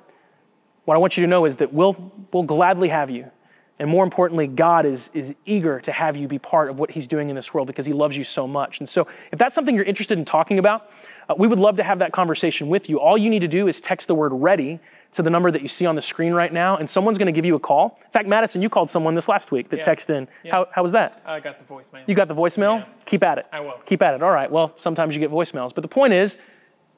what 0.87 0.95
I 0.95 0.99
want 0.99 1.19
you 1.19 1.23
to 1.23 1.27
know 1.27 1.45
is 1.45 1.57
that 1.57 1.71
we'll, 1.71 2.13
we'll 2.33 2.45
gladly 2.45 2.89
have 2.89 3.11
you. 3.11 3.31
And 3.79 3.91
more 3.91 4.05
importantly, 4.05 4.47
God 4.47 4.87
is, 4.87 5.11
is 5.13 5.35
eager 5.45 5.81
to 5.81 5.93
have 5.93 6.17
you 6.17 6.29
be 6.29 6.39
part 6.39 6.71
of 6.71 6.79
what 6.79 6.93
He's 6.93 7.07
doing 7.07 7.29
in 7.29 7.37
this 7.37 7.53
world 7.53 7.67
because 7.67 7.85
He 7.85 7.93
loves 7.93 8.17
you 8.17 8.25
so 8.25 8.47
much. 8.47 8.79
And 8.79 8.89
so, 8.89 9.07
if 9.33 9.39
that's 9.39 9.55
something 9.55 9.75
you're 9.75 9.85
interested 9.85 10.19
in 10.19 10.25
talking 10.25 10.59
about, 10.59 10.91
uh, 11.29 11.35
we 11.37 11.47
would 11.47 11.59
love 11.59 11.77
to 11.79 11.83
have 11.83 11.99
that 11.99 12.13
conversation 12.13 12.69
with 12.69 12.89
you. 12.89 13.01
All 13.01 13.19
you 13.19 13.29
need 13.29 13.41
to 13.41 13.49
do 13.49 13.69
is 13.69 13.81
text 13.81 14.09
the 14.09 14.15
word 14.15 14.33
ready 14.33 14.79
to 15.13 15.23
the 15.23 15.31
number 15.31 15.51
that 15.51 15.63
you 15.63 15.69
see 15.69 15.87
on 15.87 15.95
the 15.95 16.03
screen 16.03 16.33
right 16.33 16.53
now, 16.53 16.77
and 16.77 16.89
someone's 16.89 17.19
going 17.19 17.27
to 17.27 17.33
give 17.33 17.45
you 17.45 17.55
a 17.55 17.61
call. 17.61 17.99
In 18.05 18.11
fact, 18.11 18.27
Madison, 18.27 18.63
you 18.63 18.69
called 18.69 18.89
someone 18.89 19.15
this 19.15 19.29
last 19.29 19.53
week 19.53 19.69
that 19.69 19.87
yeah. 19.87 19.93
texted 19.93 20.17
in. 20.17 20.29
Yeah. 20.43 20.53
How, 20.53 20.69
how 20.73 20.83
was 20.83 20.93
that? 20.93 21.23
I 21.27 21.39
got 21.41 21.59
the 21.59 21.65
voicemail. 21.65 22.03
You 22.07 22.15
got 22.15 22.29
the 22.29 22.35
voicemail? 22.35 22.81
Yeah. 22.81 22.87
Keep 23.05 23.25
at 23.25 23.39
it. 23.39 23.47
I 23.53 23.61
will. 23.61 23.75
Keep 23.85 24.03
at 24.03 24.15
it. 24.15 24.23
All 24.23 24.31
right. 24.31 24.51
Well, 24.51 24.75
sometimes 24.79 25.15
you 25.15 25.21
get 25.21 25.31
voicemails, 25.31 25.75
but 25.75 25.83
the 25.83 25.89
point 25.89 26.15
is, 26.15 26.39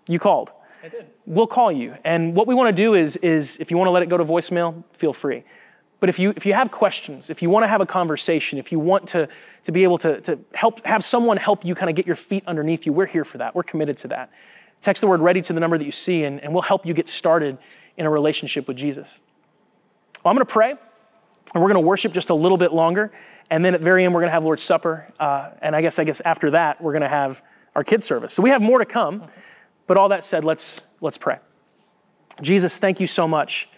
you 0.07 0.19
called. 0.19 0.53
I 0.83 0.89
did. 0.89 1.07
We'll 1.27 1.47
call 1.47 1.73
you, 1.73 1.97
and 2.05 2.35
what 2.37 2.47
we 2.47 2.55
want 2.55 2.75
to 2.75 2.83
do 2.83 2.95
is, 2.95 3.17
is 3.17 3.57
if 3.59 3.71
you 3.71 3.79
want 3.79 3.89
to 3.89 3.93
let 3.93 4.03
it 4.03 4.09
go 4.09 4.17
to 4.17 4.25
voicemail, 4.25 4.85
feel 4.93 5.13
free. 5.13 5.43
But 5.99 6.11
if 6.11 6.19
you 6.19 6.35
if 6.37 6.45
you 6.45 6.53
have 6.53 6.71
questions, 6.71 7.31
if 7.31 7.41
you 7.41 7.49
want 7.49 7.65
to 7.65 7.69
have 7.69 7.81
a 7.81 7.87
conversation, 7.87 8.59
if 8.59 8.71
you 8.71 8.79
want 8.79 9.09
to 9.09 9.27
to 9.63 9.73
be 9.73 9.83
able 9.83 9.97
to, 9.99 10.21
to 10.21 10.39
help 10.53 10.85
have 10.85 11.03
someone 11.03 11.39
help 11.39 11.65
you 11.65 11.75
kind 11.75 11.89
of 11.89 11.97
get 11.97 12.07
your 12.07 12.17
feet 12.17 12.45
underneath 12.47 12.85
you, 12.85 12.93
we're 12.93 13.07
here 13.07 13.25
for 13.25 13.39
that. 13.39 13.55
We're 13.55 13.63
committed 13.63 13.97
to 13.99 14.09
that. 14.09 14.31
Text 14.83 15.01
the 15.01 15.07
word 15.07 15.21
ready 15.23 15.41
to 15.41 15.55
the 15.55 15.61
number 15.61 15.79
that 15.79 15.87
you 15.87 15.93
see, 15.93 16.25
and, 16.25 16.39
and 16.45 16.53
we'll 16.53 16.63
help 16.63 16.85
you 16.85 16.93
get 16.93 17.09
started 17.09 17.57
in 17.97 18.07
a 18.07 18.11
relationship 18.11 18.69
with 18.69 18.77
Jesus. 18.77 19.21
Well, 20.25 20.31
I'm 20.31 20.37
going 20.37 20.47
to 20.47 20.53
pray, 20.53 20.71
and 20.71 21.63
we're 21.63 21.73
going 21.73 21.75
to 21.75 21.81
worship 21.81 22.13
just 22.13 22.31
a 22.31 22.35
little 22.35 22.59
bit 22.59 22.73
longer, 22.73 23.13
and 23.51 23.65
then 23.65 23.75
at 23.75 23.81
the 23.81 23.85
very 23.85 24.05
end 24.05 24.15
we're 24.15 24.21
going 24.21 24.31
to 24.31 24.35
have 24.35 24.45
Lord's 24.45 24.63
Supper, 24.63 25.13
uh, 25.21 25.51
and 25.61 25.77
I 25.77 25.83
guess 25.83 25.99
I 25.99 26.05
guess 26.05 26.21
after 26.23 26.51
that 26.51 26.81
we're 26.81 26.93
going 26.93 27.03
to 27.03 27.09
have 27.09 27.43
our 27.75 27.85
kids 27.85 28.05
service. 28.05 28.33
So 28.33 28.43
we 28.43 28.51
have 28.51 28.63
more 28.63 28.79
to 28.79 28.87
come, 28.87 29.25
but 29.87 29.97
all 29.97 30.09
that 30.09 30.25
said, 30.25 30.45
let's 30.45 30.81
let's 31.01 31.19
pray. 31.19 31.39
Jesus, 32.43 32.79
thank 32.79 33.01
you 33.01 33.07
so 33.07 33.29
much 33.29 33.69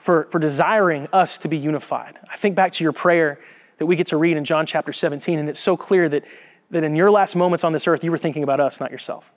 for, 0.00 0.24
for 0.30 0.38
desiring 0.38 1.08
us 1.12 1.38
to 1.38 1.48
be 1.48 1.58
unified. 1.58 2.18
I 2.30 2.36
think 2.36 2.56
back 2.56 2.72
to 2.72 2.84
your 2.84 2.92
prayer 2.92 3.38
that 3.78 3.86
we 3.86 3.96
get 3.96 4.08
to 4.08 4.16
read 4.16 4.36
in 4.36 4.44
John 4.44 4.66
chapter 4.66 4.92
17, 4.92 5.38
and 5.38 5.48
it's 5.48 5.60
so 5.60 5.76
clear 5.76 6.08
that, 6.08 6.24
that 6.70 6.84
in 6.84 6.96
your 6.96 7.10
last 7.10 7.36
moments 7.36 7.64
on 7.64 7.72
this 7.72 7.86
earth, 7.86 8.02
you 8.02 8.10
were 8.10 8.18
thinking 8.18 8.42
about 8.42 8.60
us, 8.60 8.80
not 8.80 8.90
yourself. 8.90 9.32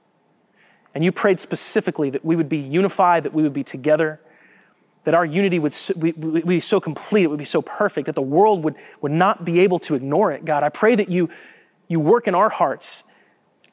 And 0.95 1.03
you 1.03 1.11
prayed 1.11 1.39
specifically 1.39 2.09
that 2.11 2.23
we 2.23 2.35
would 2.35 2.49
be 2.49 2.57
unified, 2.57 3.23
that 3.23 3.33
we 3.33 3.43
would 3.43 3.53
be 3.53 3.63
together, 3.63 4.19
that 5.03 5.13
our 5.13 5.25
unity 5.25 5.59
would 5.59 5.75
be 6.47 6.59
so 6.59 6.79
complete, 6.79 7.23
it 7.23 7.27
would 7.27 7.39
be 7.39 7.45
so 7.45 7.61
perfect, 7.61 8.05
that 8.05 8.15
the 8.15 8.21
world 8.21 8.63
would, 8.63 8.75
would 9.01 9.11
not 9.11 9.43
be 9.43 9.59
able 9.59 9.79
to 9.79 9.95
ignore 9.95 10.31
it. 10.31 10.45
God, 10.45 10.63
I 10.63 10.69
pray 10.69 10.95
that 10.95 11.09
you, 11.09 11.29
you 11.87 11.99
work 11.99 12.27
in 12.27 12.35
our 12.35 12.49
hearts 12.49 13.03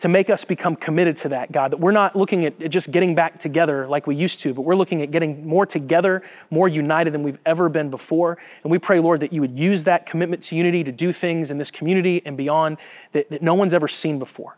to 0.00 0.08
make 0.08 0.30
us 0.30 0.46
become 0.46 0.76
committed 0.76 1.14
to 1.14 1.28
that, 1.28 1.52
God, 1.52 1.72
that 1.72 1.76
we're 1.76 1.92
not 1.92 2.16
looking 2.16 2.46
at 2.46 2.70
just 2.70 2.90
getting 2.90 3.14
back 3.14 3.38
together 3.38 3.86
like 3.86 4.06
we 4.06 4.16
used 4.16 4.40
to, 4.40 4.54
but 4.54 4.62
we're 4.62 4.74
looking 4.74 5.02
at 5.02 5.10
getting 5.10 5.46
more 5.46 5.66
together, 5.66 6.22
more 6.48 6.68
united 6.68 7.12
than 7.12 7.22
we've 7.22 7.38
ever 7.44 7.68
been 7.68 7.90
before. 7.90 8.38
And 8.62 8.70
we 8.70 8.78
pray, 8.78 8.98
Lord, 8.98 9.20
that 9.20 9.30
you 9.30 9.42
would 9.42 9.58
use 9.58 9.84
that 9.84 10.06
commitment 10.06 10.42
to 10.44 10.56
unity 10.56 10.82
to 10.84 10.90
do 10.90 11.12
things 11.12 11.50
in 11.50 11.58
this 11.58 11.70
community 11.70 12.22
and 12.24 12.34
beyond 12.34 12.78
that, 13.12 13.28
that 13.28 13.42
no 13.42 13.52
one's 13.52 13.74
ever 13.74 13.86
seen 13.86 14.18
before. 14.18 14.56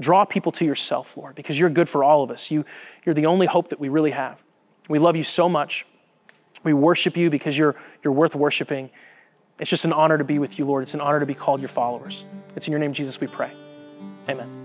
Draw 0.00 0.24
people 0.24 0.52
to 0.52 0.64
yourself, 0.64 1.16
Lord, 1.16 1.34
because 1.34 1.58
you're 1.58 1.70
good 1.70 1.88
for 1.88 2.02
all 2.02 2.22
of 2.22 2.30
us. 2.30 2.50
You, 2.50 2.64
you're 3.04 3.14
the 3.14 3.26
only 3.26 3.46
hope 3.46 3.68
that 3.68 3.78
we 3.78 3.88
really 3.88 4.10
have. 4.12 4.42
We 4.88 4.98
love 4.98 5.16
you 5.16 5.22
so 5.22 5.48
much. 5.48 5.86
We 6.64 6.72
worship 6.72 7.16
you 7.16 7.30
because 7.30 7.56
you're, 7.56 7.76
you're 8.02 8.12
worth 8.12 8.34
worshiping. 8.34 8.90
It's 9.58 9.70
just 9.70 9.84
an 9.84 9.92
honor 9.92 10.18
to 10.18 10.24
be 10.24 10.38
with 10.38 10.58
you, 10.58 10.64
Lord. 10.64 10.82
It's 10.82 10.94
an 10.94 11.00
honor 11.00 11.20
to 11.20 11.26
be 11.26 11.34
called 11.34 11.60
your 11.60 11.68
followers. 11.68 12.24
It's 12.56 12.66
in 12.66 12.72
your 12.72 12.80
name, 12.80 12.92
Jesus, 12.92 13.20
we 13.20 13.26
pray. 13.26 13.52
Amen. 14.28 14.61